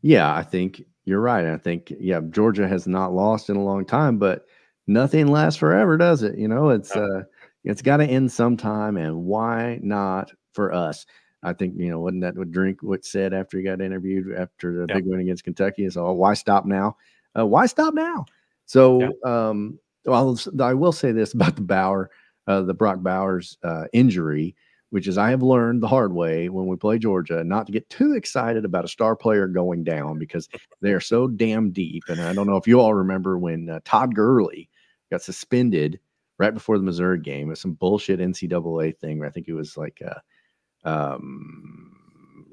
Yeah, 0.01 0.35
I 0.35 0.43
think 0.43 0.85
you're 1.05 1.21
right. 1.21 1.47
I 1.47 1.57
think 1.57 1.93
yeah, 1.99 2.21
Georgia 2.31 2.67
has 2.67 2.87
not 2.87 3.13
lost 3.13 3.51
in 3.51 3.57
a 3.57 3.65
long 3.65 3.85
time, 3.85 4.19
but 4.19 4.47
nothing 4.87 5.29
lasts 5.29 5.59
forever, 5.59 5.97
does 5.97 6.23
it? 6.23 6.39
You 6.39 6.49
know, 6.49 6.71
it's 6.71 6.95
uh 6.95 7.23
it's 7.65 7.83
got 7.83 7.99
to 7.99 8.05
end 8.05 8.31
sometime, 8.33 8.97
and 8.97 9.25
why 9.25 9.79
not 9.83 10.33
for 10.53 10.73
us? 10.73 11.07
I 11.43 11.53
think 11.53 11.75
you 11.77 11.91
know, 11.91 12.01
wasn't 12.01 12.23
that 12.23 12.37
what 12.37 12.51
Drink 12.51 12.83
what 12.83 13.05
said 13.05 13.33
after 13.35 13.59
he 13.59 13.65
got 13.65 13.81
interviewed 13.81 14.35
after 14.37 14.75
the 14.75 14.87
Yeah. 14.89 14.97
big 14.97 15.07
win 15.07 15.21
against 15.21 15.45
Kentucky? 15.45 15.85
Is 15.85 15.97
oh, 15.97 16.13
why 16.13 16.35
stop 16.35 16.67
now? 16.67 16.97
Uh, 17.39 17.47
why 17.47 17.67
stop 17.67 17.95
now? 17.95 18.27
So, 18.67 19.13
um, 19.25 19.79
well, 20.05 20.39
I 20.61 20.75
will 20.75 20.93
say 20.93 21.13
this 21.13 21.35
about 21.35 21.57
the 21.57 21.63
Bauer, 21.63 22.11
uh, 22.47 22.63
the 22.63 22.75
Brock 22.75 23.03
Bowers 23.03 23.59
uh, 23.63 23.85
injury, 23.93 24.55
which 24.91 25.09
is 25.09 25.19
I 25.19 25.31
have 25.31 25.43
learned 25.43 25.83
the 25.83 25.89
hard 25.89 26.13
way 26.13 26.49
when 26.49 26.67
we 26.67 26.77
play 26.77 26.99
Georgia 26.99 27.43
not 27.45 27.67
to 27.67 27.73
get 27.73 27.89
too 27.91 28.15
excited 28.15 28.65
about 28.65 28.85
a 28.85 28.89
star 28.89 29.17
player 29.17 29.47
going 29.47 29.85
down 29.85 30.19
because 30.19 30.49
they 30.81 30.93
are 30.93 31.01
so 31.01 31.27
damn 31.27 31.71
deep. 31.71 32.05
And 32.09 32.21
I 32.21 32.33
don't 32.35 32.47
know 32.47 32.57
if 32.57 32.67
you 32.69 32.81
all 32.81 32.95
remember 32.95 33.39
when 33.39 33.69
uh, 33.69 33.81
Todd 33.85 34.15
Gurley 34.15 34.69
got 35.13 35.23
suspended 35.23 36.01
right 36.39 36.55
before 36.55 36.79
the 36.79 36.85
Missouri 36.85 37.21
game. 37.21 37.47
It 37.47 37.51
was 37.51 37.61
some 37.61 37.75
bullshit 37.75 38.19
NCAA 38.19 38.99
thing. 38.99 39.19
where 39.19 39.29
I 39.29 39.31
think 39.31 39.47
it 39.49 39.55
was 39.55 39.77
like 39.77 40.03
uh, 40.05 40.89
um, 40.89 41.95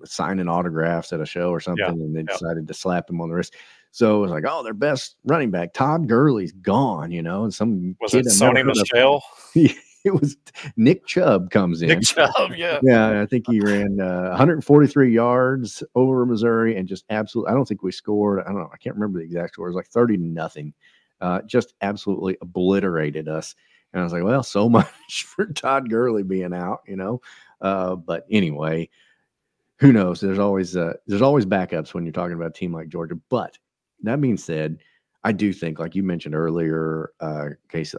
signing 0.03 0.47
autographs 0.47 1.12
at 1.14 1.22
a 1.22 1.26
show 1.26 1.49
or 1.49 1.60
something, 1.60 1.86
and 1.86 2.16
they 2.16 2.22
yeah. 2.22 2.38
decided 2.38 2.68
to 2.68 2.74
slap 2.74 3.10
him 3.10 3.22
on 3.22 3.30
the 3.30 3.36
wrist. 3.36 3.55
So 3.91 4.18
it 4.18 4.22
was 4.22 4.32
like, 4.32 4.43
oh, 4.47 4.62
their 4.62 4.76
best 4.76 5.16
running 5.26 5.49
back, 5.49 5.74
Todd 5.74 6.07
Gurley's 6.07 6.51
gone, 6.51 7.12
you 7.12 7.24
know, 7.24 7.43
and 7.43 7.53
some 7.53 7.95
Was 7.99 8.12
kid 8.12 8.28
it 8.28 8.30
Sony 8.30 8.64
Michel? 8.64 9.24
it 9.55 10.14
was 10.14 10.38
Nick 10.78 11.07
Chubb 11.07 11.49
comes 11.49 11.82
in. 11.82 11.89
Nick 11.89 12.03
Chubb, 12.03 12.51
yeah. 12.55 12.80
Yeah, 12.84 13.20
I 13.20 13.26
think 13.26 13.45
he 13.49 13.60
ran 13.60 13.99
uh, 13.99 14.30
143 14.30 15.12
yards 15.12 15.82
over 15.95 16.24
Missouri 16.26 16.78
and 16.78 16.88
just 16.88 17.03
absolutely. 17.10 17.51
I 17.51 17.55
don't 17.55 17.68
think 17.68 17.82
we 17.82 17.91
scored. 17.91 18.41
I 18.41 18.51
don't 18.51 18.60
know. 18.60 18.70
I 18.72 18.78
can't 18.78 18.95
remember 18.95 19.20
the 19.20 19.26
exact 19.26 19.53
score. 19.53 19.66
It 19.66 19.72
was 19.72 19.76
like 19.76 19.88
30 19.88 20.18
to 20.18 20.24
nothing. 20.24 20.74
Uh, 21.22 21.41
just 21.41 21.74
absolutely 21.82 22.38
obliterated 22.41 23.28
us. 23.28 23.55
And 23.93 24.01
I 24.01 24.03
was 24.03 24.13
like, 24.13 24.24
well, 24.24 24.43
so 24.43 24.70
much 24.70 25.26
for 25.26 25.45
Todd 25.47 25.89
Gurley 25.89 26.24
being 26.24 26.53
out, 26.53 26.82
you 26.88 26.95
know. 26.95 27.22
Uh, 27.61 27.95
but 27.95 28.26
anyway, 28.30 28.89
who 29.78 29.93
knows? 29.93 30.20
There's 30.22 30.39
always 30.39 30.76
uh, 30.76 30.93
there's 31.07 31.22
always 31.22 31.45
backups 31.45 31.93
when 31.93 32.05
you're 32.05 32.13
talking 32.13 32.36
about 32.36 32.47
a 32.51 32.53
team 32.53 32.74
like 32.74 32.89
Georgia. 32.89 33.15
But 33.30 33.57
that 34.03 34.22
being 34.22 34.38
said, 34.38 34.78
I 35.24 35.32
do 35.32 35.53
think, 35.53 35.80
like 35.80 35.95
you 35.95 36.03
mentioned 36.03 36.36
earlier, 36.36 37.11
uh, 37.20 37.49
Case, 37.70 37.95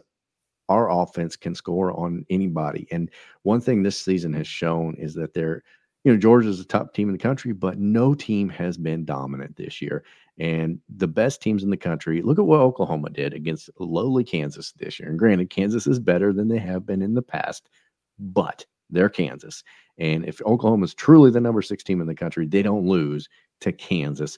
our 0.69 0.89
offense 0.89 1.35
can 1.35 1.53
score 1.53 1.91
on 1.99 2.25
anybody. 2.29 2.87
And 2.91 3.09
one 3.43 3.61
thing 3.61 3.83
this 3.83 3.99
season 3.99 4.33
has 4.33 4.47
shown 4.47 4.95
is 4.97 5.13
that 5.15 5.33
they're, 5.33 5.63
you 6.03 6.11
know, 6.11 6.17
Georgia's 6.17 6.59
the 6.59 6.63
top 6.63 6.93
team 6.93 7.09
in 7.09 7.13
the 7.13 7.19
country, 7.19 7.51
but 7.51 7.77
no 7.77 8.13
team 8.13 8.49
has 8.49 8.77
been 8.77 9.05
dominant 9.05 9.55
this 9.55 9.81
year. 9.81 10.03
And 10.39 10.79
the 10.89 11.07
best 11.07 11.41
teams 11.41 11.63
in 11.63 11.69
the 11.69 11.77
country, 11.77 12.21
look 12.21 12.39
at 12.39 12.45
what 12.45 12.61
Oklahoma 12.61 13.09
did 13.09 13.33
against 13.33 13.69
lowly 13.79 14.23
Kansas 14.23 14.71
this 14.73 14.99
year. 14.99 15.09
And 15.09 15.19
granted, 15.19 15.49
Kansas 15.49 15.85
is 15.87 15.99
better 15.99 16.33
than 16.33 16.47
they 16.47 16.57
have 16.57 16.85
been 16.85 17.01
in 17.01 17.13
the 17.13 17.21
past, 17.21 17.69
but 18.17 18.65
they're 18.89 19.09
Kansas. 19.09 19.63
And 19.97 20.25
if 20.25 20.41
Oklahoma 20.41 20.85
is 20.85 20.93
truly 20.93 21.31
the 21.31 21.41
number 21.41 21.61
six 21.61 21.83
team 21.83 22.01
in 22.01 22.07
the 22.07 22.15
country, 22.15 22.47
they 22.47 22.61
don't 22.61 22.87
lose 22.87 23.27
to 23.61 23.71
Kansas. 23.71 24.37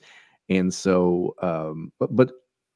And 0.50 0.74
so, 0.74 1.36
um, 1.41 1.91
but 2.00 2.16
but 2.16 2.32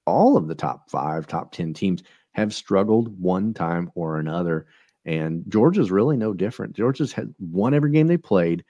all 0.05 0.37
of 0.37 0.47
the 0.47 0.55
top 0.55 0.89
five, 0.89 1.27
top 1.27 1.51
ten 1.51 1.73
teams 1.73 2.03
have 2.31 2.53
struggled 2.53 3.19
one 3.19 3.53
time 3.53 3.91
or 3.95 4.19
another. 4.19 4.67
And 5.05 5.43
Georgia's 5.49 5.91
really 5.91 6.17
no 6.17 6.33
different. 6.33 6.75
Georgia's 6.75 7.11
had 7.11 7.33
won 7.39 7.73
every 7.73 7.91
game 7.91 8.07
they 8.07 8.17
played, 8.17 8.63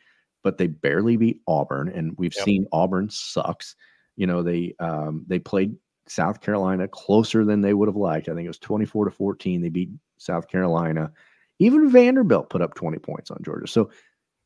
but 0.44 0.58
they 0.58 0.68
barely 0.68 1.18
beat 1.18 1.42
Auburn, 1.48 1.90
and 1.90 2.16
we've 2.18 2.34
Yep. 2.36 2.46
seen 2.46 2.66
Auburn 2.72 3.10
sucks. 3.10 3.76
You 4.18 4.28
know, 4.28 4.44
they 4.44 4.76
um, 4.80 5.24
they 5.28 5.40
played 5.40 5.76
South 6.08 6.42
Carolina 6.42 6.88
closer 6.88 7.46
than 7.46 7.62
they 7.62 7.74
would 7.74 7.88
have 7.88 7.96
liked. 7.96 8.28
I 8.28 8.34
think 8.34 8.46
it 8.46 8.50
was 8.50 8.60
24 8.60 9.06
to 9.06 9.12
14. 9.12 9.62
They 9.62 9.70
beat 9.70 9.90
South 10.18 10.48
Carolina. 10.48 11.12
Even 11.60 11.90
Vanderbilt 11.90 12.50
put 12.50 12.62
up 12.62 12.76
20 12.76 13.00
points 13.00 13.32
on 13.32 13.40
Georgia. 13.44 13.68
So, 13.68 13.90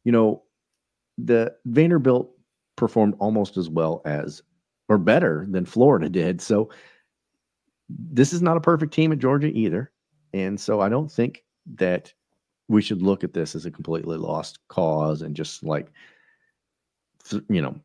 you 0.04 0.12
know, 0.12 0.44
the 1.18 1.54
Vanderbilt 1.66 2.32
performed 2.76 3.16
almost 3.20 3.58
as 3.58 3.70
well 3.70 4.02
as 4.06 4.42
or 4.90 4.98
better 4.98 5.46
than 5.50 5.66
Florida 5.66 6.10
did. 6.10 6.42
So 6.42 6.70
this 7.90 8.34
is 8.34 8.42
not 8.42 8.58
a 8.58 8.62
perfect 8.62 8.94
team 8.94 9.12
at 9.12 9.20
Georgia 9.20 9.48
either. 9.48 9.92
And 10.34 10.60
so 10.60 10.82
I 10.82 10.90
don't 10.90 11.12
think 11.12 11.44
that 11.76 12.14
we 12.68 12.82
should 12.82 13.02
look 13.02 13.24
at 13.24 13.34
this 13.34 13.56
as 13.56 13.66
a 13.66 13.72
completely 13.72 14.18
lost 14.18 14.60
cause 14.70 15.22
and 15.22 15.36
just 15.36 15.64
like, 15.64 15.92
you 17.50 17.62
know, 17.62 17.80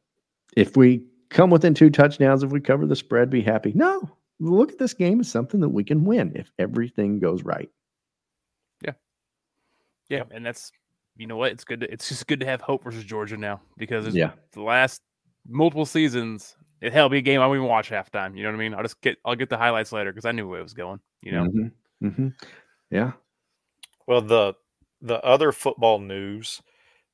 if 0.56 0.76
we 0.76 1.04
come 1.36 1.50
within 1.50 1.74
two 1.74 1.90
touchdowns, 1.90 2.42
if 2.42 2.50
we 2.50 2.60
cover 2.60 2.86
the 2.86 2.96
spread, 2.96 3.28
be 3.28 3.42
happy. 3.42 3.72
No, 3.74 4.10
look 4.40 4.72
at 4.72 4.78
this 4.78 4.94
game 4.94 5.20
as 5.20 5.30
something 5.30 5.60
that 5.60 5.68
we 5.68 5.84
can 5.84 6.04
win 6.04 6.32
if 6.34 6.50
everything 6.58 7.20
goes 7.20 7.42
right. 7.44 7.70
Yeah, 8.82 8.92
Yeah. 10.08 10.22
and 10.30 10.44
that's 10.44 10.72
you 11.18 11.26
know 11.26 11.36
what? 11.36 11.52
It's 11.52 11.64
good. 11.64 11.80
To, 11.80 11.90
it's 11.92 12.08
just 12.08 12.26
good 12.26 12.40
to 12.40 12.46
have 12.46 12.60
hope 12.60 12.84
versus 12.84 13.02
Georgia 13.04 13.36
now 13.38 13.60
because 13.78 14.06
it's 14.06 14.14
Yeah. 14.16 14.32
the 14.52 14.62
last 14.62 15.00
multiple 15.48 15.86
seasons. 15.86 16.56
It 16.82 16.92
hell 16.92 17.08
be 17.08 17.18
a 17.18 17.22
game 17.22 17.40
I 17.40 17.46
won't 17.46 17.56
even 17.56 17.68
watch 17.68 17.88
halftime. 17.88 18.36
You 18.36 18.42
know 18.42 18.50
what 18.50 18.56
I 18.56 18.58
mean? 18.58 18.74
I'll 18.74 18.82
just 18.82 19.00
get 19.00 19.16
I'll 19.24 19.34
get 19.36 19.48
the 19.48 19.56
highlights 19.56 19.92
later 19.92 20.12
because 20.12 20.26
I 20.26 20.32
knew 20.32 20.48
where 20.48 20.60
it 20.60 20.62
was 20.62 20.74
going. 20.74 21.00
You 21.22 21.32
know, 21.32 21.44
Mhm. 21.44 21.72
Mhm. 22.02 22.34
Yeah. 22.90 23.12
Well, 24.06 24.20
the 24.22 24.54
the 25.02 25.22
other 25.24 25.52
football 25.52 25.98
news, 26.00 26.60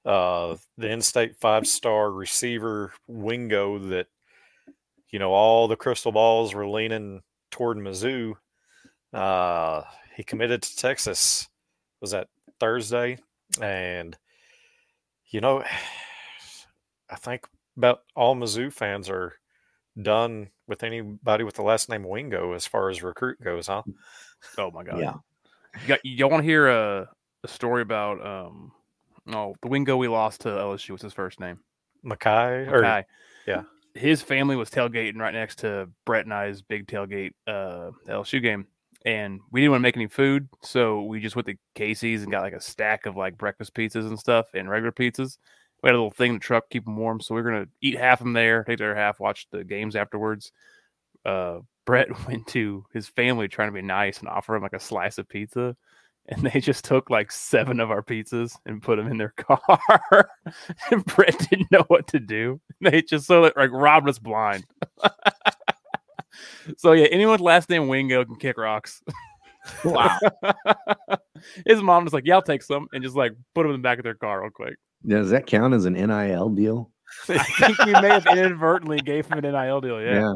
uh, 0.04 0.56
the 0.78 0.90
in-state 0.90 1.36
five-star 1.36 2.10
receiver 2.10 2.92
Wingo 3.06 3.78
that 3.78 4.06
you 5.10 5.18
know 5.18 5.32
all 5.32 5.68
the 5.68 5.76
crystal 5.76 6.12
balls 6.12 6.54
were 6.54 6.68
leaning 6.68 7.22
toward 7.50 7.76
Mizzou. 7.76 8.34
Uh, 9.12 9.82
he 10.16 10.24
committed 10.24 10.62
to 10.62 10.76
Texas. 10.76 11.48
Was 12.00 12.10
that 12.10 12.28
Thursday? 12.58 13.18
And 13.60 14.16
you 15.30 15.40
know, 15.40 15.62
I 17.10 17.16
think 17.16 17.46
about 17.76 18.00
all 18.16 18.34
Mizzou 18.34 18.72
fans 18.72 19.08
are 19.08 19.34
done 20.00 20.48
with 20.66 20.82
anybody 20.82 21.44
with 21.44 21.54
the 21.54 21.62
last 21.62 21.88
name 21.88 22.04
Wingo 22.04 22.52
as 22.54 22.66
far 22.66 22.88
as 22.88 23.02
recruit 23.02 23.40
goes, 23.42 23.66
huh? 23.66 23.82
oh 24.58 24.70
my 24.70 24.82
god. 24.82 24.98
Yeah. 24.98 25.14
You 25.80 25.88
got, 25.88 26.00
y'all 26.04 26.30
want 26.30 26.42
to 26.42 26.48
hear 26.48 26.68
a, 26.68 27.08
a 27.44 27.48
story 27.48 27.82
about 27.82 28.24
um 28.24 28.72
oh 29.28 29.54
the 29.62 29.68
Wingo 29.68 29.96
we 29.96 30.08
lost 30.08 30.42
to 30.42 30.48
LSU? 30.48 30.90
What's 30.90 31.02
his 31.02 31.12
first 31.12 31.40
name? 31.40 31.60
Mackay 32.02 32.66
or 32.68 32.82
Mackay. 32.82 33.06
yeah. 33.46 33.62
His 33.94 34.22
family 34.22 34.56
was 34.56 34.70
tailgating 34.70 35.18
right 35.18 35.34
next 35.34 35.58
to 35.60 35.88
Brett 36.06 36.24
and 36.24 36.32
I's 36.34 36.62
big 36.62 36.86
tailgate 36.86 37.32
uh 37.46 37.90
LSU 38.08 38.42
game. 38.42 38.66
And 39.04 39.40
we 39.50 39.60
didn't 39.60 39.72
want 39.72 39.80
to 39.80 39.88
make 39.88 39.96
any 39.96 40.06
food, 40.06 40.48
so 40.60 41.02
we 41.02 41.18
just 41.18 41.34
went 41.34 41.46
to 41.46 41.56
Casey's 41.74 42.22
and 42.22 42.30
got 42.30 42.42
like 42.42 42.52
a 42.52 42.60
stack 42.60 43.06
of 43.06 43.16
like 43.16 43.36
breakfast 43.36 43.74
pizzas 43.74 44.06
and 44.06 44.18
stuff 44.18 44.46
and 44.54 44.70
regular 44.70 44.92
pizzas. 44.92 45.38
We 45.82 45.88
had 45.88 45.94
a 45.94 45.98
little 45.98 46.12
thing 46.12 46.30
in 46.30 46.36
the 46.36 46.40
truck, 46.40 46.70
keep 46.70 46.84
them 46.84 46.96
warm. 46.96 47.20
So 47.20 47.34
we 47.34 47.40
are 47.40 47.44
gonna 47.44 47.66
eat 47.80 47.98
half 47.98 48.20
of 48.20 48.26
them 48.26 48.32
there, 48.32 48.62
take 48.62 48.78
the 48.78 48.84
other 48.84 48.94
half, 48.94 49.18
watch 49.18 49.48
the 49.50 49.64
games 49.64 49.96
afterwards. 49.96 50.52
Uh, 51.24 51.60
Brett 51.84 52.08
went 52.28 52.46
to 52.48 52.84
his 52.92 53.08
family 53.08 53.48
trying 53.48 53.68
to 53.68 53.74
be 53.74 53.82
nice 53.82 54.20
and 54.20 54.28
offer 54.28 54.54
him 54.54 54.62
like 54.62 54.72
a 54.72 54.80
slice 54.80 55.18
of 55.18 55.28
pizza, 55.28 55.76
and 56.28 56.42
they 56.42 56.60
just 56.60 56.84
took 56.84 57.10
like 57.10 57.32
seven 57.32 57.80
of 57.80 57.90
our 57.90 58.02
pizzas 58.02 58.56
and 58.66 58.82
put 58.82 58.96
them 58.96 59.08
in 59.08 59.18
their 59.18 59.34
car. 59.36 60.28
and 60.90 61.04
Brett 61.06 61.38
didn't 61.50 61.70
know 61.70 61.84
what 61.88 62.06
to 62.08 62.20
do. 62.20 62.60
They 62.80 63.02
just 63.02 63.26
so 63.26 63.42
that 63.42 63.56
like 63.56 63.70
robbed 63.72 64.08
us 64.08 64.18
blind. 64.18 64.64
so 66.76 66.92
yeah, 66.92 67.06
anyone 67.06 67.32
with 67.32 67.40
last 67.40 67.68
name 67.70 67.88
Wingo 67.88 68.24
can 68.24 68.36
kick 68.36 68.58
rocks. 68.58 69.02
Wow. 69.84 70.18
His 71.66 71.80
mom 71.82 72.04
was 72.04 72.12
like, 72.12 72.24
"Yeah, 72.26 72.34
I'll 72.36 72.42
take 72.42 72.62
some," 72.62 72.88
and 72.92 73.02
just 73.02 73.16
like 73.16 73.32
put 73.54 73.62
them 73.62 73.72
in 73.72 73.80
the 73.80 73.82
back 73.82 73.98
of 73.98 74.04
their 74.04 74.14
car 74.14 74.42
real 74.42 74.50
quick. 74.50 74.74
Yeah, 75.04 75.18
Does 75.18 75.30
that 75.30 75.46
count 75.46 75.74
as 75.74 75.84
an 75.84 75.94
NIL 75.94 76.48
deal? 76.50 76.90
I 77.28 77.38
think 77.44 77.78
we 77.84 77.92
may 77.92 78.08
have 78.08 78.26
inadvertently 78.26 79.00
gave 79.00 79.26
him 79.26 79.44
an 79.44 79.52
NIL 79.52 79.80
deal. 79.80 80.00
Yeah. 80.00 80.34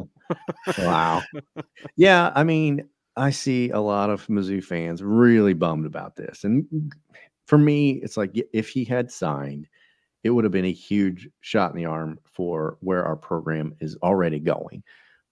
wow. 0.77 1.23
Yeah. 1.95 2.31
I 2.35 2.43
mean, 2.43 2.87
I 3.17 3.31
see 3.31 3.71
a 3.71 3.79
lot 3.79 4.09
of 4.09 4.25
Mizzou 4.27 4.63
fans 4.63 5.03
really 5.03 5.53
bummed 5.53 5.85
about 5.85 6.15
this. 6.15 6.43
And 6.43 6.93
for 7.47 7.57
me, 7.57 7.93
it's 8.03 8.15
like 8.15 8.31
if 8.53 8.69
he 8.69 8.85
had 8.85 9.11
signed, 9.11 9.67
it 10.23 10.29
would 10.29 10.43
have 10.43 10.51
been 10.51 10.65
a 10.65 10.71
huge 10.71 11.27
shot 11.41 11.71
in 11.71 11.77
the 11.77 11.85
arm 11.85 12.19
for 12.25 12.77
where 12.81 13.03
our 13.05 13.15
program 13.15 13.75
is 13.79 13.97
already 14.03 14.39
going. 14.39 14.83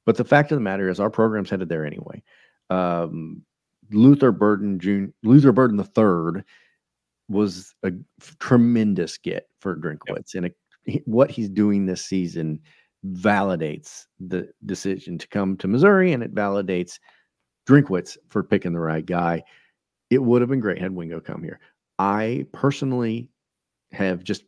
But 0.06 0.18
the 0.18 0.24
fact 0.24 0.52
of 0.52 0.58
the 0.58 0.64
matter 0.64 0.90
is, 0.90 1.00
our 1.00 1.10
program's 1.10 1.50
headed 1.50 1.70
there 1.70 1.86
anyway. 1.86 2.24
Um, 2.70 3.44
Luther 3.92 4.32
Burden 4.32 4.80
June 4.80 5.14
Luther 5.24 5.52
Burden 5.52 5.78
the 5.78 5.84
third 5.84 6.44
was 7.28 7.76
a 7.84 7.92
tremendous 8.40 9.18
get 9.18 9.48
for 9.60 9.76
Drinkwitz, 9.76 10.34
and 10.34 10.48
a, 10.48 11.02
what 11.06 11.30
he's 11.30 11.50
doing 11.50 11.86
this 11.86 12.04
season 12.04 12.60
validates 13.06 14.06
the 14.20 14.50
decision 14.66 15.18
to 15.20 15.28
come 15.28 15.58
to 15.58 15.68
Missouri, 15.68 16.14
and 16.14 16.24
it 16.24 16.34
validates 16.34 17.00
Drinkwitz 17.68 18.18
for 18.28 18.44
picking 18.44 18.74
the 18.74 18.80
right 18.80 19.06
guy. 19.06 19.44
It 20.10 20.22
would 20.24 20.42
have 20.42 20.50
been 20.50 20.60
great 20.60 20.80
had 20.80 20.92
Wingo 20.92 21.20
come 21.20 21.44
here. 21.44 21.60
I 21.98 22.46
personally 22.52 23.30
have 23.92 24.24
just 24.24 24.44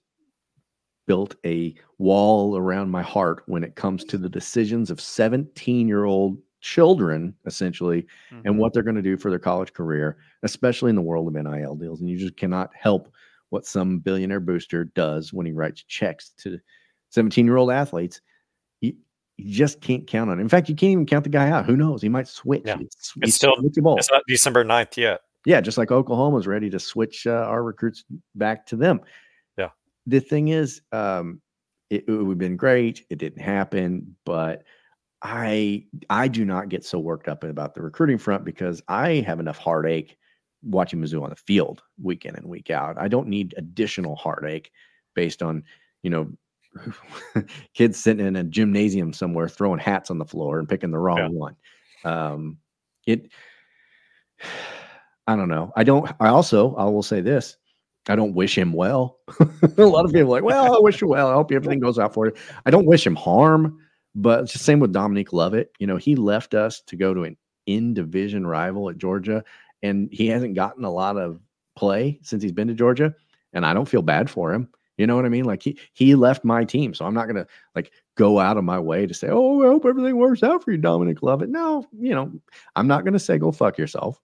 built 1.08 1.36
a 1.46 1.74
wall 1.98 2.58
around 2.58 2.92
my 2.92 3.02
heart 3.02 3.44
when 3.48 3.64
it 3.64 3.76
comes 3.76 4.04
to 4.04 4.18
the 4.18 4.30
decisions 4.30 4.92
of 4.92 5.02
17 5.02 5.88
year 5.88 6.04
old 6.04 6.38
children, 6.62 7.34
essentially, 7.46 8.06
mm-hmm. 8.32 8.42
and 8.46 8.58
what 8.58 8.74
they're 8.74 8.84
going 8.84 8.96
to 8.96 9.02
do 9.02 9.18
for 9.18 9.30
their 9.30 9.40
college 9.40 9.74
career, 9.74 10.18
especially 10.44 10.90
in 10.90 10.96
the 10.96 11.02
world 11.02 11.28
of 11.28 11.42
NIL 11.42 11.76
deals. 11.76 12.02
And 12.02 12.10
you 12.10 12.18
just 12.18 12.38
cannot 12.38 12.72
help 12.76 13.14
what 13.50 13.66
some 13.66 14.00
billionaire 14.00 14.42
booster 14.42 14.84
does 14.84 15.32
when 15.32 15.46
he 15.46 15.54
writes 15.54 15.84
checks 15.84 16.32
to 16.40 16.60
17 17.10 17.46
year 17.46 17.58
old 17.58 17.72
athletes. 17.72 18.22
You, 19.38 19.54
just 19.54 19.82
can't 19.82 20.06
count 20.08 20.30
on 20.30 20.40
it. 20.40 20.42
In 20.42 20.50
fact, 20.50 20.70
you 20.70 20.76
can't 20.76 20.92
even 20.92 21.06
count 21.06 21.24
the 21.24 21.30
guy 21.30 21.50
out. 21.50 21.66
Who 21.66 21.76
knows? 21.76 22.02
He 22.02 22.10
might 22.10 22.28
switch. 22.28 22.64
Yeah. 22.66 22.78
It's, 22.80 23.14
it's 23.22 23.36
still 23.36 23.56
switchable. 23.58 23.98
It's 23.98 24.12
not 24.12 24.24
December 24.28 24.66
9th 24.66 24.98
yet. 24.98 25.22
Yeah, 25.46 25.62
just 25.62 25.78
like 25.78 25.92
Oklahoma's 25.92 26.48
ready 26.48 26.70
to 26.70 26.80
switch 26.80 27.26
uh, 27.26 27.32
our 27.32 27.64
recruits 27.64 28.04
back 28.36 28.66
to 28.68 28.76
them. 28.76 29.02
Yeah. 29.58 29.70
The 30.06 30.20
thing 30.20 30.50
is, 30.50 30.82
um, 30.92 31.42
it, 31.90 32.06
it 32.08 32.12
would 32.12 32.30
have 32.30 32.38
been 32.38 32.58
great. 32.58 33.06
It 33.10 33.18
didn't 33.18 33.42
happen, 33.42 34.16
but 34.26 34.64
I 35.22 35.86
I 36.10 36.28
do 36.28 36.46
not 36.46 36.70
get 36.70 36.86
so 36.86 37.00
worked 37.00 37.28
up 37.28 37.44
about 37.44 37.74
the 37.74 37.82
recruiting 37.82 38.18
front 38.18 38.44
because 38.44 38.82
I 38.88 39.24
have 39.26 39.40
enough 39.40 39.58
heartache 39.58 40.18
watching 40.64 41.02
Mizzou 41.02 41.24
on 41.24 41.30
the 41.30 41.36
field 41.36 41.82
week 42.02 42.26
in 42.26 42.36
and 42.36 42.48
week 42.48 42.70
out. 42.70 42.98
I 43.00 43.08
don't 43.08 43.28
need 43.28 43.54
additional 43.58 44.16
heartache 44.16 44.72
based 45.16 45.42
on, 45.42 45.64
you 46.04 46.10
know, 46.10 46.32
kids 47.74 47.98
sitting 48.02 48.26
in 48.26 48.36
a 48.36 48.44
gymnasium 48.44 49.14
somewhere 49.14 49.50
throwing 49.50 49.80
hats 49.80 50.10
on 50.10 50.18
the 50.18 50.26
floor 50.26 50.60
and 50.60 50.70
picking 50.70 50.92
the 50.92 50.98
wrong 50.98 51.18
yeah. 51.18 51.28
one. 51.28 51.56
Um, 52.04 52.58
it 53.06 53.30
I 55.30 55.36
don't 55.36 55.50
know. 55.50 55.74
I 55.76 55.84
don't. 55.84 56.10
I 56.22 56.30
also 56.30 56.74
I 56.76 56.86
will 56.86 57.04
say 57.04 57.20
this. 57.20 57.58
I 58.10 58.16
don't 58.16 58.34
wish 58.34 58.58
him 58.58 58.72
well. 58.72 59.20
a 59.78 59.84
lot 59.84 60.06
of 60.06 60.14
people 60.14 60.34
are 60.34 60.40
like, 60.40 60.44
well, 60.44 60.74
I 60.74 60.80
wish 60.80 61.02
you 61.02 61.08
well. 61.08 61.28
I 61.28 61.34
hope 61.34 61.52
everything 61.52 61.82
goes 61.82 62.00
out 62.00 62.14
for 62.14 62.28
you. 62.28 62.34
I 62.66 62.72
don't 62.72 62.86
wish 62.86 63.06
him 63.06 63.16
harm, 63.16 63.80
but 64.16 64.44
it's 64.44 64.54
the 64.54 64.60
same 64.60 64.80
with 64.80 64.94
Dominique 64.94 65.34
Lovett. 65.34 65.72
You 65.80 65.88
know, 65.88 65.98
he 65.98 66.16
left 66.16 66.54
us 66.54 66.82
to 66.88 66.96
go 66.96 67.14
to 67.14 67.24
an 67.24 67.36
in 67.66 67.94
division 67.94 68.48
rival 68.48 68.90
at 68.90 68.98
Georgia, 68.98 69.44
and 69.84 70.08
he 70.12 70.28
hasn't 70.28 70.56
gotten 70.56 70.86
a 70.86 70.92
lot 70.92 71.18
of 71.18 71.42
play 71.76 72.20
since 72.24 72.42
he's 72.42 72.54
been 72.54 72.70
to 72.70 72.74
Georgia. 72.74 73.14
And 73.54 73.66
I 73.66 73.74
don't 73.74 73.88
feel 73.88 74.02
bad 74.02 74.30
for 74.30 74.54
him. 74.54 74.70
You 74.98 75.08
know 75.08 75.16
what 75.16 75.26
I 75.26 75.30
mean? 75.30 75.46
Like 75.46 75.62
he 75.62 75.78
he 75.94 76.16
left 76.16 76.44
my 76.44 76.64
team, 76.64 76.94
so 76.94 77.06
I'm 77.06 77.14
not 77.14 77.28
gonna 77.28 77.48
like 77.76 77.92
go 78.16 78.40
out 78.40 78.58
of 78.58 78.64
my 78.64 78.80
way 78.80 79.06
to 79.06 79.14
say, 79.14 79.28
"Oh, 79.30 79.64
I 79.64 79.68
hope 79.68 79.86
everything 79.86 80.18
works 80.18 80.44
out 80.44 80.64
for 80.64 80.72
you, 80.72 80.78
Dominic 80.78 81.22
Lovett." 81.22 81.50
No, 81.50 81.86
you 82.00 82.16
know, 82.16 82.32
I'm 82.76 82.88
not 82.88 83.06
gonna 83.06 83.20
say 83.20 83.38
go 83.38 83.52
fuck 83.52 83.78
yourself 83.78 84.20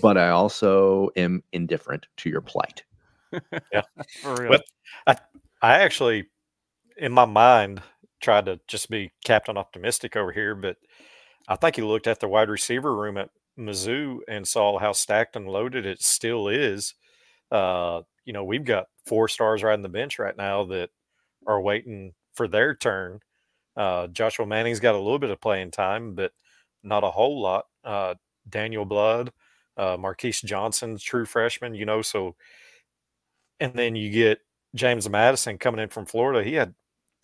but 0.00 0.16
I 0.16 0.30
also 0.30 1.10
am 1.16 1.42
indifferent 1.52 2.06
to 2.18 2.30
your 2.30 2.40
plight. 2.40 2.84
yeah, 3.72 3.82
but 4.22 4.64
I, 5.06 5.16
I 5.62 5.74
actually, 5.80 6.26
in 6.96 7.12
my 7.12 7.24
mind, 7.24 7.82
tried 8.20 8.46
to 8.46 8.60
just 8.66 8.90
be 8.90 9.12
captain 9.24 9.56
optimistic 9.56 10.16
over 10.16 10.32
here, 10.32 10.54
but 10.54 10.76
I 11.48 11.56
think 11.56 11.76
he 11.76 11.82
looked 11.82 12.06
at 12.06 12.20
the 12.20 12.28
wide 12.28 12.48
receiver 12.48 12.94
room 12.94 13.16
at 13.16 13.30
Mizzou 13.58 14.20
and 14.28 14.46
saw 14.46 14.78
how 14.78 14.92
stacked 14.92 15.36
and 15.36 15.48
loaded 15.48 15.86
it 15.86 16.02
still 16.02 16.48
is. 16.48 16.94
Uh, 17.50 18.02
you 18.26 18.32
know, 18.32 18.44
we've 18.44 18.64
got 18.64 18.88
four 19.06 19.28
stars 19.28 19.62
riding 19.62 19.82
the 19.82 19.88
bench 19.88 20.18
right 20.18 20.36
now 20.36 20.64
that 20.64 20.90
are 21.46 21.60
waiting 21.60 22.12
for 22.34 22.46
their 22.46 22.74
turn. 22.74 23.20
Uh, 23.76 24.08
Joshua 24.08 24.46
Manning's 24.46 24.80
got 24.80 24.94
a 24.94 24.98
little 24.98 25.18
bit 25.18 25.30
of 25.30 25.40
playing 25.40 25.70
time, 25.70 26.14
but 26.14 26.32
not 26.82 27.04
a 27.04 27.10
whole 27.10 27.40
lot. 27.40 27.66
Uh, 27.84 28.14
Daniel 28.48 28.84
Blood, 28.84 29.32
uh, 29.76 29.96
Marquise 29.98 30.40
Johnson, 30.40 30.98
true 30.98 31.24
freshman, 31.24 31.74
you 31.74 31.86
know. 31.86 32.02
So, 32.02 32.34
and 33.60 33.72
then 33.74 33.96
you 33.96 34.10
get 34.10 34.40
James 34.74 35.08
Madison 35.08 35.56
coming 35.56 35.80
in 35.80 35.88
from 35.88 36.04
Florida. 36.04 36.42
He 36.46 36.54
had 36.54 36.74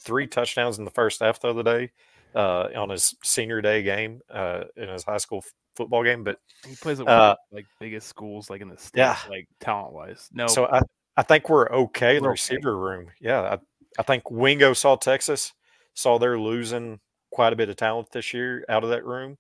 three 0.01 0.27
touchdowns 0.27 0.79
in 0.79 0.85
the 0.85 0.91
first 0.91 1.21
half 1.21 1.41
the 1.41 1.49
other 1.49 1.63
day 1.63 1.91
uh, 2.35 2.69
on 2.77 2.91
his 2.91 3.15
senior 3.23 3.61
day 3.61 3.83
game 3.83 4.21
uh, 4.31 4.65
in 4.77 4.89
his 4.89 5.05
high 5.05 5.19
school 5.19 5.45
football 5.77 6.03
game. 6.05 6.25
But 6.25 6.39
he 6.67 6.75
plays 6.77 7.01
at 7.01 7.09
uh, 7.09 7.37
like 7.51 7.67
biggest 7.81 8.09
schools, 8.09 8.51
like 8.51 8.61
in 8.61 8.69
the 8.69 8.77
state, 8.77 9.01
yeah. 9.01 9.17
like 9.29 9.49
talent 9.61 9.93
wise. 9.93 10.29
No, 10.33 10.47
so 10.47 10.67
I, 10.67 10.81
I 11.17 11.23
think 11.23 11.49
we're 11.49 11.71
okay 11.71 12.17
in 12.17 12.23
the 12.23 12.29
receiver 12.29 12.77
room. 12.77 13.09
Yeah, 13.21 13.41
I, 13.41 13.59
I 13.99 14.03
think 14.03 14.31
Wingo 14.31 14.73
saw 14.73 14.97
Texas, 14.97 15.53
saw 15.95 16.19
they're 16.19 16.39
losing 16.39 17.01
quite 17.31 17.53
a 17.53 17.57
bit 17.57 17.69
of 17.69 17.77
talent 17.77 18.11
this 18.13 18.33
year 18.33 18.65
out 18.69 18.85
of 18.85 18.91
that 18.91 19.05
room, 19.05 19.39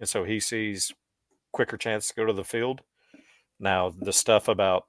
and 0.00 0.08
so 0.08 0.24
he 0.24 0.40
sees 0.40 0.92
quicker 1.52 1.76
chance 1.76 2.08
to 2.08 2.14
go 2.14 2.24
to 2.24 2.32
the 2.32 2.44
field. 2.44 2.80
Now, 3.60 3.90
the 3.96 4.12
stuff 4.12 4.48
about 4.48 4.86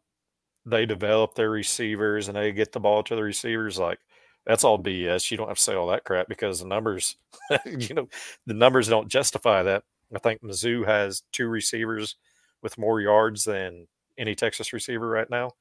they 0.65 0.85
develop 0.85 1.35
their 1.35 1.51
receivers 1.51 2.27
and 2.27 2.35
they 2.35 2.51
get 2.51 2.71
the 2.71 2.79
ball 2.79 3.03
to 3.03 3.15
the 3.15 3.23
receivers, 3.23 3.77
like 3.77 3.99
that's 4.45 4.63
all 4.63 4.81
BS. 4.81 5.29
You 5.31 5.37
don't 5.37 5.47
have 5.47 5.57
to 5.57 5.63
say 5.63 5.75
all 5.75 5.87
that 5.87 6.03
crap 6.03 6.27
because 6.27 6.59
the 6.59 6.67
numbers, 6.67 7.15
you 7.65 7.95
know, 7.95 8.07
the 8.45 8.53
numbers 8.53 8.87
don't 8.87 9.07
justify 9.07 9.63
that. 9.63 9.83
I 10.13 10.19
think 10.19 10.41
Mizzou 10.41 10.85
has 10.85 11.23
two 11.31 11.47
receivers 11.47 12.15
with 12.61 12.77
more 12.77 13.01
yards 13.01 13.43
than 13.43 13.87
any 14.17 14.35
Texas 14.35 14.73
receiver 14.73 15.07
right 15.07 15.29
now. 15.29 15.51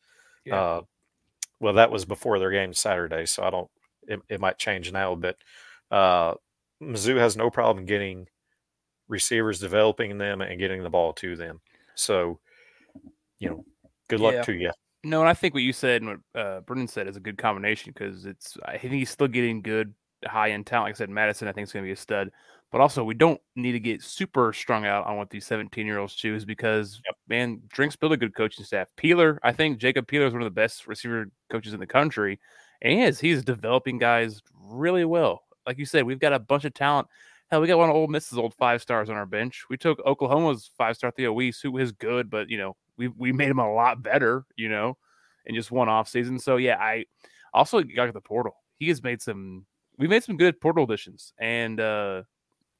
Yeah. 0.44 0.60
Uh, 0.60 0.80
well, 1.60 1.74
that 1.74 1.90
was 1.90 2.04
before 2.04 2.38
their 2.38 2.50
game 2.50 2.74
Saturday, 2.74 3.26
so 3.26 3.42
I 3.42 3.50
don't. 3.50 3.70
It, 4.06 4.20
it 4.28 4.40
might 4.40 4.58
change 4.58 4.92
now, 4.92 5.14
but 5.14 5.36
uh, 5.90 6.34
Mizzou 6.82 7.16
has 7.16 7.36
no 7.36 7.48
problem 7.48 7.86
getting 7.86 8.26
receivers 9.08 9.60
developing 9.60 10.18
them 10.18 10.40
and 10.40 10.58
getting 10.58 10.82
the 10.82 10.90
ball 10.90 11.12
to 11.14 11.36
them. 11.36 11.60
So, 11.94 12.38
you 13.38 13.48
know, 13.50 13.64
good 14.08 14.20
luck 14.20 14.34
yeah. 14.34 14.42
to 14.42 14.52
you. 14.52 14.72
No, 15.04 15.20
and 15.20 15.28
I 15.28 15.34
think 15.34 15.54
what 15.54 15.62
you 15.62 15.72
said 15.72 16.02
and 16.02 16.20
what 16.34 16.40
uh, 16.40 16.60
Brendan 16.60 16.88
said 16.88 17.08
is 17.08 17.16
a 17.16 17.20
good 17.20 17.38
combination 17.38 17.92
because 17.94 18.24
it's 18.24 18.56
I 18.64 18.78
think 18.78 18.94
he's 18.94 19.10
still 19.10 19.28
getting 19.28 19.62
good 19.62 19.94
high 20.26 20.50
end 20.50 20.66
talent. 20.66 20.86
Like 20.86 20.94
I 20.94 20.98
said, 20.98 21.10
Madison 21.10 21.48
I 21.48 21.52
think 21.52 21.66
is 21.66 21.72
going 21.72 21.84
to 21.84 21.88
be 21.88 21.92
a 21.92 21.96
stud, 21.96 22.30
but 22.72 22.80
also 22.80 23.04
we 23.04 23.14
don't 23.14 23.40
need 23.56 23.72
to 23.72 23.80
get 23.80 24.02
super 24.02 24.52
strung 24.52 24.86
out 24.86 25.06
on 25.06 25.16
what 25.16 25.30
these 25.30 25.46
17 25.46 25.86
year 25.86 25.98
olds 25.98 26.14
choose 26.14 26.44
because 26.44 27.00
yep. 27.06 27.16
man, 27.28 27.62
Drinks 27.68 27.96
build 27.96 28.12
a 28.12 28.16
good 28.16 28.34
coaching 28.34 28.64
staff. 28.64 28.88
Peeler, 28.96 29.38
I 29.42 29.52
think 29.52 29.78
Jacob 29.78 30.06
Peeler 30.06 30.26
is 30.26 30.32
one 30.32 30.42
of 30.42 30.46
the 30.46 30.50
best 30.50 30.86
receiver 30.86 31.26
coaches 31.50 31.74
in 31.74 31.80
the 31.80 31.86
country, 31.86 32.40
and 32.82 32.92
he 32.92 33.02
is 33.02 33.20
he's 33.20 33.44
developing 33.44 33.98
guys 33.98 34.42
really 34.66 35.04
well. 35.04 35.42
Like 35.66 35.78
you 35.78 35.86
said, 35.86 36.04
we've 36.04 36.18
got 36.18 36.32
a 36.32 36.38
bunch 36.38 36.64
of 36.64 36.74
talent 36.74 37.08
Hell, 37.50 37.60
we 37.60 37.66
got 37.66 37.78
one 37.78 37.90
of 37.90 37.94
Ole 37.94 38.08
Miss's 38.08 38.38
old 38.38 38.54
five 38.54 38.80
stars 38.80 39.10
on 39.10 39.16
our 39.16 39.26
bench. 39.26 39.64
We 39.68 39.76
took 39.76 40.00
Oklahoma's 40.04 40.70
five 40.78 40.96
star 40.96 41.10
Theo 41.10 41.32
Wease, 41.32 41.60
who 41.60 41.76
is 41.76 41.92
good, 41.92 42.30
but 42.30 42.48
you 42.48 42.58
know, 42.58 42.76
we 42.96 43.08
we 43.08 43.32
made 43.32 43.48
him 43.48 43.58
a 43.58 43.72
lot 43.72 44.02
better, 44.02 44.44
you 44.56 44.68
know, 44.68 44.96
in 45.46 45.54
just 45.54 45.70
one 45.70 45.88
off 45.88 46.08
season. 46.08 46.38
So 46.38 46.56
yeah, 46.56 46.78
I 46.78 47.04
also 47.52 47.82
got 47.82 48.12
the 48.12 48.20
portal. 48.20 48.56
He 48.78 48.88
has 48.88 49.02
made 49.02 49.20
some 49.20 49.66
we 49.98 50.08
made 50.08 50.24
some 50.24 50.36
good 50.36 50.60
portal 50.60 50.84
additions. 50.84 51.32
And 51.38 51.80
uh 51.80 52.22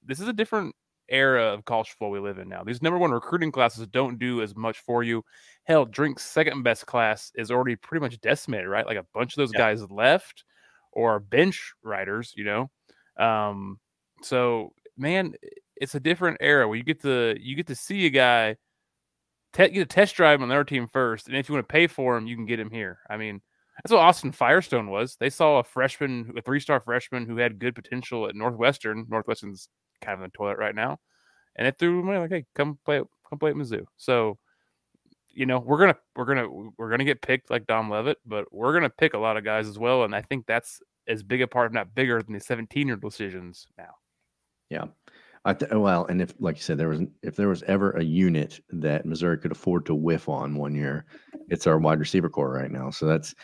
this 0.07 0.21
is 0.21 0.29
a 0.29 0.33
different 0.33 0.75
era 1.09 1.53
of 1.53 1.65
college 1.65 1.89
football 1.89 2.11
we 2.11 2.19
live 2.19 2.39
in 2.39 2.49
now. 2.49 2.65
These 2.65 2.83
number 2.83 2.99
one 2.99 3.11
recruiting 3.11 3.53
classes 3.53 3.87
don't 3.87 4.19
do 4.19 4.43
as 4.43 4.55
much 4.57 4.79
for 4.79 5.03
you. 5.03 5.25
Hell, 5.65 5.85
Drink's 5.85 6.25
second 6.25 6.63
best 6.63 6.87
class 6.87 7.31
is 7.35 7.51
already 7.51 7.77
pretty 7.77 8.03
much 8.03 8.21
decimated, 8.21 8.69
right? 8.69 8.87
Like 8.87 8.97
a 8.97 9.07
bunch 9.15 9.33
of 9.33 9.37
those 9.37 9.53
yeah. 9.53 9.61
guys 9.61 9.91
left 9.91 10.45
or 10.93 11.21
bench 11.21 11.73
riders, 11.83 12.33
you 12.37 12.45
know. 12.45 12.71
Um, 13.19 13.79
so, 14.23 14.73
man, 14.97 15.35
it's 15.77 15.95
a 15.95 16.01
different 16.01 16.39
era 16.41 16.67
where 16.67 16.77
you 16.77 16.85
get 16.85 17.03
to 17.03 17.37
you 17.39 17.57
get 17.57 17.67
to 17.67 17.75
see 17.75 18.07
a 18.07 18.11
guy 18.11 18.57
te- 19.53 19.71
get 19.71 19.83
a 19.83 19.87
test 19.87 20.15
drive 20.15 20.41
on 20.41 20.49
their 20.49 20.65
team 20.65 20.87
first, 20.87 21.29
and 21.29 21.37
if 21.37 21.49
you 21.49 21.55
want 21.55 21.69
to 21.69 21.73
pay 21.73 21.87
for 21.87 22.17
him, 22.17 22.27
you 22.27 22.37
can 22.37 22.47
get 22.47 22.61
him 22.61 22.71
here. 22.71 22.99
I 23.09 23.17
mean, 23.17 23.41
that's 23.77 23.93
what 23.93 24.01
Austin 24.01 24.33
Firestone 24.33 24.91
was. 24.91 25.17
They 25.17 25.31
saw 25.31 25.59
a 25.59 25.65
freshman, 25.65 26.33
a 26.37 26.43
three-star 26.43 26.81
freshman 26.81 27.27
who 27.27 27.37
had 27.39 27.59
good 27.59 27.75
potential 27.75 28.29
at 28.29 28.35
Northwestern. 28.35 29.07
Northwestern's 29.09 29.69
kind 30.01 30.15
of 30.15 30.21
in 30.21 30.31
the 30.33 30.37
toilet 30.37 30.59
right 30.59 30.75
now, 30.75 30.99
and 31.57 31.67
it 31.67 31.79
threw 31.79 32.03
money 32.03 32.19
like, 32.19 32.31
"Hey, 32.31 32.45
come 32.55 32.79
play, 32.85 33.03
come 33.29 33.39
play 33.39 33.51
at 33.51 33.57
Mizzou." 33.57 33.85
So, 33.97 34.39
you 35.31 35.47
know, 35.47 35.59
we're 35.59 35.79
gonna 35.79 35.97
we're 36.15 36.25
gonna 36.25 36.49
we're 36.79 36.91
gonna 36.91 37.05
get 37.05 37.23
picked 37.23 37.51
like 37.51 37.67
Dom 37.67 37.91
Lovett, 37.91 38.19
but 38.25 38.53
we're 38.53 38.73
gonna 38.73 38.91
pick 38.91 39.15
a 39.15 39.19
lot 39.19 39.37
of 39.37 39.45
guys 39.45 39.67
as 39.67 39.79
well, 39.79 40.05
and 40.05 40.15
I 40.15 40.23
think 40.23 40.47
that's 40.47 40.81
as 41.09 41.23
big 41.23 41.43
a 41.43 41.47
part, 41.47 41.67
if 41.67 41.73
not 41.73 41.95
bigger, 41.95 42.23
than 42.23 42.33
the 42.33 42.41
17-year 42.41 42.97
decisions 42.97 43.67
now. 43.77 43.95
Yeah. 44.71 44.87
I 45.47 45.53
th- 45.53 45.73
well, 45.73 46.07
and 46.07 46.23
if, 46.23 46.33
like 46.39 46.57
you 46.57 46.63
said, 46.63 46.79
there 46.79 46.89
was 46.89 47.03
if 47.23 47.37
there 47.37 47.49
was 47.49 47.63
ever 47.65 47.91
a 47.93 48.03
unit 48.03 48.61
that 48.71 49.05
Missouri 49.05 49.37
could 49.37 49.53
afford 49.53 49.85
to 49.87 49.95
whiff 49.95 50.29
on 50.29 50.57
one 50.57 50.75
year, 50.75 51.05
it's 51.49 51.67
our 51.67 51.79
wide 51.79 52.01
receiver 52.01 52.31
core 52.31 52.51
right 52.51 52.71
now. 52.71 52.89
So 52.89 53.05
that's, 53.05 53.35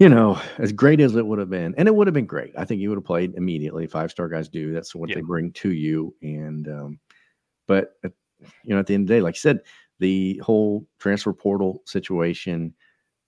you 0.00 0.08
know, 0.08 0.40
as 0.58 0.72
great 0.72 1.00
as 1.00 1.14
it 1.14 1.24
would 1.24 1.38
have 1.38 1.50
been, 1.50 1.74
and 1.78 1.86
it 1.86 1.94
would 1.94 2.08
have 2.08 2.14
been 2.14 2.26
great. 2.26 2.52
I 2.58 2.64
think 2.64 2.80
you 2.80 2.88
would 2.88 2.96
have 2.96 3.04
played 3.04 3.34
immediately. 3.36 3.86
Five 3.86 4.10
star 4.10 4.28
guys 4.28 4.48
do. 4.48 4.72
That's 4.72 4.94
what 4.94 5.10
yeah. 5.10 5.16
they 5.16 5.20
bring 5.20 5.52
to 5.52 5.72
you. 5.72 6.14
And, 6.22 6.66
um, 6.68 7.00
but 7.68 7.92
uh, 8.04 8.08
you 8.64 8.74
know, 8.74 8.80
at 8.80 8.86
the 8.86 8.94
end 8.94 9.04
of 9.04 9.08
the 9.08 9.14
day, 9.14 9.20
like 9.20 9.36
I 9.36 9.38
said, 9.38 9.60
the 10.00 10.38
whole 10.38 10.86
transfer 10.98 11.32
portal 11.32 11.82
situation, 11.84 12.74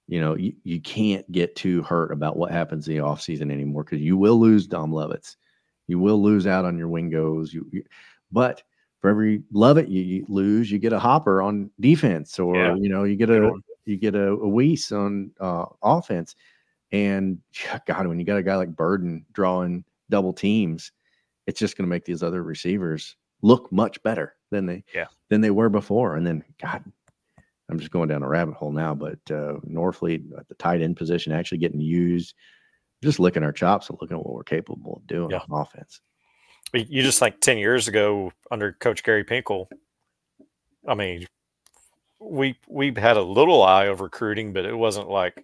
you 0.09 0.21
know, 0.21 0.35
you, 0.35 0.55
you 0.65 0.81
can't 0.81 1.31
get 1.31 1.55
too 1.55 1.83
hurt 1.83 2.11
about 2.11 2.37
what 2.37 2.51
happens 2.51 2.89
in 2.89 2.97
the 2.97 3.03
offseason 3.03 3.53
anymore 3.53 3.85
because 3.85 4.01
you 4.01 4.17
will 4.17 4.41
lose 4.41 4.67
Dom 4.67 4.91
Lovetts 4.91 5.37
you 5.87 5.99
will 5.99 6.23
lose 6.23 6.47
out 6.47 6.65
on 6.65 6.79
your 6.79 6.89
wingos. 6.89 7.53
You, 7.53 7.67
you, 7.71 7.85
but 8.31 8.63
for 9.01 9.11
every 9.11 9.43
Lovett 9.53 9.89
you, 9.89 10.03
you 10.03 10.27
lose, 10.29 10.71
you 10.71 10.79
get 10.79 10.93
a 10.93 10.99
hopper 10.99 11.43
on 11.43 11.71
defense, 11.81 12.39
or 12.39 12.57
Yeah. 12.57 12.75
you 12.77 12.89
know 12.89 13.05
you 13.05 13.17
get 13.17 13.31
a 13.31 13.53
you 13.85 13.97
get 13.97 14.15
a, 14.15 14.29
a 14.29 14.49
Weiss 14.49 14.93
on 14.93 15.31
uh, 15.41 15.67
offense. 15.83 16.37
And 16.93 17.39
God, 17.87 18.07
when 18.07 18.19
you 18.19 18.25
got 18.25 18.37
a 18.39 18.43
guy 18.43 18.57
like 18.57 18.77
Burden 18.77 19.25
drawing 19.33 19.85
double 20.11 20.33
teams, 20.33 20.93
it's 21.47 21.59
just 21.59 21.77
going 21.77 21.87
to 21.87 21.91
make 21.91 22.05
these 22.05 22.23
other 22.23 22.43
receivers 22.43 23.17
look 23.41 23.73
much 23.73 24.03
better 24.03 24.37
than 24.51 24.67
they 24.67 24.85
Yeah. 24.95 25.07
than 25.31 25.41
they 25.41 25.51
were 25.51 25.71
before. 25.71 26.17
And 26.17 26.27
then 26.27 26.45
God, 26.61 26.85
I'm 27.71 27.79
just 27.79 27.91
going 27.91 28.09
down 28.09 28.23
a 28.23 28.29
rabbit 28.29 28.55
hole 28.55 28.71
now, 28.73 28.95
but 28.95 29.19
uh, 29.31 29.57
Norfleet 29.67 30.39
at 30.39 30.47
the 30.49 30.55
tight 30.57 30.83
end 30.83 30.97
position 30.99 31.33
actually 31.33 31.59
getting 31.59 31.81
used, 31.81 32.35
just 33.03 33.19
licking 33.19 33.43
our 33.43 33.53
chops 33.53 33.89
and 33.89 33.99
looking 34.01 34.19
at 34.19 34.25
what 34.25 34.35
we're 34.35 34.45
capable 34.45 34.97
of 34.99 35.07
doing 35.07 35.31
Yeah. 35.31 35.41
on 35.49 35.63
offense. 35.63 36.01
But 36.73 36.89
You 36.91 37.03
just 37.03 37.23
like 37.23 37.41
10 37.41 37.57
years 37.59 37.89
ago 37.89 38.31
under 38.51 38.73
Coach 38.75 39.03
Gary 39.03 39.25
Pinkel, 39.25 39.69
I 40.87 40.95
mean, 40.95 41.27
we 42.21 42.57
we 42.69 42.93
had 42.97 43.17
a 43.17 43.23
little 43.23 43.63
eye 43.63 43.87
of 43.87 44.01
recruiting, 44.01 44.53
but 44.53 44.65
it 44.67 44.77
wasn't 44.77 45.09
like 45.09 45.43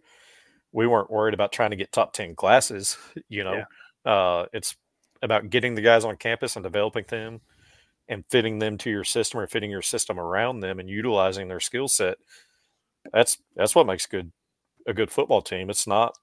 we 0.72 0.86
weren't 0.86 1.10
worried 1.10 1.34
about 1.34 1.52
trying 1.52 1.70
to 1.70 1.76
get 1.76 1.92
top 1.92 2.12
10 2.12 2.34
classes. 2.34 2.96
You 3.28 3.44
know, 3.44 3.64
uh, 4.04 4.46
it's 4.52 4.76
about 5.22 5.50
getting 5.50 5.74
the 5.74 5.82
guys 5.82 6.04
on 6.04 6.16
campus 6.16 6.56
and 6.56 6.62
developing 6.62 7.04
them 7.08 7.40
and 8.08 8.24
fitting 8.30 8.58
them 8.58 8.78
to 8.78 8.90
your 8.90 9.04
system 9.04 9.40
or 9.40 9.46
fitting 9.46 9.70
your 9.70 9.82
system 9.82 10.18
around 10.18 10.60
them 10.60 10.78
and 10.78 10.88
utilizing 10.88 11.48
their 11.48 11.60
skill 11.60 11.88
set. 11.88 12.16
That's 13.12 13.38
that's 13.54 13.74
what 13.74 13.86
makes 13.86 14.06
good 14.06 14.32
a 14.86 14.94
good 14.94 15.10
football 15.10 15.42
team. 15.42 15.68
It's 15.70 15.86
not 15.86 16.16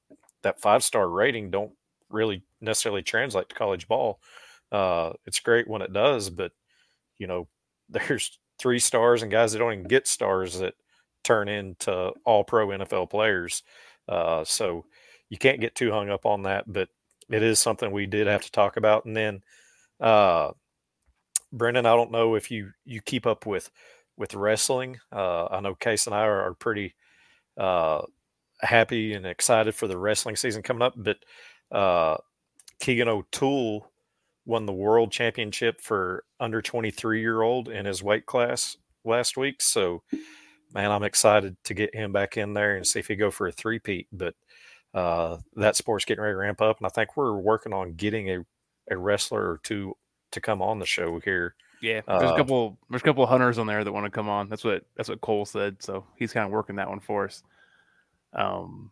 that 0.44 0.62
five 0.62 0.84
star 0.84 1.08
rating 1.08 1.52
don't 1.52 1.74
really 2.10 2.44
necessarily 2.62 3.04
translate 3.04 3.50
to 3.50 3.56
college 3.56 3.88
ball. 3.88 4.20
Uh, 4.72 5.14
it's 5.26 5.40
great 5.40 5.68
when 5.68 5.82
it 5.82 5.94
does, 5.94 6.30
but 6.30 6.52
you 7.18 7.28
know, 7.28 7.48
there's 7.90 8.40
three 8.58 8.80
stars 8.80 9.22
and 9.22 9.32
guys 9.32 9.52
that 9.54 9.60
don't 9.60 9.74
even 9.74 9.88
get 9.88 10.08
stars 10.08 10.60
that 10.60 10.74
turn 11.24 11.48
into 11.48 12.12
all 12.26 12.44
pro 12.44 12.68
NFL 12.68 13.10
players. 13.10 13.64
Uh, 14.08 14.44
so 14.44 14.86
you 15.30 15.38
can't 15.38 15.62
get 15.62 15.76
too 15.76 15.92
hung 15.92 16.10
up 16.10 16.26
on 16.26 16.44
that, 16.44 16.72
but 16.72 16.90
it 17.30 17.44
is 17.44 17.60
something 17.60 17.92
we 17.92 18.06
did 18.06 18.28
have 18.28 18.44
to 18.44 18.52
talk 18.52 18.78
about. 18.78 19.06
And 19.06 19.16
then, 19.16 19.42
uh, 20.00 20.52
Brendan, 21.52 21.86
I 21.86 21.96
don't 21.96 22.12
know 22.12 22.36
if 22.36 22.52
you, 22.52 22.72
you 22.86 23.02
keep 23.02 23.26
up 23.26 23.46
with, 23.46 23.70
with 24.18 24.36
wrestling. 24.36 25.00
Uh, 25.12 25.46
I 25.46 25.60
know 25.62 25.76
Case 25.76 26.06
and 26.06 26.16
I 26.16 26.22
are, 26.22 26.50
are 26.50 26.54
pretty, 26.54 26.96
uh, 27.58 28.02
happy 28.62 29.14
and 29.14 29.26
excited 29.26 29.76
for 29.76 29.88
the 29.88 29.98
wrestling 29.98 30.36
season 30.36 30.62
coming 30.62 30.82
up, 30.82 30.94
but, 30.96 31.18
uh, 31.72 32.18
Keegan 32.80 33.08
O'Toole 33.08 33.90
won 34.46 34.66
the 34.66 34.74
world 34.74 35.12
championship 35.12 35.82
for 35.82 36.24
under 36.40 36.62
23 36.62 37.20
year 37.20 37.42
old 37.42 37.70
in 37.70 37.86
his 37.86 38.04
weight 38.04 38.26
class 38.26 38.78
last 39.04 39.38
week. 39.38 39.62
So, 39.62 40.04
man, 40.76 40.92
I'm 40.92 41.04
excited 41.04 41.56
to 41.64 41.74
get 41.74 41.96
him 41.96 42.12
back 42.12 42.38
in 42.38 42.54
there 42.54 42.76
and 42.76 42.86
see 42.86 43.00
if 43.00 43.08
he 43.08 43.16
go 43.16 43.32
for 43.32 43.48
a 43.48 43.52
three 43.52 43.80
peat. 43.80 44.08
But 44.12 44.36
uh, 44.94 45.38
that 45.56 45.76
sport's 45.76 46.06
getting 46.06 46.22
ready 46.22 46.34
to 46.34 46.38
ramp 46.38 46.62
up, 46.62 46.78
and 46.78 46.86
I 46.86 46.90
think 46.90 47.18
we're 47.18 47.36
working 47.36 47.74
on 47.74 47.94
getting 47.94 48.30
a, 48.30 48.46
a 48.92 48.98
wrestler 48.98 49.42
or 49.42 49.60
two 49.64 49.98
to 50.32 50.42
come 50.42 50.62
on 50.62 50.78
the 50.78 50.86
show 50.86 51.20
here. 51.22 51.56
Yeah, 51.82 52.02
there's 52.08 52.32
Uh, 52.32 52.34
a 52.34 52.38
couple. 52.38 52.78
There's 52.90 53.02
a 53.02 53.06
couple 53.06 53.24
of 53.24 53.30
hunters 53.30 53.58
on 53.58 53.68
there 53.68 53.84
that 53.84 53.92
want 53.92 54.06
to 54.06 54.12
come 54.12 54.30
on. 54.30 54.50
That's 54.50 54.64
what 54.64 54.84
that's 54.96 55.10
what 55.10 55.22
Cole 55.22 55.46
said. 55.46 55.82
So 55.82 56.06
he's 56.18 56.34
kind 56.34 56.46
of 56.46 56.52
working 56.52 56.76
that 56.76 56.90
one 56.90 57.00
for 57.00 57.26
us. 57.26 57.42
Um, 58.34 58.92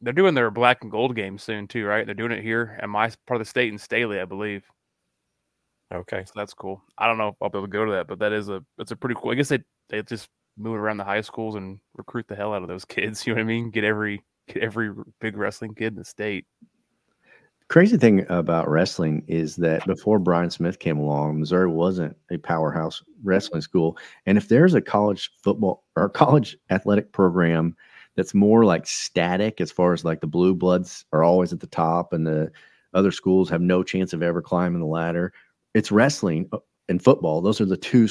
they're 0.00 0.12
doing 0.12 0.34
their 0.34 0.50
black 0.50 0.82
and 0.82 0.90
gold 0.90 1.14
game 1.14 1.38
soon 1.38 1.68
too, 1.68 1.84
right? 1.84 2.04
They're 2.06 2.14
doing 2.14 2.32
it 2.32 2.42
here 2.42 2.78
at 2.82 2.88
my 2.88 3.10
part 3.26 3.40
of 3.40 3.46
the 3.46 3.48
state 3.50 3.72
in 3.72 3.78
Staley, 3.78 4.18
I 4.18 4.24
believe. 4.24 4.64
Okay. 5.92 6.24
So 6.26 6.32
that's 6.34 6.54
cool. 6.54 6.82
I 6.96 7.06
don't 7.06 7.18
know 7.18 7.28
if 7.28 7.34
I'll 7.42 7.50
be 7.50 7.58
able 7.58 7.68
to 7.68 7.72
go 7.72 7.84
to 7.84 7.92
that, 7.92 8.06
but 8.08 8.18
that 8.20 8.32
is 8.32 8.48
a 8.48 8.64
that's 8.78 8.92
a 8.92 8.96
pretty 8.96 9.14
cool. 9.20 9.30
I 9.30 9.34
guess 9.34 9.48
they 9.48 9.60
they 9.88 10.02
just 10.02 10.28
move 10.56 10.76
around 10.76 10.98
the 10.98 11.04
high 11.04 11.20
schools 11.20 11.54
and 11.54 11.78
recruit 11.94 12.26
the 12.28 12.36
hell 12.36 12.54
out 12.54 12.62
of 12.62 12.68
those 12.68 12.84
kids. 12.86 13.26
You 13.26 13.34
know 13.34 13.38
what 13.38 13.44
I 13.44 13.46
mean? 13.46 13.70
Get 13.70 13.84
every 13.84 14.22
get 14.48 14.62
every 14.62 14.90
big 15.20 15.36
wrestling 15.36 15.74
kid 15.74 15.88
in 15.88 15.96
the 15.96 16.04
state. 16.04 16.46
Crazy 17.68 17.96
thing 17.96 18.26
about 18.28 18.68
wrestling 18.68 19.24
is 19.28 19.56
that 19.56 19.86
before 19.86 20.18
Brian 20.18 20.50
Smith 20.50 20.78
came 20.78 20.98
along, 20.98 21.40
Missouri 21.40 21.68
wasn't 21.68 22.14
a 22.30 22.36
powerhouse 22.36 23.02
wrestling 23.22 23.62
school. 23.62 23.96
And 24.26 24.36
if 24.36 24.48
there's 24.48 24.74
a 24.74 24.80
college 24.82 25.30
football 25.42 25.84
or 25.96 26.08
college 26.10 26.56
athletic 26.70 27.12
program 27.12 27.74
that's 28.14 28.34
more 28.34 28.66
like 28.66 28.86
static 28.86 29.58
as 29.58 29.72
far 29.72 29.94
as 29.94 30.04
like 30.04 30.20
the 30.20 30.26
blue 30.26 30.54
bloods 30.54 31.06
are 31.12 31.24
always 31.24 31.52
at 31.52 31.60
the 31.60 31.66
top 31.66 32.12
and 32.12 32.26
the 32.26 32.50
other 32.92 33.10
schools 33.10 33.48
have 33.48 33.62
no 33.62 33.82
chance 33.82 34.12
of 34.12 34.22
ever 34.22 34.42
climbing 34.42 34.80
the 34.80 34.86
ladder, 34.86 35.32
it's 35.72 35.90
wrestling 35.90 36.48
uh, 36.52 36.58
and 36.90 37.02
football. 37.02 37.40
Those 37.40 37.60
are 37.60 37.64
the 37.64 37.76
two 37.76 38.06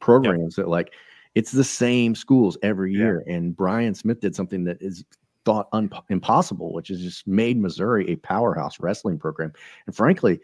programs 0.00 0.56
that 0.56 0.68
like 0.68 0.92
it's 1.34 1.52
the 1.52 1.64
same 1.64 2.14
schools 2.14 2.58
every 2.62 2.92
Yeah. 2.92 2.98
year. 2.98 3.24
And 3.26 3.54
Brian 3.56 3.94
Smith 3.94 4.20
did 4.20 4.34
something 4.34 4.64
that 4.64 4.80
is 4.80 5.04
thought 5.44 5.68
un- 5.72 5.90
impossible, 6.10 6.72
which 6.72 6.90
is 6.90 7.00
just 7.00 7.26
made 7.26 7.58
Missouri 7.58 8.08
a 8.10 8.16
powerhouse 8.16 8.80
wrestling 8.80 9.18
program. 9.18 9.52
And 9.86 9.94
frankly, 9.96 10.40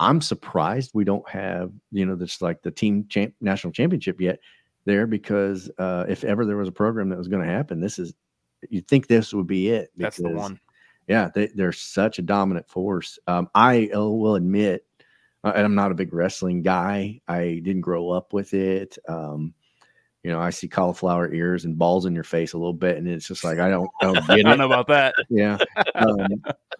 I'm 0.00 0.20
surprised 0.20 0.92
we 0.94 1.04
don't 1.04 1.28
have, 1.28 1.72
you 1.90 2.06
know, 2.06 2.14
this 2.14 2.40
like 2.40 2.62
the 2.62 2.70
team 2.70 3.06
champ 3.08 3.34
national 3.40 3.72
championship 3.72 4.20
yet 4.20 4.38
there 4.84 5.06
because 5.06 5.70
uh, 5.78 6.06
if 6.08 6.24
ever 6.24 6.46
there 6.46 6.56
was 6.56 6.68
a 6.68 6.72
program 6.72 7.08
that 7.08 7.18
was 7.18 7.28
going 7.28 7.44
to 7.46 7.52
happen, 7.52 7.80
this 7.80 7.98
is, 7.98 8.14
you'd 8.70 8.88
think 8.88 9.06
this 9.06 9.34
would 9.34 9.46
be 9.46 9.68
it. 9.70 9.90
That's 9.96 10.16
the 10.16 10.30
one. 10.30 10.60
Yeah, 11.08 11.30
they, 11.34 11.48
they're 11.48 11.72
such 11.72 12.18
a 12.18 12.22
dominant 12.22 12.68
force. 12.68 13.18
Um, 13.26 13.48
I 13.54 13.90
will 13.92 14.36
admit, 14.36 14.86
uh, 15.42 15.52
and 15.54 15.64
I'm 15.64 15.74
not 15.74 15.90
a 15.90 15.94
big 15.94 16.12
wrestling 16.12 16.62
guy. 16.62 17.20
I 17.26 17.60
didn't 17.64 17.80
grow 17.80 18.10
up 18.10 18.32
with 18.32 18.54
it. 18.54 18.98
Um, 19.08 19.54
you 20.22 20.30
know, 20.32 20.40
I 20.40 20.50
see 20.50 20.68
cauliflower 20.68 21.32
ears 21.32 21.64
and 21.64 21.78
balls 21.78 22.06
in 22.06 22.14
your 22.14 22.24
face 22.24 22.52
a 22.52 22.58
little 22.58 22.72
bit, 22.72 22.96
and 22.96 23.08
it's 23.08 23.28
just 23.28 23.44
like 23.44 23.58
I 23.58 23.70
don't, 23.70 23.88
I 24.00 24.06
don't 24.06 24.18
I 24.30 24.36
get 24.36 24.44
don't 24.44 24.58
know 24.58 24.66
about 24.66 24.88
that. 24.88 25.14
yeah 25.30 25.58
um, 25.94 26.26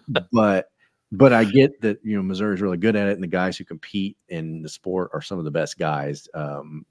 but 0.32 0.70
but 1.10 1.32
i 1.32 1.42
get 1.42 1.80
that 1.80 1.98
you 2.04 2.14
know 2.16 2.22
missouri's 2.22 2.60
really 2.60 2.76
good 2.76 2.94
at 2.94 3.08
it 3.08 3.14
and 3.14 3.22
the 3.22 3.26
guys 3.26 3.56
who 3.56 3.64
compete 3.64 4.16
in 4.28 4.60
the 4.60 4.68
sport 4.68 5.10
are 5.14 5.22
some 5.22 5.38
of 5.38 5.44
the 5.46 5.50
best 5.50 5.78
guys 5.78 6.28
um, 6.34 6.84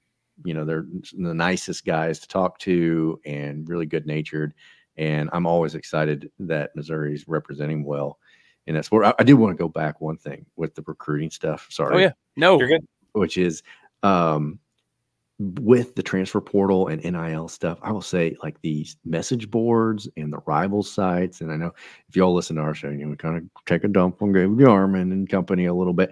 you 0.44 0.54
know 0.56 0.66
they're 0.66 0.88
the 1.14 1.34
nicest 1.34 1.86
guys 1.86 2.20
to 2.20 2.28
talk 2.28 2.58
to 2.58 3.20
and 3.26 3.70
really 3.70 3.86
good 3.86 4.08
natured 4.08 4.54
and 4.98 5.30
i'm 5.34 5.46
always 5.46 5.76
excited 5.76 6.32
that 6.40 6.76
missouri's 6.76 7.28
representing 7.28 7.84
well 7.84 8.18
in 8.66 8.74
that 8.76 8.86
sport. 8.86 9.06
I, 9.06 9.14
I 9.20 9.24
do 9.24 9.38
want 9.38 9.56
to 9.56 9.62
go 9.64 9.70
back 9.70 10.02
one 10.02 10.18
thing 10.18 10.46
with 10.56 10.76
the 10.76 10.84
recruiting 10.86 11.30
stuff 11.30 11.68
sorry. 11.70 11.96
Oh 11.96 12.00
yeah, 12.00 12.12
no, 12.36 12.60
You're 12.60 12.68
good. 12.68 12.88
which 13.14 13.38
is 13.38 13.64
um 14.04 14.60
with 15.40 15.94
the 15.96 16.02
transfer 16.04 16.42
portal 16.42 16.88
and 16.88 17.04
NIL 17.04 17.48
stuff, 17.48 17.78
I 17.84 17.92
will 17.92 18.02
say 18.02 18.36
like 18.42 18.60
these 18.62 18.98
message 19.06 19.52
boards 19.52 20.10
and 20.18 20.34
the 20.34 20.40
rival 20.48 20.82
sites. 20.82 21.42
And 21.42 21.52
I 21.52 21.58
know 21.58 21.74
if 22.10 22.16
y'all 22.16 22.34
listen 22.34 22.56
to 22.56 22.64
our 22.64 22.74
show, 22.74 22.90
you 22.90 22.98
know, 23.06 23.10
we 23.10 23.16
kind 23.18 23.38
of 23.38 23.44
take 23.66 23.84
a 23.84 23.88
dump 23.88 24.22
on 24.22 24.32
Gravy 24.32 24.66
Armin 24.66 25.12
and 25.12 25.30
company 25.30 25.66
a 25.66 25.74
little 25.74 25.94
bit. 25.94 26.10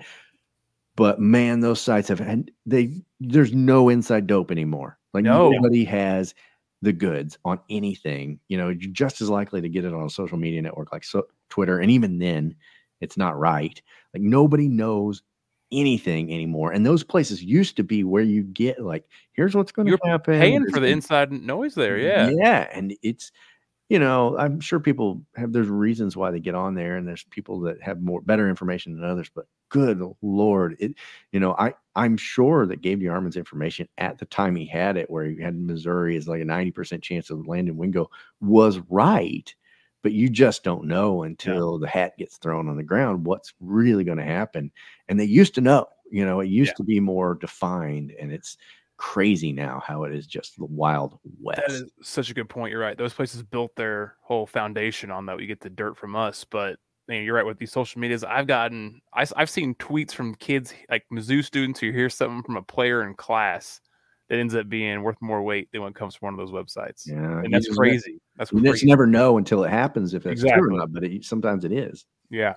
But 0.95 1.19
man, 1.19 1.59
those 1.59 1.81
sites 1.81 2.07
have 2.07 2.19
had 2.19 2.51
they 2.65 3.01
there's 3.19 3.53
no 3.53 3.89
inside 3.89 4.27
dope 4.27 4.51
anymore. 4.51 4.97
Like 5.13 5.23
No. 5.23 5.49
nobody 5.49 5.83
has 5.85 6.35
the 6.81 6.93
goods 6.93 7.37
on 7.45 7.59
anything. 7.69 8.39
You 8.47 8.57
know, 8.57 8.69
you're 8.69 8.91
just 8.91 9.21
as 9.21 9.29
likely 9.29 9.59
to 9.61 9.69
get 9.69 9.85
it 9.85 9.93
on 9.93 10.05
a 10.05 10.09
social 10.09 10.37
media 10.37 10.61
network 10.61 10.91
like 10.91 11.03
so, 11.03 11.23
Twitter. 11.49 11.79
And 11.79 11.89
even 11.89 12.19
then, 12.19 12.55
it's 13.01 13.17
not 13.17 13.37
right. 13.39 13.81
Like 14.13 14.21
nobody 14.21 14.67
knows 14.67 15.23
anything 15.71 16.33
anymore. 16.33 16.71
And 16.71 16.85
those 16.85 17.03
places 17.03 17.43
used 17.43 17.75
to 17.77 17.83
be 17.83 18.03
where 18.03 18.23
you 18.23 18.43
get 18.43 18.79
like, 18.79 19.05
here's 19.33 19.55
what's 19.55 19.71
going 19.71 19.87
to 19.87 19.97
happen. 20.05 20.39
paying 20.39 20.61
There's 20.61 20.73
for 20.73 20.79
the 20.79 20.87
inside 20.87 21.31
noise 21.31 21.75
there. 21.75 21.97
Mm, 21.97 22.03
yeah, 22.03 22.31
yeah. 22.35 22.67
And 22.71 22.95
it's, 23.01 23.31
you 23.89 23.99
know, 23.99 24.37
I'm 24.37 24.59
sure 24.59 24.79
people 24.79 25.21
have 25.35 25.53
there's 25.53 25.67
reasons 25.67 26.17
why 26.17 26.31
they 26.31 26.39
get 26.39 26.55
on 26.55 26.73
there, 26.73 26.97
and 26.97 27.07
there's 27.07 27.23
people 27.23 27.59
that 27.61 27.81
have 27.83 28.01
more 28.01 28.21
better 28.21 28.49
information 28.49 28.95
than 28.95 29.07
others. 29.07 29.29
But 29.33 29.45
good 29.69 30.01
lord, 30.23 30.75
it, 30.79 30.95
you 31.31 31.39
know, 31.39 31.53
I 31.59 31.73
I'm 31.95 32.17
sure 32.17 32.65
that 32.65 32.81
Gabe 32.81 33.01
DeArmond's 33.01 33.37
information 33.37 33.87
at 33.99 34.17
the 34.17 34.25
time 34.25 34.55
he 34.55 34.65
had 34.65 34.97
it, 34.97 35.09
where 35.09 35.25
he 35.25 35.39
had 35.39 35.55
Missouri 35.55 36.17
as 36.17 36.27
like 36.27 36.41
a 36.41 36.45
90% 36.45 37.01
chance 37.03 37.29
of 37.29 37.47
landing 37.47 37.77
Wingo, 37.77 38.09
was 38.41 38.79
right. 38.89 39.53
But 40.05 40.13
you 40.13 40.29
just 40.29 40.63
don't 40.63 40.85
know 40.85 41.23
until 41.23 41.79
the 41.79 41.87
hat 41.87 42.15
gets 42.15 42.37
thrown 42.37 42.69
on 42.69 42.77
the 42.77 42.83
ground 42.83 43.25
what's 43.25 43.55
really 43.59 44.03
going 44.03 44.19
to 44.19 44.23
happen. 44.23 44.71
And 45.07 45.19
they 45.19 45.25
used 45.25 45.55
to 45.55 45.61
know, 45.61 45.87
you 46.11 46.23
know, 46.23 46.41
it 46.41 46.45
used 46.45 46.73
Yeah. 46.73 46.75
to 46.75 46.83
be 46.83 46.99
more 46.99 47.33
defined, 47.33 48.13
and 48.21 48.31
it's 48.31 48.55
crazy 48.97 49.51
now 49.51 49.81
how 49.83 50.03
it 50.03 50.13
is 50.13 50.27
just 50.27 50.59
the 50.59 50.65
wild 50.65 51.17
west. 51.41 51.59
That 51.65 51.71
is 51.71 51.91
such 52.03 52.29
a 52.29 52.35
good 52.35 52.49
point. 52.49 52.71
You're 52.71 52.81
right. 52.81 52.95
Those 52.95 53.15
places 53.15 53.41
built 53.41 53.75
their 53.75 54.15
whole 54.21 54.45
foundation 54.45 55.09
on 55.09 55.25
that. 55.25 55.37
We 55.37 55.47
get 55.47 55.59
the 55.59 55.71
dirt 55.71 55.97
from 55.97 56.15
us, 56.15 56.43
but 56.43 56.77
you 57.07 57.15
know, 57.15 57.21
you're 57.21 57.33
right 57.33 57.43
with 57.43 57.57
these 57.57 57.71
social 57.71 57.99
medias. 57.99 58.23
I've 58.23 58.45
gotten, 58.45 59.01
I, 59.11 59.25
have 59.35 59.49
seen 59.49 59.73
tweets 59.73 60.13
from 60.13 60.35
kids 60.35 60.71
like 60.87 61.05
Mizzou 61.11 61.43
students 61.43 61.79
who 61.79 61.89
hear 61.89 62.11
something 62.11 62.43
from 62.43 62.57
a 62.57 62.61
player 62.61 63.01
in 63.01 63.15
class 63.15 63.81
that 64.29 64.39
ends 64.39 64.55
up 64.55 64.67
being 64.69 65.03
worth 65.03 65.17
more 65.21 65.41
weight 65.43 65.69
than 65.71 65.81
what 65.81 65.93
comes 65.95 66.15
from 66.15 66.27
one 66.27 66.39
of 66.39 66.39
those 66.39 66.51
websites, 66.51 67.07
yeah, 67.07 67.15
and 67.39 67.53
that's 67.53 67.65
just 67.67 67.79
ne- 67.79 67.89
crazy. 67.89 68.19
That's 68.37 68.51
You 68.51 68.59
just 68.61 68.71
crazy. 68.71 68.87
never 68.87 69.05
know 69.07 69.37
until 69.37 69.63
it 69.63 69.69
happens 69.69 70.13
if 70.13 70.25
it's 70.25 70.41
true 70.41 70.51
or 70.73 70.77
not, 70.77 70.91
but 70.93 71.03
it, 71.03 71.23
sometimes 71.25 71.63
it 71.65 71.71
is. 71.71 72.05
yeah. 72.29 72.55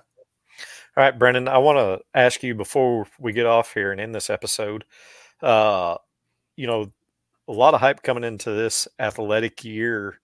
All 0.97 1.03
right, 1.03 1.17
Brendan, 1.17 1.47
I 1.47 1.59
want 1.59 1.77
to 1.77 2.01
ask 2.13 2.43
you 2.43 2.53
before 2.55 3.07
we 3.19 3.31
get 3.31 3.45
off 3.45 3.73
here 3.73 3.91
and 3.93 4.01
end 4.01 4.13
this 4.13 4.29
episode. 4.29 4.83
uh, 5.41 5.95
you 6.57 6.67
know, 6.67 6.91
a 7.47 7.53
lot 7.53 7.73
of 7.73 7.79
hype 7.79 8.03
coming 8.03 8.25
into 8.25 8.51
this 8.51 8.87
athletic 8.99 9.63
year 9.63 10.19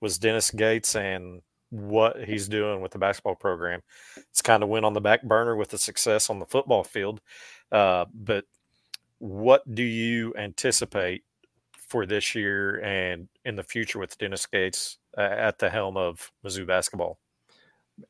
was 0.00 0.18
Dennis 0.18 0.50
Gates 0.50 0.96
and 0.96 1.40
what 1.70 2.24
he's 2.24 2.48
doing 2.48 2.80
with 2.80 2.90
the 2.90 2.98
basketball 2.98 3.36
program. 3.36 3.80
It's 4.30 4.42
kind 4.42 4.62
of 4.64 4.68
went 4.68 4.84
on 4.84 4.92
the 4.94 5.00
back 5.00 5.22
burner 5.22 5.54
with 5.54 5.68
the 5.68 5.78
success 5.78 6.28
on 6.30 6.38
the 6.40 6.46
football 6.46 6.82
field. 6.82 7.20
Uh, 7.70 8.06
but 8.12 8.44
what 9.18 9.62
do 9.74 9.82
you 9.82 10.34
anticipate 10.36 11.24
for 11.88 12.06
this 12.06 12.34
year 12.34 12.80
and 12.82 13.28
in 13.44 13.56
the 13.56 13.62
future 13.62 13.98
with 13.98 14.18
Dennis 14.18 14.46
Gates 14.46 14.98
at 15.16 15.58
the 15.58 15.70
helm 15.70 15.96
of 15.96 16.30
Mizzou 16.44 16.66
basketball? 16.66 17.18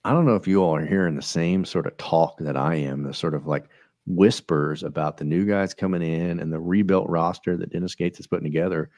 I 0.04 0.12
don't 0.12 0.26
know 0.26 0.34
if 0.34 0.48
you 0.48 0.62
all 0.62 0.74
are 0.74 0.84
hearing 0.84 1.14
the 1.14 1.22
same 1.22 1.64
sort 1.64 1.86
of 1.86 1.96
talk 1.96 2.38
that 2.38 2.56
I 2.56 2.74
am, 2.74 3.04
the 3.04 3.14
sort 3.14 3.34
of 3.34 3.46
like 3.46 3.66
whispers 4.06 4.82
about 4.82 5.16
the 5.16 5.24
new 5.24 5.44
guys 5.44 5.74
coming 5.74 6.02
in 6.02 6.40
and 6.40 6.52
the 6.52 6.60
rebuilt 6.60 7.08
roster 7.08 7.56
that 7.56 7.70
Dennis 7.70 7.94
Gates 7.94 8.18
is 8.18 8.26
putting 8.26 8.44
together. 8.44 8.90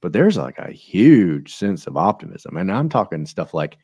But 0.00 0.12
there's 0.12 0.38
like 0.38 0.58
a 0.58 0.72
huge 0.72 1.54
sense 1.54 1.86
of 1.86 1.96
optimism. 1.96 2.56
And 2.56 2.72
I'm 2.72 2.88
talking 2.88 3.26
stuff 3.26 3.52
like 3.52 3.76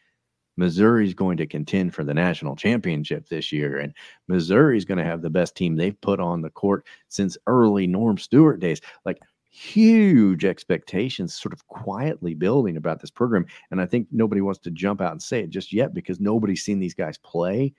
Missouri's 0.56 1.14
going 1.14 1.36
to 1.36 1.46
contend 1.46 1.94
for 1.94 2.04
the 2.04 2.14
national 2.14 2.56
championship 2.56 3.28
this 3.28 3.52
year, 3.52 3.78
and 3.78 3.92
Missouri's 4.28 4.84
going 4.84 4.98
to 4.98 5.04
have 5.04 5.22
the 5.22 5.30
best 5.30 5.54
team 5.56 5.76
they've 5.76 6.00
put 6.00 6.20
on 6.20 6.42
the 6.42 6.50
court 6.50 6.86
since 7.08 7.36
early 7.46 7.86
Norm 7.86 8.18
Stewart 8.18 8.60
days. 8.60 8.80
Like 9.04 9.18
huge 9.56 10.44
expectations 10.44 11.34
sort 11.34 11.54
of 11.54 11.66
quietly 11.68 12.34
building 12.34 12.76
about 12.76 13.00
this 13.00 13.10
program. 13.10 13.46
And 13.70 13.80
I 13.80 13.86
think 13.86 14.06
nobody 14.12 14.42
wants 14.42 14.60
to 14.60 14.70
jump 14.70 15.00
out 15.00 15.12
and 15.12 15.22
say 15.22 15.40
it 15.40 15.50
just 15.50 15.72
yet 15.72 15.94
because 15.94 16.20
nobody's 16.20 16.62
seen 16.62 16.78
these 16.78 16.94
guys 16.94 17.16
play. 17.16 17.72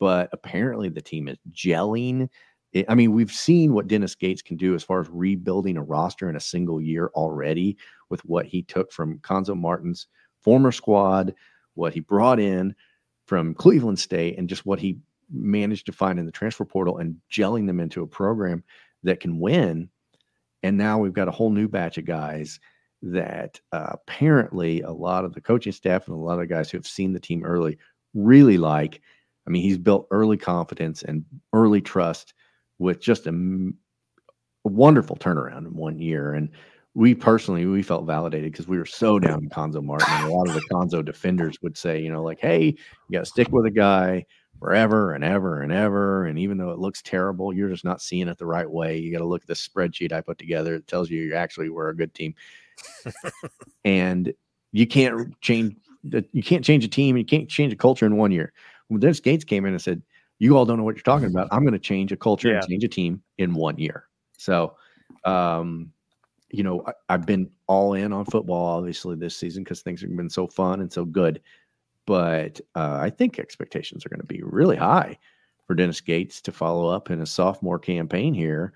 But 0.00 0.28
apparently 0.32 0.88
the 0.88 1.00
team 1.00 1.28
is 1.28 1.38
gelling. 1.52 2.28
I 2.88 2.94
mean, 2.94 3.12
we've 3.12 3.30
seen 3.30 3.74
what 3.74 3.86
Dennis 3.86 4.14
Gates 4.14 4.42
can 4.42 4.56
do 4.56 4.74
as 4.74 4.82
far 4.82 5.00
as 5.00 5.08
rebuilding 5.08 5.76
a 5.76 5.82
roster 5.82 6.28
in 6.28 6.36
a 6.36 6.40
single 6.40 6.80
year 6.80 7.10
already 7.14 7.76
with 8.08 8.24
what 8.24 8.46
he 8.46 8.62
took 8.62 8.92
from 8.92 9.18
Cuonzo 9.18 9.56
Martin's 9.56 10.06
former 10.40 10.72
squad, 10.72 11.34
what 11.80 11.94
he 11.94 12.00
brought 12.00 12.38
in 12.38 12.74
from 13.26 13.54
Cleveland 13.54 13.98
State, 13.98 14.38
and 14.38 14.48
just 14.48 14.66
what 14.66 14.78
he 14.78 14.98
managed 15.32 15.86
to 15.86 15.92
find 15.92 16.18
in 16.18 16.26
the 16.26 16.32
transfer 16.32 16.64
portal 16.64 16.98
and 16.98 17.16
gelling 17.30 17.66
them 17.66 17.80
into 17.80 18.02
a 18.02 18.06
program 18.06 18.62
that 19.02 19.20
can 19.20 19.38
win 19.38 19.88
and 20.62 20.76
now 20.76 20.98
we've 20.98 21.12
got 21.12 21.28
a 21.28 21.32
whole 21.32 21.50
new 21.50 21.68
batch 21.68 21.98
of 21.98 22.04
guys 22.04 22.60
that 23.02 23.60
uh, 23.72 23.90
apparently 23.92 24.82
a 24.82 24.90
lot 24.90 25.24
of 25.24 25.34
the 25.34 25.40
coaching 25.40 25.72
staff 25.72 26.06
and 26.06 26.16
a 26.16 26.20
lot 26.20 26.40
of 26.40 26.48
guys 26.48 26.70
who 26.70 26.76
have 26.76 26.86
seen 26.86 27.12
the 27.12 27.20
team 27.20 27.44
early 27.44 27.78
really 28.14 28.58
like. 28.58 29.00
I 29.46 29.50
mean, 29.50 29.62
he's 29.62 29.78
built 29.78 30.06
early 30.10 30.36
confidence 30.36 31.02
and 31.02 31.24
early 31.52 31.80
trust 31.80 32.34
with 32.78 33.00
just 33.00 33.26
a, 33.26 33.30
a 33.30 34.68
wonderful 34.68 35.16
turnaround 35.16 35.66
in 35.66 35.74
one 35.74 35.98
year. 35.98 36.34
And 36.34 36.50
we 36.94 37.14
personally 37.14 37.66
we 37.66 37.82
felt 37.82 38.04
validated 38.04 38.52
because 38.52 38.66
we 38.66 38.78
were 38.78 38.86
so 38.86 39.18
down 39.18 39.44
in 39.44 39.50
Cuonzo 39.50 39.82
Martin. 39.82 40.08
And 40.10 40.26
a 40.26 40.32
lot 40.32 40.48
of 40.48 40.54
the 40.54 40.62
Cuonzo 40.70 41.04
defenders 41.04 41.60
would 41.62 41.76
say, 41.76 42.00
you 42.00 42.10
know, 42.10 42.22
like, 42.22 42.40
hey, 42.40 42.66
you 42.66 43.12
got 43.12 43.20
to 43.20 43.26
stick 43.26 43.48
with 43.50 43.66
a 43.66 43.70
guy 43.70 44.26
forever 44.58 45.14
and 45.14 45.22
ever 45.22 45.62
and 45.62 45.72
ever. 45.72 46.26
And 46.26 46.38
even 46.38 46.58
though 46.58 46.70
it 46.70 46.78
looks 46.78 47.00
terrible, 47.00 47.52
you're 47.52 47.68
just 47.68 47.84
not 47.84 48.02
seeing 48.02 48.28
it 48.28 48.38
the 48.38 48.46
right 48.46 48.68
way. 48.68 48.98
You 48.98 49.12
got 49.12 49.20
to 49.20 49.24
look 49.24 49.42
at 49.42 49.48
the 49.48 49.54
spreadsheet 49.54 50.12
I 50.12 50.20
put 50.20 50.38
together. 50.38 50.74
It 50.74 50.86
tells 50.88 51.10
you 51.10 51.22
you 51.22 51.34
actually 51.34 51.70
were 51.70 51.90
a 51.90 51.96
good 51.96 52.12
team. 52.12 52.34
and 53.84 54.32
you 54.72 54.86
can't 54.86 55.38
change 55.40 55.76
you 56.32 56.42
can't 56.42 56.64
change 56.64 56.84
a 56.84 56.88
team. 56.88 57.16
You 57.16 57.24
can't 57.24 57.48
change 57.48 57.72
a 57.72 57.76
culture 57.76 58.06
in 58.06 58.16
one 58.16 58.30
year. 58.30 58.52
When 58.88 59.00
Dennis 59.00 59.20
Gates 59.20 59.44
came 59.44 59.66
in 59.66 59.72
and 59.72 59.82
said, 59.82 60.02
"You 60.38 60.56
all 60.56 60.64
don't 60.64 60.78
know 60.78 60.84
what 60.84 60.96
you're 60.96 61.02
talking 61.02 61.28
about. 61.28 61.48
I'm 61.50 61.60
going 61.60 61.74
to 61.74 61.78
change 61.78 62.10
a 62.10 62.16
culture 62.16 62.48
yeah. 62.48 62.58
and 62.58 62.68
change 62.68 62.84
a 62.84 62.88
team 62.88 63.22
in 63.38 63.54
one 63.54 63.76
year." 63.76 64.06
So, 64.38 64.76
um, 65.24 65.92
you 66.50 66.62
know, 66.62 66.84
I, 66.86 67.12
have 67.12 67.26
been 67.26 67.50
all 67.66 67.94
in 67.94 68.12
on 68.12 68.24
football 68.24 68.78
obviously 68.78 69.16
this 69.16 69.36
season 69.36 69.64
because 69.64 69.82
things 69.82 70.00
have 70.00 70.16
been 70.16 70.30
so 70.30 70.46
fun 70.46 70.80
and 70.80 70.92
so 70.92 71.04
good 71.04 71.40
but 72.10 72.60
uh, 72.74 72.98
I 73.00 73.10
think 73.10 73.38
expectations 73.38 74.04
are 74.04 74.08
going 74.08 74.20
to 74.20 74.26
be 74.26 74.42
really 74.42 74.76
high 74.76 75.16
for 75.66 75.74
Dennis 75.74 76.00
Gates 76.00 76.40
to 76.40 76.50
follow 76.50 76.88
up 76.88 77.08
in 77.08 77.20
a 77.20 77.26
sophomore 77.26 77.78
campaign 77.78 78.34
here, 78.34 78.72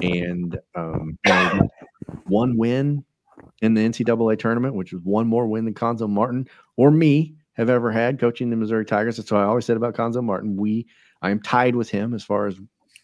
and 0.00 0.56
um, 0.76 1.18
one 2.26 2.56
win 2.56 3.04
in 3.62 3.74
the 3.74 3.80
NCAA 3.80 4.38
tournament, 4.38 4.76
which 4.76 4.92
was 4.92 5.02
one 5.02 5.26
more 5.26 5.48
win 5.48 5.64
than 5.64 5.74
Cuonzo 5.74 6.08
Martin 6.08 6.46
or 6.76 6.92
me 6.92 7.34
have 7.54 7.68
ever 7.68 7.90
had 7.90 8.20
coaching 8.20 8.50
the 8.50 8.54
Missouri 8.56 8.84
Tigers. 8.84 9.16
That's 9.16 9.32
what 9.32 9.40
I 9.40 9.46
always 9.46 9.64
said 9.64 9.76
about 9.76 9.96
Cuonzo 9.96 10.22
Martin. 10.22 10.56
We 10.56 10.86
I 11.20 11.30
am 11.30 11.42
tied 11.42 11.74
with 11.74 11.90
him 11.90 12.14
as 12.14 12.22
far 12.22 12.46
as 12.46 12.60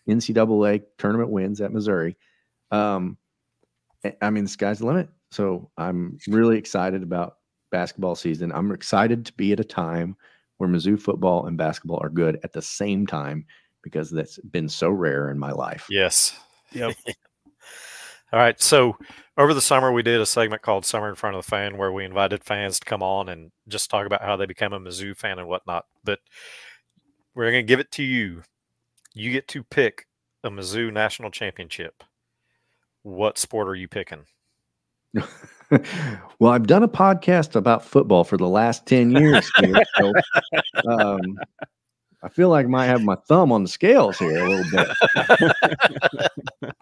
NCAA 0.09 0.85
tournament 0.99 1.31
wins 1.31 1.61
at 1.61 1.73
Missouri. 1.73 2.17
Um, 2.71 3.17
I 4.21 4.31
mean, 4.31 4.45
the 4.45 4.51
sky's 4.51 4.79
the 4.79 4.87
limit. 4.87 5.09
So 5.31 5.71
I'm 5.77 6.19
really 6.29 6.59
excited 6.59 7.03
about 7.03 7.39
basketball 7.71 8.15
season. 8.15 8.53
I'm 8.53 8.71
excited 8.71 9.27
to 9.27 9.33
be 9.33 9.53
at 9.53 9.61
a 9.61 9.65
time 9.65 10.17
where 10.59 10.69
Mizzou 10.69 11.01
football 11.01 11.47
and 11.47 11.57
basketball 11.57 11.99
are 12.03 12.09
good 12.09 12.39
at 12.45 12.53
the 12.53 12.63
same 12.63 13.07
time 13.07 13.45
because 13.83 14.11
that's 14.11 14.39
been 14.39 14.69
so 14.69 14.91
rare 14.91 15.31
in 15.31 15.39
my 15.39 15.51
life. 15.51 15.87
Yes. 15.91 16.39
Yep. 16.73 16.97
All 18.33 18.39
right. 18.41 18.61
So 18.61 18.97
over 19.37 19.55
the 19.55 19.61
summer, 19.61 19.93
we 19.93 20.03
did 20.03 20.21
a 20.21 20.27
segment 20.27 20.63
called 20.63 20.87
Summer 20.87 21.09
in 21.09 21.15
Front 21.15 21.37
of 21.37 21.45
the 21.45 21.49
Fan 21.49 21.77
where 21.77 21.93
we 21.93 22.05
invited 22.05 22.45
fans 22.45 22.79
to 22.81 22.85
come 22.85 23.03
on 23.03 23.29
and 23.29 23.51
just 23.69 23.91
talk 23.91 24.07
about 24.07 24.23
how 24.23 24.37
they 24.37 24.47
became 24.47 24.73
a 24.73 24.81
Mizzou 24.81 25.17
fan 25.17 25.39
and 25.39 25.49
whatnot. 25.49 25.85
But 26.03 26.21
we're 27.35 27.51
going 27.51 27.65
to 27.65 27.69
give 27.69 27.81
it 27.81 27.91
to 27.93 28.03
you. 28.03 28.43
You 29.15 29.31
get 29.33 29.49
to 29.49 29.63
pick 29.63 30.07
a 30.43 30.51
Mizzou 30.51 30.93
national 30.93 31.31
championship. 31.31 32.03
What 33.05 33.37
sport 33.37 33.69
are 33.69 33.75
you 33.75 33.87
picking? 33.87 34.25
well, 36.39 36.53
I've 36.53 36.67
done 36.67 36.83
a 36.83 36.89
podcast 36.89 37.55
about 37.55 37.85
football 37.85 38.25
for 38.25 38.39
the 38.39 38.49
last 38.49 38.87
10 38.87 39.11
years. 39.11 39.49
Here, 39.61 39.83
so, 39.99 40.13
um, 40.89 41.39
I 42.23 42.31
feel 42.31 42.49
like 42.49 42.65
I 42.65 42.69
might 42.71 42.87
have 42.87 43.03
my 43.03 43.17
thumb 43.29 43.53
on 43.53 43.63
the 43.63 43.69
scales 43.69 44.19
here 44.19 44.43
a 44.43 44.49
little 44.49 44.71
bit. 44.73 44.89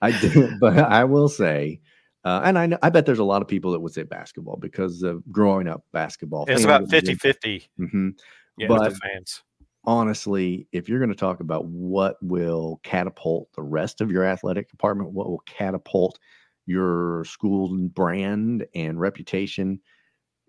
I 0.00 0.12
do, 0.20 0.56
but 0.60 0.78
I 0.78 1.02
will 1.02 1.28
say, 1.28 1.80
uh, 2.24 2.42
and 2.44 2.56
I 2.56 2.66
know, 2.66 2.78
I 2.80 2.90
bet 2.90 3.04
there's 3.04 3.18
a 3.18 3.24
lot 3.24 3.42
of 3.42 3.48
people 3.48 3.72
that 3.72 3.80
would 3.80 3.92
say 3.92 4.04
basketball 4.04 4.56
because 4.56 5.02
of 5.02 5.28
growing 5.32 5.66
up 5.66 5.82
basketball. 5.92 6.44
It's 6.46 6.62
about 6.62 6.88
50 6.88 7.16
50. 7.16 7.68
Mm-hmm. 7.80 8.08
Yeah, 8.56 8.68
but 8.68 8.92
fans. 8.98 9.42
Honestly, 9.84 10.66
if 10.72 10.88
you're 10.88 10.98
going 10.98 11.10
to 11.10 11.16
talk 11.16 11.40
about 11.40 11.66
what 11.66 12.16
will 12.22 12.80
catapult 12.82 13.52
the 13.54 13.62
rest 13.62 14.00
of 14.00 14.10
your 14.10 14.24
athletic 14.24 14.70
department, 14.70 15.12
what 15.12 15.28
will 15.28 15.42
catapult 15.46 16.18
your 16.66 17.24
school 17.24 17.76
brand 17.88 18.66
and 18.74 19.00
reputation, 19.00 19.80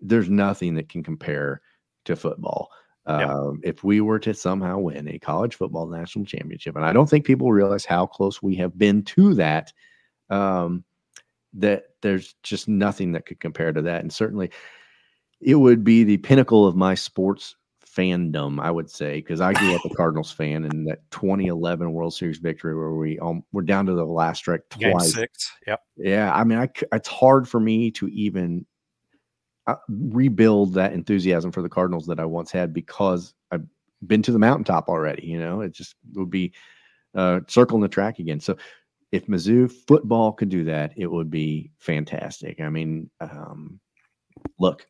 there's 0.00 0.28
nothing 0.28 0.74
that 0.74 0.88
can 0.88 1.02
compare 1.02 1.62
to 2.04 2.16
football. 2.16 2.70
Um, 3.04 3.60
if 3.64 3.82
we 3.82 4.00
were 4.00 4.20
to 4.20 4.32
somehow 4.32 4.78
win 4.78 5.08
a 5.08 5.18
college 5.18 5.56
football 5.56 5.88
national 5.88 6.24
championship, 6.24 6.76
and 6.76 6.84
I 6.84 6.92
don't 6.92 7.10
think 7.10 7.26
people 7.26 7.50
realize 7.50 7.84
how 7.84 8.06
close 8.06 8.40
we 8.40 8.54
have 8.56 8.78
been 8.78 9.02
to 9.04 9.34
that, 9.34 9.72
um, 10.30 10.84
that 11.54 11.86
there's 12.00 12.34
just 12.44 12.68
nothing 12.68 13.12
that 13.12 13.26
could 13.26 13.40
compare 13.40 13.72
to 13.72 13.82
that. 13.82 14.02
And 14.02 14.12
certainly 14.12 14.50
it 15.40 15.56
would 15.56 15.82
be 15.82 16.04
the 16.04 16.18
pinnacle 16.18 16.64
of 16.64 16.76
my 16.76 16.94
sports 16.94 17.56
fandom, 17.96 18.60
I 18.60 18.70
would 18.70 18.90
say, 18.90 19.16
because 19.16 19.40
I 19.40 19.52
grew 19.52 19.74
up 19.74 19.84
a 19.84 19.94
Cardinals 19.94 20.32
fan, 20.32 20.64
and 20.64 20.86
that 20.88 21.10
2011 21.10 21.92
World 21.92 22.14
Series 22.14 22.38
victory 22.38 22.76
where 22.76 22.94
we 22.94 23.18
um, 23.18 23.44
we're 23.52 23.62
down 23.62 23.86
to 23.86 23.94
the 23.94 24.04
last 24.04 24.38
strike 24.38 24.62
twice. 24.70 24.80
Game 24.80 25.00
six. 25.00 25.52
Yep. 25.66 25.80
Yeah, 25.96 26.34
I 26.34 26.44
mean, 26.44 26.58
I, 26.58 26.68
it's 26.92 27.08
hard 27.08 27.48
for 27.48 27.60
me 27.60 27.90
to 27.92 28.08
even 28.08 28.66
uh, 29.66 29.76
rebuild 29.88 30.74
that 30.74 30.92
enthusiasm 30.92 31.52
for 31.52 31.62
the 31.62 31.68
Cardinals 31.68 32.06
that 32.06 32.20
I 32.20 32.24
once 32.24 32.50
had 32.50 32.72
because 32.72 33.34
I've 33.50 33.66
been 34.06 34.22
to 34.22 34.32
the 34.32 34.38
mountaintop 34.38 34.88
already. 34.88 35.26
You 35.26 35.38
know, 35.38 35.60
it 35.60 35.72
just 35.72 35.94
would 36.14 36.30
be 36.30 36.52
uh, 37.14 37.40
circling 37.48 37.82
the 37.82 37.88
track 37.88 38.18
again. 38.18 38.40
So 38.40 38.56
if 39.12 39.26
Mizzou 39.26 39.70
football 39.70 40.32
could 40.32 40.48
do 40.48 40.64
that, 40.64 40.92
it 40.96 41.06
would 41.06 41.30
be 41.30 41.70
fantastic. 41.78 42.60
I 42.60 42.70
mean, 42.70 43.10
um, 43.20 43.78
look, 44.58 44.86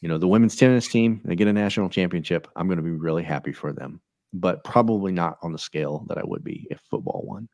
you 0.00 0.08
know, 0.08 0.18
the 0.18 0.28
women's 0.28 0.56
tennis 0.56 0.88
team, 0.88 1.20
they 1.24 1.36
get 1.36 1.48
a 1.48 1.52
national 1.52 1.88
championship. 1.88 2.48
I'm 2.56 2.66
going 2.66 2.78
to 2.78 2.82
be 2.82 2.90
really 2.90 3.22
happy 3.22 3.52
for 3.52 3.72
them, 3.72 4.00
but 4.32 4.62
probably 4.64 5.12
not 5.12 5.38
on 5.42 5.52
the 5.52 5.58
scale 5.58 6.04
that 6.08 6.18
I 6.18 6.22
would 6.24 6.44
be 6.44 6.66
if 6.70 6.80
football 6.90 7.22
won. 7.24 7.48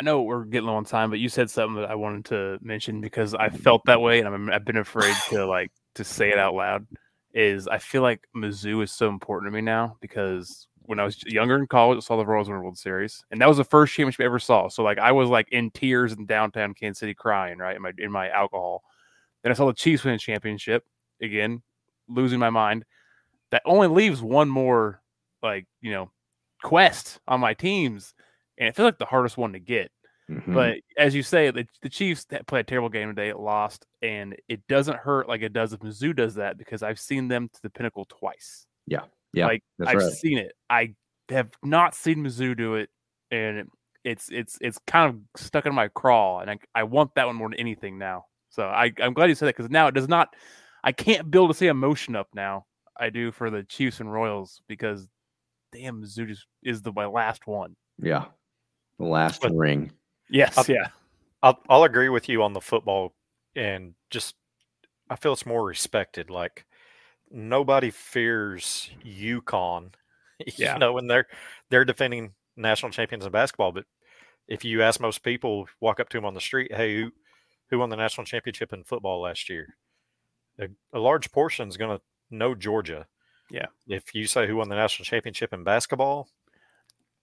I 0.00 0.04
know 0.04 0.22
we're 0.22 0.44
getting 0.44 0.66
low 0.66 0.76
on 0.76 0.84
time, 0.84 1.10
but 1.10 1.20
you 1.20 1.28
said 1.28 1.50
something 1.50 1.80
that 1.80 1.90
I 1.90 1.94
wanted 1.94 2.26
to 2.26 2.58
mention 2.60 3.00
because 3.00 3.34
I 3.34 3.48
mm-hmm. 3.48 3.56
felt 3.58 3.82
that 3.86 4.00
way, 4.00 4.20
and 4.20 4.28
I'm, 4.28 4.50
I've 4.50 4.64
been 4.64 4.76
afraid 4.76 5.14
to 5.30 5.46
like 5.46 5.70
to 5.94 6.04
say 6.04 6.30
it 6.30 6.38
out 6.38 6.54
loud. 6.54 6.86
Is 7.32 7.68
I 7.68 7.78
feel 7.78 8.00
like 8.00 8.26
Mizzou 8.34 8.82
is 8.82 8.92
so 8.92 9.08
important 9.08 9.50
to 9.50 9.54
me 9.54 9.60
now 9.60 9.96
because 10.00 10.68
when 10.82 10.98
I 10.98 11.04
was 11.04 11.22
younger 11.24 11.56
in 11.56 11.66
college, 11.66 11.98
I 11.98 12.00
saw 12.00 12.16
the 12.16 12.24
Royals 12.24 12.48
win 12.48 12.62
World 12.62 12.78
Series, 12.78 13.24
and 13.30 13.40
that 13.40 13.48
was 13.48 13.58
the 13.58 13.64
first 13.64 13.94
championship 13.94 14.20
I 14.20 14.24
ever 14.24 14.38
saw. 14.38 14.68
So 14.68 14.82
like 14.82 14.98
I 14.98 15.12
was 15.12 15.28
like 15.28 15.48
in 15.50 15.70
tears 15.70 16.12
in 16.12 16.24
downtown 16.24 16.72
Kansas 16.74 17.00
City, 17.00 17.14
crying 17.14 17.58
right 17.58 17.76
in 17.76 17.82
my 17.82 17.92
in 17.98 18.10
my 18.10 18.30
alcohol. 18.30 18.82
Then 19.42 19.52
I 19.52 19.54
saw 19.54 19.66
the 19.66 19.74
Chiefs 19.74 20.04
win 20.04 20.14
a 20.14 20.18
championship 20.18 20.84
again, 21.22 21.62
losing 22.08 22.38
my 22.38 22.50
mind. 22.50 22.84
That 23.50 23.62
only 23.64 23.88
leaves 23.88 24.22
one 24.22 24.48
more 24.48 25.00
like 25.42 25.66
you 25.80 25.92
know 25.92 26.10
quest 26.62 27.20
on 27.28 27.40
my 27.40 27.54
teams, 27.54 28.14
and 28.58 28.68
it 28.68 28.76
feels 28.76 28.86
like 28.86 28.98
the 28.98 29.04
hardest 29.06 29.36
one 29.36 29.52
to 29.52 29.58
get. 29.60 29.90
Mhm. 30.30 30.54
But 30.54 30.78
as 30.98 31.14
you 31.14 31.22
say, 31.22 31.50
the, 31.52 31.66
the 31.82 31.88
Chiefs 31.88 32.26
played 32.48 32.60
a 32.60 32.64
terrible 32.64 32.88
game 32.88 33.08
today, 33.08 33.28
it 33.28 33.38
lost, 33.38 33.86
and 34.02 34.34
it 34.48 34.66
doesn't 34.66 34.96
hurt 34.96 35.28
like 35.28 35.42
it 35.42 35.52
does 35.52 35.72
if 35.72 35.78
Mizzou 35.80 36.16
does 36.16 36.34
that 36.34 36.58
because 36.58 36.82
I've 36.82 36.98
seen 36.98 37.28
them 37.28 37.48
to 37.48 37.62
the 37.62 37.70
pinnacle 37.70 38.06
twice. 38.06 38.66
yeah, 38.88 39.02
Yeah. 39.32 39.46
like 39.46 39.62
I've 39.86 39.98
right. 39.98 40.12
seen 40.12 40.38
it. 40.38 40.52
I 40.68 40.94
have 41.28 41.50
not 41.62 41.94
seen 41.94 42.24
Mizzou 42.24 42.56
do 42.56 42.74
it, 42.74 42.90
and 43.30 43.58
it- 43.58 43.68
it's 44.04 44.28
it's 44.30 44.56
it's 44.60 44.78
kind 44.86 45.08
of 45.12 45.20
stuck 45.40 45.66
in 45.66 45.74
my 45.74 45.88
craw, 45.88 46.38
and 46.40 46.48
I, 46.50 46.58
I 46.76 46.82
want 46.84 47.12
that 47.16 47.26
one 47.26 47.34
more 47.36 47.48
than 47.48 47.58
anything 47.58 47.98
now. 47.98 48.26
So 48.50 48.64
I 48.66 48.92
I'm 49.00 49.14
glad 49.14 49.28
you 49.28 49.34
said 49.34 49.46
that 49.46 49.56
because 49.56 49.70
now 49.70 49.86
it 49.88 49.94
does 49.94 50.08
not. 50.08 50.34
I 50.86 50.92
can't 50.92 51.30
build 51.30 51.50
the 51.50 51.54
same 51.54 51.68
emotion 51.70 52.16
up 52.16 52.28
now. 52.32 52.64
I 52.98 53.10
do 53.10 53.30
for 53.32 53.50
the 53.50 53.62
Chiefs 53.64 54.00
and 54.00 54.10
Royals 54.10 54.62
because 54.68 55.06
damn 55.72 56.00
Mizzou 56.02 56.26
just 56.28 56.46
is 56.62 56.80
the 56.80 56.92
my 56.92 57.04
last 57.06 57.46
one. 57.46 57.76
yeah, 57.98 58.26
the 58.98 59.04
last 59.04 59.42
But- 59.42 59.52
ring. 59.54 59.90
Yes, 60.30 60.56
I'll- 60.56 60.64
yeah, 60.68 60.88
I'll, 61.42 61.58
I'll 61.68 61.84
agree 61.84 62.08
with 62.08 62.28
you 62.28 62.42
on 62.42 62.52
the 62.54 62.60
football 62.60 63.12
and 63.54 63.94
just 64.10 64.34
I 65.10 65.16
feel 65.16 65.32
it's 65.34 65.44
more 65.46 65.64
respected. 65.64 66.30
Like 66.30 66.64
nobody 67.30 67.90
fears 67.90 68.88
UConn, 69.04 69.92
Yeah. 70.56 70.74
you 70.74 70.78
know, 70.78 70.92
when 70.94 71.06
they're 71.08 71.26
they're 71.70 71.84
defending 71.84 72.32
national 72.56 72.92
champions 72.92 73.26
in 73.26 73.32
basketball. 73.32 73.72
But 73.72 73.84
if 74.48 74.64
you 74.64 74.82
ask 74.82 75.00
most 75.00 75.22
people, 75.24 75.66
walk 75.80 75.98
up 76.00 76.08
to 76.10 76.16
them 76.18 76.24
on 76.24 76.34
the 76.34 76.40
street, 76.40 76.72
hey, 76.74 76.96
who 77.02 77.10
who 77.70 77.78
won 77.80 77.90
the 77.90 77.96
national 77.96 78.24
championship 78.24 78.72
in 78.72 78.84
football 78.84 79.20
last 79.22 79.48
year? 79.50 79.74
A, 80.60 80.68
a 80.92 80.98
large 80.98 81.30
portion 81.32 81.68
is 81.68 81.76
going 81.76 81.96
to 81.96 82.02
know 82.30 82.54
Georgia. 82.54 83.06
Yeah. 83.50 83.66
If 83.86 84.14
you 84.14 84.26
say 84.26 84.46
who 84.46 84.56
won 84.56 84.68
the 84.68 84.74
national 84.74 85.04
championship 85.04 85.52
in 85.52 85.64
basketball, 85.64 86.28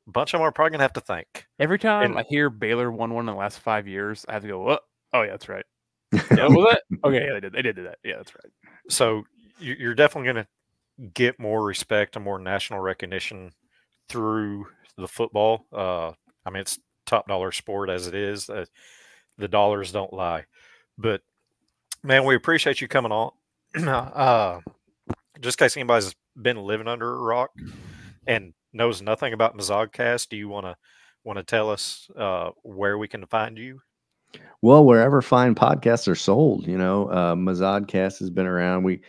a 0.07 0.11
bunch 0.11 0.33
of 0.33 0.39
them 0.39 0.47
are 0.47 0.51
probably 0.51 0.71
going 0.71 0.79
to 0.79 0.83
have 0.83 0.93
to 0.93 1.01
think. 1.01 1.47
Every 1.59 1.79
time 1.79 2.11
And- 2.11 2.19
I 2.19 2.23
hear 2.29 2.49
Baylor 2.49 2.91
won 2.91 3.13
one 3.13 3.27
in 3.27 3.33
the 3.33 3.39
last 3.39 3.59
five 3.59 3.87
years, 3.87 4.25
I 4.29 4.33
have 4.33 4.41
to 4.43 4.47
go, 4.47 4.69
oh, 4.71 4.79
oh 5.13 5.21
yeah, 5.23 5.31
that's 5.31 5.49
right. 5.49 5.65
Yeah, 6.13 6.47
was 6.47 6.75
it? 6.75 6.99
Okay, 7.03 7.25
yeah, 7.25 7.33
they 7.33 7.39
did. 7.39 7.53
They 7.53 7.61
did 7.63 7.75
do 7.75 7.83
that. 7.83 7.97
Yeah, 8.03 8.17
that's 8.17 8.33
right. 8.35 8.51
so 8.89 9.23
you- 9.59 9.75
you're 9.79 9.95
definitely 9.95 10.31
going 10.33 10.45
to 10.45 11.07
get 11.15 11.39
more 11.39 11.63
respect 11.63 12.15
and 12.15 12.23
more 12.23 12.37
national 12.39 12.79
recognition 12.79 13.51
through 14.09 14.67
the 14.97 15.07
football. 15.07 15.65
Uh, 15.73 16.11
I 16.45 16.49
mean, 16.51 16.61
it's 16.61 16.77
top 17.07 17.27
dollar 17.27 17.51
sport 17.51 17.89
as 17.89 18.05
it 18.07 18.13
is. 18.13 18.47
Uh, 18.49 18.65
the 19.39 19.47
dollars 19.47 19.91
don't 19.91 20.13
lie. 20.13 20.45
But 20.99 21.21
man, 22.03 22.25
we 22.25 22.35
appreciate 22.35 22.81
you 22.81 22.87
coming 22.87 23.11
on. 23.11 23.31
uh, 23.87 24.59
just 25.39 25.59
in 25.59 25.65
case 25.65 25.77
anybody's 25.77 26.15
been 26.39 26.57
living 26.57 26.87
under 26.87 27.15
a 27.15 27.19
rock 27.19 27.51
and 28.27 28.53
knows 28.71 29.01
nothing 29.01 29.33
about 29.33 29.57
Mizzodcast, 29.57 30.29
do 30.29 30.37
you 30.37 30.49
want 30.49 30.65
to 30.65 30.75
want 31.23 31.37
to 31.37 31.43
tell 31.43 31.69
us 31.69 32.09
uh, 32.17 32.49
where 32.63 32.97
we 32.97 33.07
can 33.07 33.25
find 33.25 33.57
you? 33.57 33.79
Well, 34.61 34.85
wherever 34.85 35.21
fine 35.21 35.55
podcasts 35.55 36.07
are 36.07 36.15
sold, 36.15 36.67
you 36.67 36.77
know, 36.77 37.07
uh, 37.07 37.35
Mizzodcast 37.35 38.19
has 38.19 38.29
been 38.29 38.47
around. 38.47 38.83
We, 38.83 39.01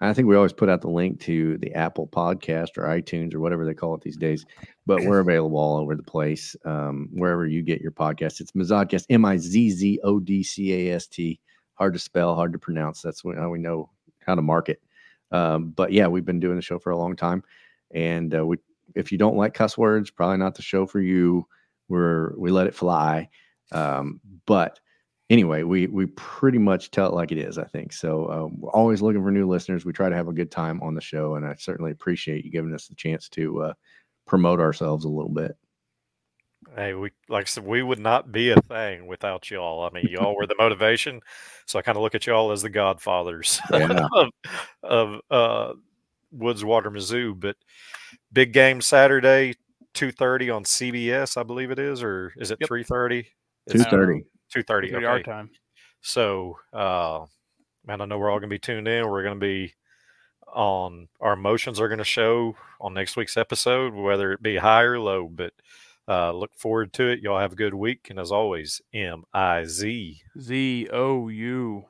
I 0.00 0.12
think 0.12 0.26
we 0.26 0.36
always 0.36 0.52
put 0.52 0.68
out 0.68 0.80
the 0.80 0.90
link 0.90 1.20
to 1.20 1.58
the 1.58 1.72
Apple 1.74 2.08
Podcast 2.08 2.76
or 2.76 2.84
iTunes 2.84 3.34
or 3.34 3.40
whatever 3.40 3.64
they 3.64 3.74
call 3.74 3.94
it 3.94 4.02
these 4.02 4.16
days. 4.16 4.44
But 4.84 5.02
we're 5.02 5.20
available 5.20 5.58
all 5.58 5.78
over 5.78 5.94
the 5.94 6.02
place, 6.02 6.56
um, 6.64 7.08
wherever 7.12 7.46
you 7.46 7.62
get 7.62 7.80
your 7.80 7.92
podcast. 7.92 8.40
It's 8.40 8.52
Mizzodcast, 8.52 9.06
M 9.10 9.24
I 9.24 9.36
Z 9.36 9.70
Z 9.70 10.00
O 10.02 10.18
D 10.18 10.42
C 10.42 10.88
A 10.88 10.94
S 10.94 11.06
T. 11.06 11.40
Hard 11.82 11.94
to 11.94 11.98
spell, 11.98 12.36
hard 12.36 12.52
to 12.52 12.60
pronounce. 12.60 13.02
That's 13.02 13.24
how 13.24 13.48
we 13.50 13.58
know 13.58 13.90
how 14.24 14.36
to 14.36 14.40
market. 14.40 14.80
Um, 15.32 15.70
but 15.70 15.90
yeah, 15.90 16.06
we've 16.06 16.24
been 16.24 16.38
doing 16.38 16.54
the 16.54 16.62
show 16.62 16.78
for 16.78 16.90
a 16.90 16.96
long 16.96 17.16
time, 17.16 17.42
and 17.90 18.32
uh, 18.36 18.46
we, 18.46 18.58
if 18.94 19.10
you 19.10 19.18
don't 19.18 19.36
like 19.36 19.52
cuss 19.52 19.76
words, 19.76 20.08
probably 20.08 20.36
not 20.36 20.54
the 20.54 20.62
show 20.62 20.86
for 20.86 21.00
you. 21.00 21.44
We're 21.88 22.38
we 22.38 22.52
let 22.52 22.68
it 22.68 22.74
fly. 22.76 23.30
Um, 23.72 24.20
but 24.46 24.78
anyway, 25.28 25.64
we 25.64 25.88
we 25.88 26.06
pretty 26.06 26.58
much 26.58 26.92
tell 26.92 27.08
it 27.08 27.14
like 27.14 27.32
it 27.32 27.38
is. 27.38 27.58
I 27.58 27.64
think 27.64 27.92
so. 27.92 28.30
Um, 28.30 28.60
we're 28.60 28.70
always 28.70 29.02
looking 29.02 29.24
for 29.24 29.32
new 29.32 29.48
listeners. 29.48 29.84
We 29.84 29.92
try 29.92 30.08
to 30.08 30.14
have 30.14 30.28
a 30.28 30.32
good 30.32 30.52
time 30.52 30.80
on 30.82 30.94
the 30.94 31.00
show, 31.00 31.34
and 31.34 31.44
I 31.44 31.56
certainly 31.58 31.90
appreciate 31.90 32.44
you 32.44 32.52
giving 32.52 32.72
us 32.72 32.86
the 32.86 32.94
chance 32.94 33.28
to 33.30 33.60
uh, 33.60 33.74
promote 34.24 34.60
ourselves 34.60 35.04
a 35.04 35.08
little 35.08 35.32
bit. 35.32 35.56
Hey, 36.74 36.94
we 36.94 37.10
like 37.28 37.42
I 37.42 37.48
said, 37.48 37.64
we 37.66 37.82
would 37.82 37.98
not 37.98 38.32
be 38.32 38.50
a 38.50 38.60
thing 38.62 39.06
without 39.06 39.50
y'all. 39.50 39.82
I 39.84 39.90
mean, 39.90 40.08
y'all 40.10 40.34
were 40.34 40.46
the 40.46 40.54
motivation. 40.58 41.20
So 41.66 41.78
I 41.78 41.82
kind 41.82 41.96
of 41.96 42.02
look 42.02 42.14
at 42.14 42.26
y'all 42.26 42.50
as 42.52 42.62
the 42.62 42.70
godfathers 42.70 43.60
Yeah. 43.72 44.06
of, 44.14 44.28
of 44.82 45.20
uh, 45.30 45.72
Woods 46.30 46.64
Water, 46.64 46.90
Mizzou. 46.90 47.38
But 47.38 47.56
big 48.32 48.52
game 48.52 48.80
Saturday, 48.80 49.54
two 49.92 50.12
thirty 50.12 50.48
on 50.48 50.64
CBS, 50.64 51.36
I 51.36 51.42
believe 51.42 51.70
it 51.70 51.78
is, 51.78 52.02
or 52.02 52.32
is 52.36 52.50
it 52.50 52.58
Yep. 52.60 52.68
three 52.68 52.84
thirty? 52.84 53.28
Two 53.68 53.78
thirty. 53.84 54.24
Two 54.50 54.62
thirty. 54.62 54.88
It's 54.88 54.96
our 54.96 55.16
Okay. 55.16 55.22
time. 55.30 55.50
So, 56.00 56.58
uh, 56.72 57.26
man, 57.86 58.00
I 58.00 58.06
know 58.06 58.18
we're 58.18 58.30
all 58.30 58.38
going 58.40 58.48
to 58.50 58.54
be 58.54 58.58
tuned 58.58 58.88
in. 58.88 59.08
We're 59.08 59.22
going 59.22 59.38
to 59.38 59.46
be 59.46 59.74
on 60.52 61.08
our 61.20 61.32
emotions 61.32 61.80
are 61.80 61.88
going 61.88 61.98
to 61.98 62.04
show 62.04 62.54
on 62.80 62.92
next 62.92 63.16
week's 63.16 63.36
episode, 63.36 63.94
whether 63.94 64.32
it 64.32 64.42
be 64.42 64.56
high 64.56 64.82
or 64.82 64.98
low. 64.98 65.26
But 65.28 65.52
uh, 66.08 66.32
look 66.32 66.54
forward 66.56 66.92
to 66.94 67.08
it. 67.08 67.20
Y'all 67.20 67.38
have 67.38 67.52
a 67.52 67.56
good 67.56 67.74
week. 67.74 68.08
And 68.10 68.18
as 68.18 68.32
always, 68.32 68.80
M 68.92 69.24
I 69.32 69.64
Z. 69.64 70.22
Z 70.40 70.88
O 70.92 71.28
U. 71.28 71.84